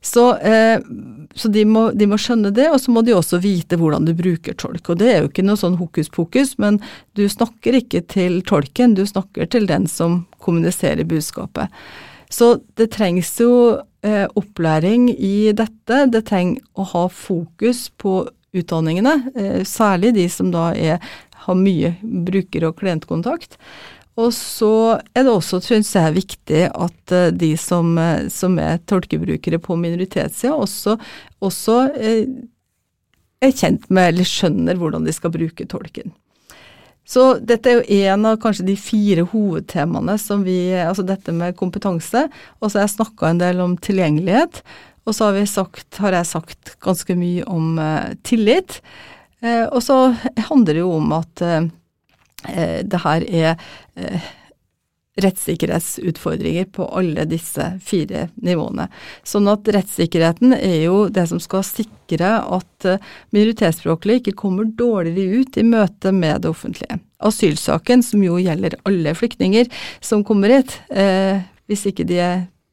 Så, 0.00 0.36
eh, 0.36 0.80
så 1.34 1.48
de, 1.52 1.64
må, 1.68 1.90
de, 1.92 2.06
må, 2.08 2.16
skjønne 2.20 2.52
det, 2.56 2.70
og 2.72 2.80
så 2.80 2.92
må 2.94 3.02
de 3.04 3.12
også 3.16 3.40
vite 3.44 3.76
hvordan 3.76 4.06
du 4.08 4.14
bruker 4.16 4.56
tolk. 4.56 4.88
Og 4.88 5.00
det 5.00 5.10
er 5.12 5.18
jo 5.20 5.28
ikke 5.28 5.44
noe 5.44 5.60
sånn 5.60 5.76
hokus 5.80 6.08
pokus, 6.12 6.54
men 6.62 6.80
du 7.18 7.26
snakker 7.28 7.76
ikke 7.82 8.00
til 8.08 8.40
tolken, 8.48 8.96
du 8.96 9.04
snakker 9.08 9.50
til 9.52 9.68
den 9.68 9.84
som 9.90 10.24
kommuniserer 10.40 11.04
budskapet. 11.08 11.68
Så 12.32 12.54
det 12.78 12.92
trengs 12.94 13.34
jo 13.42 13.52
eh, 14.06 14.26
opplæring 14.38 15.10
i 15.12 15.50
dette. 15.52 16.04
Det 16.14 16.24
trenger 16.30 16.62
å 16.78 16.86
ha 16.94 17.06
fokus 17.12 17.88
på 18.00 18.22
utdanningene, 18.56 19.14
eh, 19.34 19.62
særlig 19.68 20.14
de 20.16 20.28
som 20.32 20.50
da 20.54 20.70
er, 20.72 21.02
har 21.44 21.58
mye 21.58 21.94
bruker- 22.02 22.70
og 22.70 22.78
klientkontakt. 22.80 23.58
Og 24.18 24.32
så 24.34 24.98
er 25.14 25.24
det 25.24 25.32
også, 25.32 25.60
synes 25.62 25.90
jeg, 25.94 26.16
viktig 26.16 26.64
at 26.68 27.14
eh, 27.14 27.30
de 27.34 27.52
som, 27.60 27.92
eh, 27.98 28.26
som 28.32 28.58
er 28.60 28.80
tolkebrukere 28.90 29.60
på 29.62 29.76
minoritetssida, 29.78 30.56
også, 30.56 30.96
også 31.44 31.76
eh, 31.94 32.24
er 33.40 33.54
kjent 33.54 33.86
med 33.88 34.10
eller 34.10 34.28
skjønner 34.28 34.80
hvordan 34.80 35.06
de 35.06 35.14
skal 35.14 35.32
bruke 35.34 35.68
tolken. 35.70 36.12
Så 37.10 37.40
dette 37.42 37.70
er 37.70 37.78
jo 37.78 38.02
en 38.04 38.26
av 38.28 38.36
kanskje 38.42 38.66
de 38.68 38.76
fire 38.78 39.24
hovedtemaene 39.32 40.14
som 40.20 40.44
vi 40.46 40.58
Altså 40.78 41.02
dette 41.02 41.32
med 41.34 41.56
kompetanse. 41.58 42.28
Og 42.60 42.68
så 42.68 42.78
har 42.78 42.84
jeg 42.84 42.92
snakka 42.98 43.30
en 43.30 43.40
del 43.40 43.62
om 43.64 43.74
tilgjengelighet. 43.82 44.60
Og 45.08 45.16
så 45.16 45.30
har, 45.32 45.40
sagt, 45.50 45.88
har 45.98 46.14
jeg 46.14 46.28
sagt 46.28 46.76
ganske 46.84 47.16
mye 47.18 47.48
om 47.50 47.80
tillit. 48.22 48.78
Og 49.42 49.80
så 49.82 49.96
handler 50.52 50.76
det 50.76 50.84
jo 50.84 50.92
om 51.00 51.16
at 51.16 51.42
det 52.46 53.00
her 53.04 53.24
er 53.28 53.50
eh, 54.00 54.28
rettssikkerhetsutfordringer 55.20 56.64
på 56.64 56.86
alle 56.96 57.24
disse 57.28 57.64
fire 57.84 58.28
nivåene. 58.34 58.86
Sånn 59.26 59.48
at 59.50 59.68
rettssikkerheten 59.74 60.54
er 60.56 60.84
jo 60.84 61.08
det 61.12 61.26
som 61.30 61.40
skal 61.42 61.64
sikre 61.66 62.36
at 62.40 62.88
eh, 62.88 63.02
minoritetsspråklige 63.34 64.22
ikke 64.22 64.38
kommer 64.44 64.68
dårligere 64.78 65.42
ut 65.42 65.58
i 65.60 65.66
møte 65.66 66.14
med 66.16 66.44
det 66.44 66.52
offentlige. 66.52 67.00
Asylsaken, 67.20 68.04
som 68.06 68.22
jo 68.24 68.38
gjelder 68.40 68.78
alle 68.88 69.14
flyktninger 69.16 69.68
som 70.00 70.24
kommer 70.26 70.56
hit, 70.56 70.78
eh, 70.88 71.42
hvis 71.70 71.86
ikke 71.90 72.08
de 72.08 72.22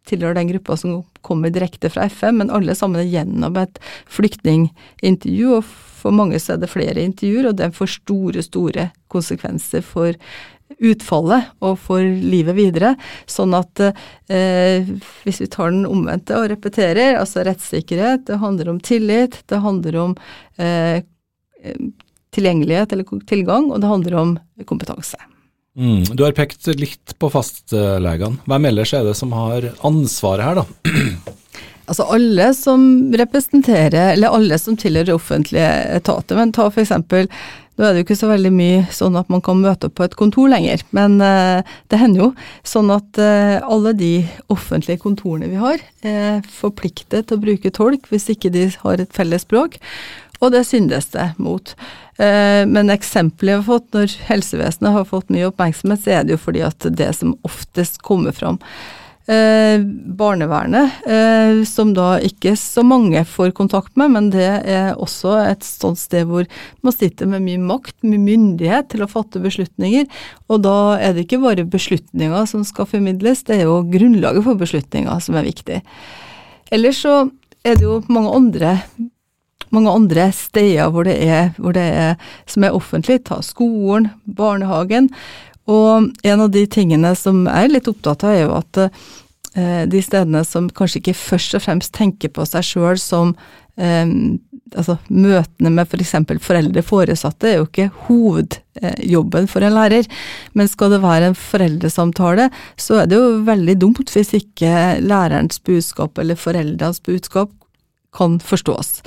tilhører 0.07 0.39
den 0.39 0.51
gruppa 0.53 0.77
som 0.79 1.01
kommer 1.25 1.53
direkte 1.53 1.91
fra 1.93 2.07
FN, 2.11 2.39
men 2.41 2.53
alle 2.53 2.75
sammen 2.77 3.01
er 3.01 3.11
gjennom 3.11 3.57
et 3.59 3.81
flyktningintervju. 4.17 5.57
og 5.59 5.67
for 5.97 6.13
mange 6.13 6.39
så 6.39 6.55
er 6.55 6.61
det 6.61 6.71
flere 6.71 7.03
intervjuer, 7.03 7.49
og 7.49 7.57
det 7.59 7.73
får 7.75 7.97
store, 7.97 8.43
store 8.45 8.91
konsekvenser 9.11 9.83
for 9.85 10.15
utfallet 10.83 11.47
og 11.63 11.77
for 11.79 12.03
livet 12.03 12.57
videre. 12.57 12.93
Sånn 13.29 13.55
at 13.57 13.81
eh, 13.81 14.87
hvis 15.23 15.41
vi 15.43 15.49
tar 15.51 15.71
den 15.73 15.87
omvendte 15.89 16.37
og 16.37 16.49
repeterer, 16.51 17.17
altså 17.19 17.45
rettssikkerhet, 17.47 18.27
det 18.29 18.41
handler 18.43 18.73
om 18.73 18.81
tillit, 18.83 19.39
det 19.49 19.63
handler 19.63 20.01
om 20.03 20.17
eh, 20.61 20.99
tilgjengelighet 22.35 22.93
eller 22.93 23.25
tilgang, 23.29 23.71
og 23.71 23.81
det 23.81 23.91
handler 23.95 24.21
om 24.21 24.37
kompetanse. 24.69 25.19
Mm, 25.77 26.03
du 26.17 26.23
har 26.25 26.33
pekt 26.33 26.65
litt 26.73 27.13
på 27.21 27.29
fastlegene. 27.29 28.41
Hvem 28.49 28.65
ellers 28.71 28.95
er 28.97 29.05
det 29.05 29.13
som 29.19 29.35
har 29.37 29.69
ansvaret 29.85 30.47
her, 30.47 30.63
da? 30.63 30.67
Altså 31.87 32.03
alle 32.11 32.49
som 32.51 32.81
representerer, 33.15 34.09
eller 34.17 34.33
alle 34.35 34.57
som 34.59 34.75
tilhører 34.75 35.13
offentlige 35.15 35.69
etater. 35.95 36.35
Men 36.35 36.51
ta 36.51 36.65
eksempel 36.67 37.29
nå 37.77 37.85
er 37.85 37.93
det 37.93 38.01
jo 38.01 38.05
ikke 38.07 38.17
så 38.17 38.29
veldig 38.31 38.51
mye 38.55 38.77
sånn 38.93 39.17
at 39.19 39.27
man 39.29 39.41
kan 39.45 39.59
møte 39.61 39.85
opp 39.87 39.99
på 39.99 40.05
et 40.07 40.15
kontor 40.17 40.49
lenger, 40.49 40.81
men 40.97 41.19
uh, 41.21 41.61
det 41.93 41.99
hender 42.01 42.23
jo. 42.23 42.29
Sånn 42.65 42.89
at 42.93 43.19
uh, 43.21 43.61
alle 43.69 43.93
de 43.97 44.11
offentlige 44.53 45.03
kontorene 45.03 45.49
vi 45.51 45.59
har, 45.61 45.83
er 46.01 46.41
forpliktet 46.49 47.29
til 47.29 47.37
å 47.37 47.43
bruke 47.43 47.71
tolk 47.73 48.09
hvis 48.09 48.31
ikke 48.33 48.49
de 48.55 48.65
har 48.81 49.03
et 49.03 49.13
felles 49.13 49.45
språk, 49.45 49.77
og 50.39 50.53
det 50.53 50.65
syndes 50.67 51.09
det 51.13 51.31
mot. 51.41 51.73
Uh, 52.17 52.63
men 52.69 52.93
eksempelet 52.93 53.53
jeg 53.53 53.61
har 53.61 53.67
fått 53.67 53.97
når 53.97 54.15
helsevesenet 54.29 54.95
har 54.95 55.09
fått 55.09 55.33
mye 55.33 55.49
oppmerksomhet, 55.51 56.03
så 56.03 56.15
er 56.17 56.23
det 56.25 56.37
jo 56.37 56.45
fordi 56.45 56.63
at 56.65 56.87
det 56.99 57.11
som 57.17 57.35
oftest 57.47 58.01
kommer 58.05 58.35
fram 58.35 58.61
Eh, 59.29 59.81
barnevernet, 60.05 60.91
eh, 61.05 61.63
som 61.65 61.89
da 61.93 62.13
ikke 62.23 62.53
så 62.55 62.79
mange 62.87 63.25
får 63.27 63.51
kontakt 63.51 63.97
med, 63.99 64.13
men 64.13 64.29
det 64.31 64.45
er 64.63 64.93
også 64.95 65.33
et 65.41 65.65
sånt 65.67 65.99
sted 65.99 66.29
hvor 66.29 66.45
man 66.79 66.95
sitter 66.95 67.27
med 67.27 67.43
mye 67.43 67.59
makt, 67.59 67.97
mye 68.07 68.21
myndighet 68.23 68.87
til 68.93 69.03
å 69.03 69.09
fatte 69.11 69.41
beslutninger. 69.43 70.07
Og 70.47 70.63
da 70.63 70.95
er 70.95 71.11
det 71.11 71.25
ikke 71.25 71.41
bare 71.43 71.67
beslutninger 71.67 72.47
som 72.47 72.63
skal 72.63 72.87
formidles, 72.87 73.43
det 73.43 73.57
er 73.57 73.67
jo 73.67 73.81
grunnlaget 73.91 74.47
for 74.47 74.63
beslutninger 74.63 75.19
som 75.19 75.35
er 75.35 75.49
viktig. 75.49 75.81
Ellers 76.71 77.03
så 77.03 77.17
er 77.67 77.75
det 77.75 77.83
jo 77.83 77.99
mange 78.07 78.31
andre 78.31 78.77
mange 79.75 79.91
andre 79.91 80.29
steder 80.35 80.91
hvor 80.93 81.07
det 81.07 81.17
er, 81.23 81.51
hvor 81.57 81.75
det 81.75 81.85
er 81.85 82.15
som 82.49 82.65
er 82.65 82.75
offentlig. 82.77 83.21
Ta 83.27 83.41
skolen, 83.45 84.09
barnehagen. 84.23 85.11
Og 85.67 86.09
en 86.23 86.43
av 86.43 86.51
de 86.53 86.63
tingene 86.71 87.13
som 87.19 87.45
jeg 87.45 87.67
er 87.67 87.73
litt 87.73 87.89
opptatt 87.91 88.23
av, 88.23 88.33
er 88.33 88.45
jo 88.45 88.53
at 88.55 88.81
eh, 88.83 89.83
de 89.91 90.03
stedene 90.03 90.43
som 90.47 90.69
kanskje 90.71 91.01
ikke 91.01 91.17
først 91.19 91.57
og 91.59 91.65
fremst 91.65 91.95
tenker 91.97 92.31
på 92.31 92.45
seg 92.47 92.63
sjøl 92.63 93.01
som 93.01 93.33
eh, 93.75 94.05
altså 94.75 94.97
Møtene 95.11 95.71
med 95.73 95.87
f.eks. 95.87 96.13
For 96.27 96.43
foreldre-foresatte 96.49 97.49
er 97.49 97.59
jo 97.59 97.67
ikke 97.67 97.89
hovedjobben 98.07 99.49
for 99.51 99.65
en 99.65 99.75
lærer, 99.75 100.07
men 100.57 100.71
skal 100.71 100.95
det 100.95 101.03
være 101.03 101.31
en 101.31 101.37
foreldresamtale, 101.39 102.49
så 102.79 103.01
er 103.01 103.11
det 103.11 103.19
jo 103.19 103.41
veldig 103.47 103.77
dumt 103.83 104.11
hvis 104.13 104.33
ikke 104.39 104.99
lærerens 105.03 105.61
budskap 105.63 106.19
eller 106.21 106.39
foreldrenes 106.39 107.03
budskap 107.05 107.53
kan 108.17 108.39
forstås. 108.43 109.01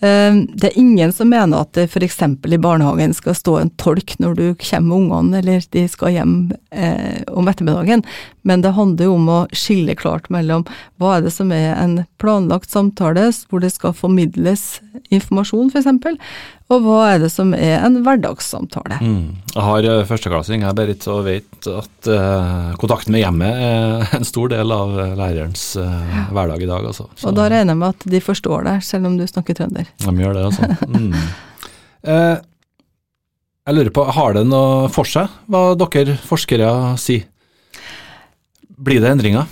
Ehm, 0.00 0.44
det 0.54 0.70
er 0.70 0.78
ingen 0.80 1.12
som 1.14 1.30
mener 1.30 1.62
at 1.62 1.74
det 1.76 1.86
f.eks. 1.88 2.18
i 2.22 2.58
barnehagen 2.58 3.14
skal 3.14 3.36
stå 3.38 3.58
en 3.60 3.72
tolk 3.80 4.16
når 4.18 4.34
du 4.38 4.46
kommer 4.58 4.88
med 4.88 4.96
ungene 4.96 5.40
eller 5.40 5.68
de 5.74 5.84
skal 5.90 6.14
hjem 6.16 6.34
eh, 6.74 7.22
om 7.30 7.48
ettermiddagen, 7.48 8.04
men 8.42 8.64
det 8.64 8.74
handler 8.76 9.10
jo 9.10 9.18
om 9.18 9.30
å 9.30 9.40
skille 9.54 9.96
klart 9.98 10.30
mellom 10.34 10.66
hva 11.00 11.16
er 11.16 11.26
det 11.26 11.34
som 11.34 11.52
er 11.54 11.72
en 11.78 12.00
planlagt 12.24 12.72
samtale 12.72 13.28
hvor 13.50 13.62
det 13.62 13.70
skal 13.74 13.94
formidles 13.96 14.80
informasjon 15.12 15.70
f.eks., 15.70 16.18
og 16.72 16.80
hva 16.80 17.00
er 17.10 17.18
det 17.20 17.28
som 17.28 17.50
er 17.52 17.82
en 17.84 17.98
hverdagssamtale. 18.06 18.96
Mm. 19.04 19.24
Jeg 19.52 19.64
har 19.66 19.88
eh, 19.90 20.06
førsteklassing, 20.08 20.62
jeg 20.64 20.76
Berit, 20.78 21.04
og 21.12 21.26
vet 21.26 21.68
at 21.68 22.08
uh, 22.08 22.70
kontakten 22.80 23.12
med 23.12 23.20
hjemmet 23.20 23.60
er 23.66 24.14
en 24.16 24.24
stor 24.24 24.48
del 24.52 24.72
av 24.72 24.94
lærerens 25.18 25.66
uh, 25.76 26.14
hverdag 26.32 26.64
i 26.64 26.70
dag. 26.70 26.88
Altså. 26.88 27.06
Og 27.20 27.36
da 27.36 27.50
regner 27.52 27.74
jeg 27.74 27.80
med 27.82 27.92
at 27.92 28.08
de 28.16 28.22
forstår 28.24 28.64
deg, 28.70 28.80
selv 28.86 29.10
om 29.10 29.18
du 29.20 29.26
snakker 29.28 29.60
trønder. 29.60 29.92
De 30.06 30.16
gjør 30.24 30.40
det, 30.40 30.48
altså. 30.50 30.72
Mm. 30.94 31.12
Uh, 32.04 32.36
jeg 33.64 33.76
lurer 33.78 33.92
på, 33.96 34.02
har 34.12 34.34
det 34.36 34.42
noe 34.44 34.88
for 34.92 35.08
seg, 35.08 35.32
hva 35.48 35.70
dere 35.80 36.18
forskere 36.20 36.68
sier? 37.00 37.24
Blir 38.74 39.00
det 39.00 39.12
endringer? 39.14 39.48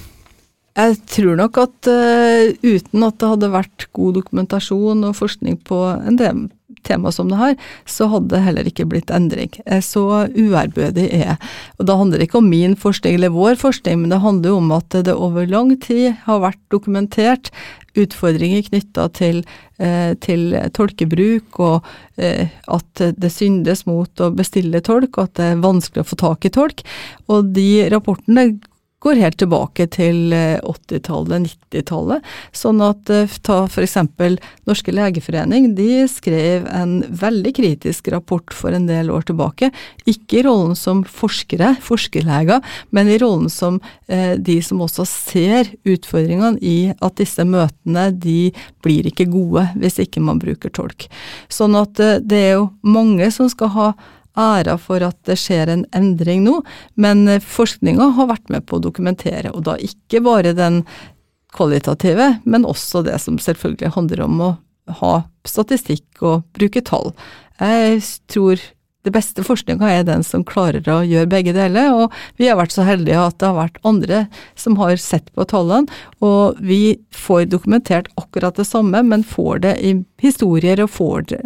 Jeg 0.72 0.96
tror 1.12 1.36
nok 1.36 1.58
at 1.60 1.90
uh, 1.90 2.48
uten 2.64 3.04
at 3.04 3.18
det 3.20 3.30
hadde 3.34 3.52
vært 3.52 3.86
god 3.92 4.18
dokumentasjon 4.22 5.04
og 5.04 5.18
forskning 5.18 5.58
på 5.68 5.84
en 5.98 6.16
del 6.20 6.46
tema 6.82 7.12
som 7.12 7.28
det 7.30 7.38
her, 7.38 7.52
så 7.86 8.08
hadde 8.10 8.32
det 8.32 8.42
heller 8.46 8.68
ikke 8.68 8.86
blitt 8.90 9.12
endring. 9.14 9.52
Så 9.84 10.02
uærbødig 10.34 11.08
er 11.14 11.36
Og 11.78 11.86
da 11.86 11.96
handler 11.98 12.18
det 12.18 12.28
ikke 12.28 12.40
om 12.40 12.50
min 12.50 12.74
forskning 12.76 13.14
eller 13.14 13.34
vår 13.34 13.60
forskning, 13.60 14.00
men 14.00 14.10
det 14.10 14.22
handler 14.24 14.50
jo 14.50 14.56
om 14.56 14.72
at 14.72 14.96
det 15.06 15.14
over 15.14 15.46
lang 15.46 15.76
tid 15.80 16.16
har 16.24 16.42
vært 16.42 16.60
dokumentert 16.74 17.52
utfordringer 17.98 18.64
knytta 18.70 19.08
til, 19.12 19.42
eh, 19.78 20.14
til, 20.14 20.56
tolkebruk, 20.72 21.60
og 21.60 21.84
eh, 22.16 22.48
at 22.66 23.02
det 23.16 23.32
syndes 23.32 23.84
mot 23.86 24.08
å 24.20 24.30
bestille 24.32 24.80
tolk, 24.80 25.18
og 25.18 25.24
at 25.28 25.34
det 25.36 25.48
er 25.50 25.64
vanskelig 25.64 26.04
å 26.04 26.08
få 26.08 26.16
tak 26.16 26.48
i 26.48 26.54
tolk. 26.54 26.80
Og 27.28 27.52
de 27.52 27.88
rapportene 27.92 28.58
går 29.02 29.18
helt 29.18 29.38
tilbake 29.40 29.86
til 29.92 30.32
80-tallet, 30.32 31.34
eh, 31.34 31.48
90-tallet. 31.48 32.28
Sånn 32.54 32.82
at 32.84 33.10
eh, 33.12 33.36
ta 33.42 33.62
f.eks. 33.66 33.96
Norske 34.68 34.94
legeforening, 34.94 35.72
de 35.78 36.04
skrev 36.10 36.68
en 36.70 37.00
veldig 37.08 37.54
kritisk 37.58 38.12
rapport 38.14 38.54
for 38.54 38.74
en 38.76 38.86
del 38.90 39.10
år 39.12 39.26
tilbake. 39.30 39.72
Ikke 40.06 40.40
i 40.40 40.44
rollen 40.46 40.76
som 40.78 41.02
forskere, 41.02 41.74
forskerleger, 41.82 42.62
men 42.94 43.10
i 43.10 43.18
rollen 43.22 43.50
som 43.52 43.80
eh, 44.06 44.38
de 44.38 44.60
som 44.62 44.82
også 44.84 45.06
ser 45.08 45.74
utfordringene 45.82 46.62
i 46.62 46.92
at 46.94 47.18
disse 47.18 47.44
møtene 47.46 48.08
de 48.14 48.52
blir 48.84 49.08
ikke 49.10 49.28
gode 49.32 49.66
hvis 49.78 50.00
ikke 50.02 50.22
man 50.22 50.40
bruker 50.42 50.72
tolk. 50.74 51.08
Sånn 51.52 51.76
at 51.78 52.00
eh, 52.02 52.20
det 52.22 52.42
er 52.46 52.52
jo 52.60 52.68
mange 52.86 53.30
som 53.34 53.50
skal 53.50 53.74
ha 53.76 53.92
æra 54.38 54.78
for 54.80 55.04
at 55.04 55.18
det 55.28 55.38
skjer 55.40 55.70
en 55.72 55.86
endring 55.96 56.44
nå, 56.46 56.60
men 56.94 57.26
eh, 57.28 57.42
forskninga 57.42 58.12
har 58.18 58.30
vært 58.32 58.52
med 58.52 58.66
på 58.68 58.78
å 58.78 58.84
dokumentere, 58.84 59.52
og 59.52 59.66
da 59.68 59.76
ikke 59.80 60.22
bare 60.24 60.54
den 60.56 60.82
kvalitative, 61.52 62.36
men 62.44 62.68
også 62.68 63.04
det 63.06 63.18
som 63.20 63.40
selvfølgelig 63.40 63.94
handler 63.96 64.24
om 64.24 64.40
å 64.40 64.52
ha 65.02 65.14
statistikk 65.48 66.22
og 66.24 66.46
bruke 66.56 66.82
tall. 66.84 67.12
Jeg 67.60 68.00
tror 68.32 68.62
det 69.02 69.10
beste 69.14 69.42
forskninga 69.42 69.88
er 69.90 70.04
den 70.06 70.22
som 70.26 70.44
klarer 70.46 70.86
å 70.90 71.00
gjøre 71.02 71.30
begge 71.30 71.54
deler, 71.56 71.90
og 71.90 72.14
vi 72.38 72.46
har 72.48 72.58
vært 72.58 72.74
så 72.74 72.86
heldige 72.86 73.18
at 73.18 73.38
det 73.42 73.48
har 73.50 73.58
vært 73.58 73.80
andre 73.88 74.20
som 74.58 74.78
har 74.78 74.94
sett 75.02 75.32
på 75.34 75.46
tallene, 75.50 75.90
og 76.22 76.60
vi 76.62 76.98
får 77.14 77.48
dokumentert 77.50 78.10
akkurat 78.20 78.58
det 78.58 78.68
samme, 78.68 79.02
men 79.02 79.26
får 79.26 79.64
det 79.66 79.74
i 79.82 79.96
historier 80.22 80.84
og 80.84 80.94
får 80.94 81.26
det 81.32 81.42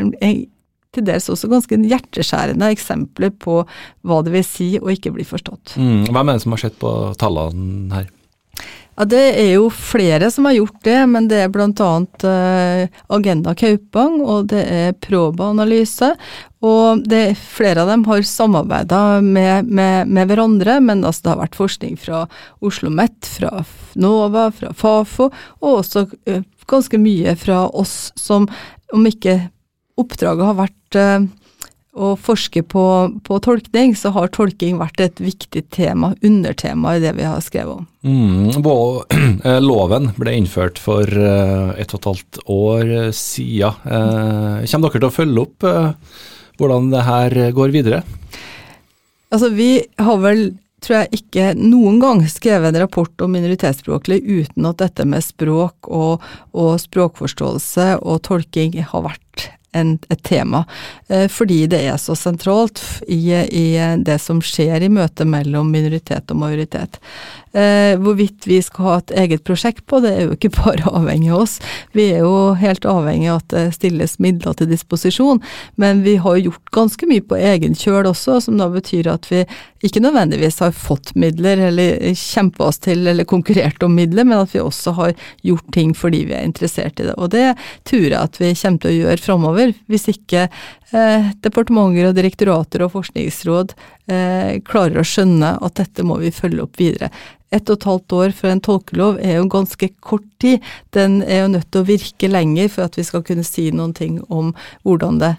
til 0.97 1.07
dels 1.07 1.31
også 1.33 1.51
ganske 1.53 1.79
hjerteskjærende 1.93 2.73
eksempler 2.75 3.33
på 3.37 3.63
hva 4.07 4.21
det 4.27 4.35
vil 4.35 4.47
si 4.47 4.71
å 4.81 4.91
ikke 4.93 5.15
bli 5.17 5.27
forstått. 5.29 5.77
Mm, 5.79 6.09
hvem 6.11 6.23
er 6.29 6.37
det 6.37 6.45
som 6.45 6.57
har 6.57 6.67
sett 6.67 6.79
på 6.83 6.93
tallene 7.21 7.93
her? 7.95 8.13
Ja, 8.97 9.05
Det 9.05 9.25
er 9.37 9.51
jo 9.59 9.69
flere 9.69 10.31
som 10.33 10.47
har 10.49 10.57
gjort 10.57 10.79
det, 10.87 10.99
men 11.13 11.29
det 11.29 11.43
er 11.45 11.51
bl.a. 11.53 11.89
Uh, 12.25 12.89
Agenda 13.13 13.53
Kaupang 13.55 14.23
og 14.25 14.49
det 14.53 14.63
er 14.65 14.95
Proba 15.05 15.51
Analyse. 15.53 16.15
Og 16.65 17.03
det, 17.05 17.37
flere 17.37 17.85
av 17.85 17.93
dem 17.93 18.07
har 18.09 18.25
samarbeida 18.25 19.21
med, 19.21 19.69
med, 19.69 20.09
med, 20.09 20.31
hverandre, 20.31 20.79
men 20.81 21.05
altså 21.05 21.27
det 21.27 21.33
har 21.35 21.43
vært 21.45 21.59
forskning 21.61 22.01
fra 22.01 22.23
Oslo 22.25 22.89
OsloMet, 22.89 23.29
fra 23.37 23.67
NOVA, 24.01 24.49
fra 24.57 24.73
Fafo, 24.73 25.29
og 25.61 25.83
også 25.83 26.07
uh, 26.31 26.41
ganske 26.67 26.99
mye 26.99 27.37
fra 27.37 27.67
oss 27.69 28.15
som, 28.17 28.49
om 28.97 29.07
ikke 29.07 29.43
oppdraget 30.01 30.49
har 30.49 30.57
vært 30.59 30.99
eh, 31.01 31.27
å 31.97 32.11
forske 32.21 32.61
på, 32.69 32.85
på, 33.25 33.39
tolkning, 33.45 33.95
så 33.97 34.13
har 34.13 34.29
tolking 34.35 34.77
vært 34.81 35.01
et 35.01 35.23
viktig 35.23 35.63
tema, 35.73 36.13
undertema 36.27 36.97
i 36.97 37.03
det 37.05 37.15
vi 37.17 37.25
har 37.25 37.41
skrevet 37.45 37.81
om. 37.81 37.87
Mm, 38.05 38.51
eh, 39.49 39.61
loven 39.65 40.11
ble 40.21 40.37
innført 40.37 40.81
for 40.83 41.09
eh, 41.09 41.73
et 41.81 41.95
og 41.97 42.01
et 42.01 42.11
halvt 42.13 42.43
år 42.53 42.95
siden. 43.17 43.81
Kommer 43.87 44.93
dere 44.93 45.01
til 45.01 45.09
å 45.09 45.15
følge 45.15 45.47
opp 45.47 45.71
hvordan 46.57 46.93
det 46.93 47.03
her 47.05 47.41
går 47.57 47.73
videre? 47.75 48.05
Altså, 49.33 49.51
vi 49.53 49.81
har 50.01 50.23
vel 50.23 50.47
tror 50.87 51.03
jeg 51.03 51.21
ikke 51.23 51.51
noen 51.59 51.99
gang 52.03 52.23
skrevet 52.31 52.71
en 52.71 52.83
rapport 52.85 53.25
om 53.25 53.33
minoritetsspråklig 53.35 54.21
uten 54.23 54.69
at 54.69 54.81
dette 54.83 55.07
med 55.09 55.25
språk 55.25 55.89
og, 55.91 56.25
og 56.55 56.77
språkforståelse 56.83 57.97
og 58.03 58.23
tolking 58.29 58.77
har 58.93 59.07
vært 59.09 59.49
en, 59.77 59.95
et 60.13 60.23
tema, 60.27 60.65
eh, 61.09 61.27
fordi 61.33 61.65
det 61.71 61.83
er 61.91 62.01
så 62.01 62.17
sentralt 62.19 62.83
i, 63.09 63.21
i, 63.33 63.67
det 64.07 64.19
som 64.23 64.43
skjer 64.45 64.87
i 64.87 64.93
møtet 64.93 65.29
mellom 65.29 65.71
minoritet 65.73 66.33
og 66.33 66.41
majoritet. 66.43 67.01
Eh, 67.57 67.95
hvorvidt 67.97 68.45
vi 68.45 68.59
skal 68.61 68.85
ha 68.85 68.95
et 69.01 69.13
eget 69.17 69.45
prosjekt 69.49 69.87
på, 69.89 70.03
det 70.05 70.11
er 70.13 70.27
jo 70.27 70.35
ikke 70.35 70.53
bare 70.59 70.91
avhengig 70.91 71.31
av 71.33 71.47
oss. 71.47 71.55
Vi 71.97 72.11
er 72.13 72.27
jo 72.27 72.53
helt 72.61 72.85
avhengig 72.85 73.31
av 73.33 73.41
at 73.41 73.55
det 73.55 73.65
stilles 73.79 74.19
midler 74.21 74.59
til 74.59 74.69
disposisjon, 74.69 75.41
men 75.81 76.03
vi 76.05 76.19
har 76.21 76.37
gjort 76.43 76.75
ganske 76.77 77.09
mye 77.09 77.25
på 77.25 77.39
egen 77.41 77.79
kjøl 77.79 78.11
også, 78.13 78.43
som 78.45 78.61
da 78.61 78.69
betyr 78.73 79.09
at 79.09 79.31
vi 79.31 79.47
ikke 79.87 80.03
nødvendigvis 80.05 80.61
har 80.65 80.75
fått 80.77 81.15
midler 81.17 81.61
eller 81.71 82.13
kjempa 82.17 82.69
oss 82.69 82.81
til 82.85 83.07
eller 83.09 83.29
konkurrert 83.29 83.83
om 83.87 83.95
midler, 83.97 84.27
men 84.29 84.43
at 84.43 84.53
vi 84.53 84.61
også 84.61 84.93
har 84.99 85.15
gjort 85.47 85.73
ting 85.73 85.95
fordi 85.97 86.25
vi 86.29 86.37
er 86.37 86.45
interessert 86.45 87.01
i 87.01 87.09
det. 87.09 87.17
Og 87.17 87.33
det 87.33 87.55
tror 87.89 88.05
jeg 88.05 88.21
at 88.21 88.41
vi 88.43 88.53
kommer 88.53 88.83
til 88.85 88.93
å 88.93 88.97
gjøre 88.97 89.25
framover, 89.25 89.75
hvis 89.89 90.09
ikke 90.13 90.47
eh, 90.49 91.33
departementer 91.45 92.11
og 92.11 92.17
direktorater 92.19 92.85
og 92.85 92.93
forskningsråd 92.97 93.77
eh, 94.13 94.59
klarer 94.67 95.01
å 95.01 95.07
skjønne 95.07 95.57
at 95.63 95.81
dette 95.81 96.05
må 96.07 96.21
vi 96.21 96.35
følge 96.35 96.65
opp 96.67 96.81
videre 96.81 97.13
ett 97.55 97.71
og 97.71 97.79
et 97.79 97.89
halvt 97.89 98.17
år 98.17 98.33
for 98.37 98.51
en 98.51 98.63
tolkelov 98.63 99.21
er 99.23 99.39
jo 99.39 99.51
ganske 99.53 99.91
kort 100.05 100.27
tid. 100.43 100.65
Den 100.97 101.21
er 101.23 101.45
jo 101.45 101.53
nødt 101.55 101.71
til 101.71 101.85
å 101.85 101.89
virke 101.89 102.31
lenger 102.31 102.73
for 102.73 102.89
at 102.89 102.99
vi 102.99 103.07
skal 103.07 103.25
kunne 103.27 103.47
si 103.47 103.69
noen 103.75 103.95
ting 103.97 104.19
om 104.27 104.53
hvordan 104.87 105.21
det 105.23 105.37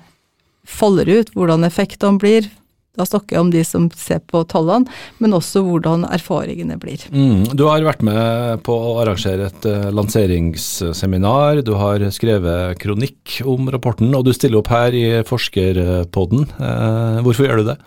faller 0.68 1.10
ut, 1.20 1.34
hvordan 1.36 1.68
effektene 1.68 2.20
blir. 2.22 2.50
Da 2.98 3.06
snakker 3.06 3.36
jeg 3.36 3.44
om 3.44 3.52
de 3.54 3.62
som 3.68 3.86
ser 3.94 4.24
på 4.26 4.42
tallene, 4.50 4.90
men 5.22 5.36
også 5.38 5.62
hvordan 5.68 6.08
erfaringene 6.10 6.80
blir. 6.82 7.04
Mm, 7.14 7.54
du 7.54 7.68
har 7.70 7.86
vært 7.86 8.02
med 8.06 8.64
på 8.66 8.74
å 8.74 8.96
arrangere 9.04 9.52
et 9.52 9.68
uh, 9.70 9.92
lanseringsseminar, 9.94 11.62
du 11.62 11.76
har 11.78 12.02
skrevet 12.16 12.80
kronikk 12.82 13.38
om 13.46 13.70
rapporten, 13.74 14.10
og 14.18 14.26
du 14.26 14.34
stiller 14.34 14.64
opp 14.64 14.72
her 14.74 14.98
i 14.98 15.06
Forskerpodden. 15.30 16.48
Uh, 16.58 17.22
hvorfor 17.28 17.46
gjør 17.46 17.62
du 17.62 17.70
det? 17.76 17.78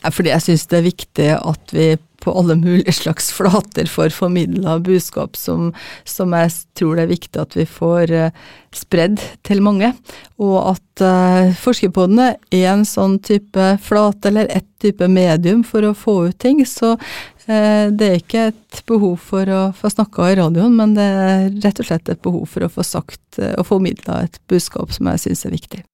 Fordi 0.00 0.30
jeg 0.32 0.46
syns 0.46 0.68
det 0.70 0.78
er 0.78 0.86
viktig 0.86 1.28
at 1.36 1.74
vi 1.76 1.88
på 2.20 2.32
alle 2.36 2.56
mulige 2.60 2.92
slags 2.92 3.30
flater 3.32 3.88
for 3.90 4.12
formidla 4.12 4.78
budskap 4.84 5.36
som, 5.36 5.72
som, 6.04 6.34
jeg 6.36 6.52
tror 6.78 6.96
det 6.96 7.04
er 7.04 7.14
viktig 7.14 7.40
at 7.40 7.56
vi 7.58 7.66
får 7.68 8.12
uh, 8.12 8.46
spredd 8.76 9.20
til 9.46 9.62
mange. 9.64 9.92
Og 10.40 10.56
at 10.74 11.04
uh, 11.04 11.50
Forskerpodene 11.60 12.34
er 12.52 12.66
en 12.74 12.86
sånn 12.88 13.18
type 13.24 13.72
flate, 13.84 14.30
eller 14.30 14.50
ett 14.52 14.68
type 14.80 15.08
medium 15.08 15.64
for 15.66 15.84
å 15.84 15.96
få 15.96 16.16
ut 16.30 16.38
ting. 16.40 16.62
Så 16.68 16.94
uh, 16.96 17.86
det 17.90 18.08
er 18.08 18.18
ikke 18.20 18.48
et 18.52 18.82
behov 18.88 19.18
for 19.32 19.50
å 19.50 19.62
få 19.76 19.92
snakka 19.92 20.30
i 20.30 20.40
radioen, 20.40 20.76
men 20.76 20.96
det 20.98 21.06
er 21.26 21.46
rett 21.64 21.82
og 21.82 21.90
slett 21.90 22.12
et 22.12 22.24
behov 22.24 22.46
for 22.50 22.66
å 22.66 22.72
få 22.72 22.86
sagt 22.86 23.40
og 23.40 23.64
formidla 23.68 24.24
et 24.26 24.42
budskap 24.50 24.92
som 24.94 25.10
jeg 25.12 25.26
syns 25.28 25.46
er 25.48 25.56
viktig. 25.56 25.84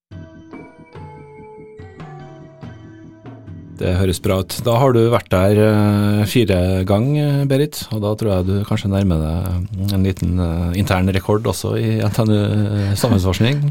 Det 3.76 3.96
høres 3.98 4.20
bra 4.24 4.38
ut. 4.40 4.54
Da 4.64 4.76
har 4.80 4.94
du 4.96 5.02
vært 5.12 5.28
der 5.32 5.58
uh, 5.60 6.22
fire 6.28 6.82
ganger, 6.88 7.42
Berit. 7.48 7.82
Og 7.92 8.00
da 8.04 8.14
tror 8.16 8.32
jeg 8.32 8.46
du 8.48 8.54
kanskje 8.68 8.92
nærmer 8.92 9.20
deg 9.20 9.90
en 9.96 10.06
liten 10.06 10.40
uh, 10.40 10.70
intern 10.78 11.10
rekord 11.12 11.46
også 11.48 11.74
i 11.80 11.98
NTNU 12.00 12.94
samfunnsforskning? 12.96 13.66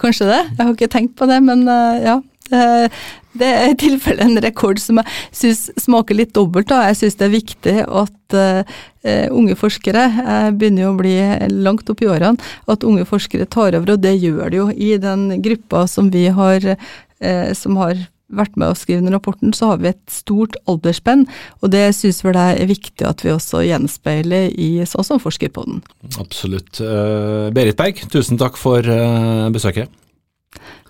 Kanskje 0.00 0.28
det. 0.28 0.42
Jeg 0.52 0.60
har 0.60 0.74
ikke 0.74 0.92
tenkt 0.92 1.16
på 1.16 1.28
det, 1.28 1.40
men 1.44 1.64
ja. 2.00 2.20
Det 2.50 3.46
er 3.46 3.68
i 3.70 3.76
tilfelle 3.78 4.24
en 4.24 4.40
rekord 4.42 4.80
som 4.82 4.98
jeg 4.98 5.12
syns 5.38 5.60
smaker 5.78 6.16
litt 6.18 6.32
dobbelt. 6.34 6.72
Jeg 6.72 6.96
syns 6.98 7.18
det 7.20 7.26
er 7.28 7.34
viktig 7.34 7.74
at 7.84 8.36
unge 9.36 9.54
forskere, 9.60 10.06
jeg 10.16 10.56
begynner 10.58 10.86
jo 10.86 10.94
å 10.94 10.96
bli 10.98 11.12
langt 11.60 11.92
opp 11.92 12.00
i 12.02 12.08
årene, 12.10 12.40
at 12.66 12.86
unge 12.88 13.04
forskere 13.06 13.46
tar 13.46 13.76
over, 13.76 13.92
og 13.92 14.02
det 14.02 14.16
gjør 14.16 14.50
de 14.50 14.58
jo 14.62 14.66
i 14.72 14.94
den 15.04 15.28
gruppa 15.44 15.84
som 15.92 16.08
vi 16.10 16.24
har, 16.32 16.72
som 17.60 17.78
har 17.84 18.00
vært 18.34 18.56
med 18.60 18.72
å 18.72 18.78
skrive 18.78 19.04
den 19.04 19.14
rapporten, 19.14 19.54
så 19.56 19.72
har 19.72 19.80
vi 19.82 19.90
et 19.92 20.02
stort 20.12 20.58
aldersspenn, 20.70 21.26
og 21.60 21.72
det 21.74 21.86
syns 21.98 22.22
vel 22.24 22.36
det 22.36 22.46
er 22.62 22.70
viktig 22.70 23.06
at 23.06 23.24
vi 23.26 23.34
også 23.34 23.64
gjenspeiler 23.66 24.50
i 24.54 24.70
sånn 24.88 25.06
som 25.06 25.22
Forskerpodden. 25.22 25.82
Absolutt. 26.22 26.80
Uh, 26.80 27.50
Berit 27.54 27.78
Berg, 27.78 28.04
tusen 28.12 28.40
takk 28.40 28.58
for 28.60 28.86
uh, 28.86 29.48
besøket. 29.54 29.90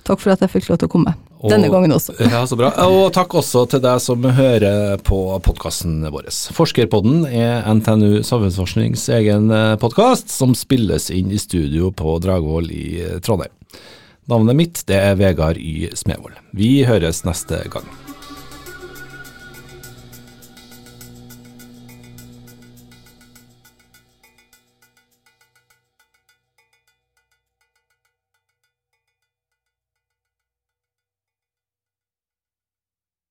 Takk 0.07 0.23
for 0.23 0.33
at 0.33 0.41
jeg 0.43 0.51
fikk 0.55 0.71
lov 0.71 0.79
til 0.81 0.89
å 0.89 0.93
komme. 0.93 1.13
Og, 1.41 1.49
Denne 1.53 1.69
gangen 1.73 1.93
også. 1.95 2.15
ja, 2.33 2.43
så 2.49 2.57
bra. 2.59 2.73
Og 2.89 3.13
takk 3.17 3.35
også 3.41 3.67
til 3.71 3.83
deg 3.85 4.01
som 4.03 4.25
hører 4.25 5.01
på 5.05 5.21
podkasten 5.45 6.03
vår. 6.13 6.29
Forskerpodden 6.57 7.23
er 7.29 7.65
NTNU 7.69 8.25
Samfunnsforsknings 8.27 9.07
egen 9.17 9.49
eh, 9.55 9.77
podkast, 9.81 10.33
som 10.33 10.57
spilles 10.59 11.09
inn 11.15 11.33
i 11.33 11.41
studio 11.41 11.93
på 11.97 12.19
Dragvoll 12.25 12.73
i 12.75 12.87
Trondheim. 13.25 13.55
Navnet 14.31 14.55
mitt 14.55 14.81
det 14.87 14.95
er 14.95 15.17
Vegard 15.19 15.59
Y. 15.59 15.89
Smevold. 15.99 16.37
Vi 16.55 16.85
høres 16.87 17.25
neste 17.27 17.65
gang. 17.73 17.89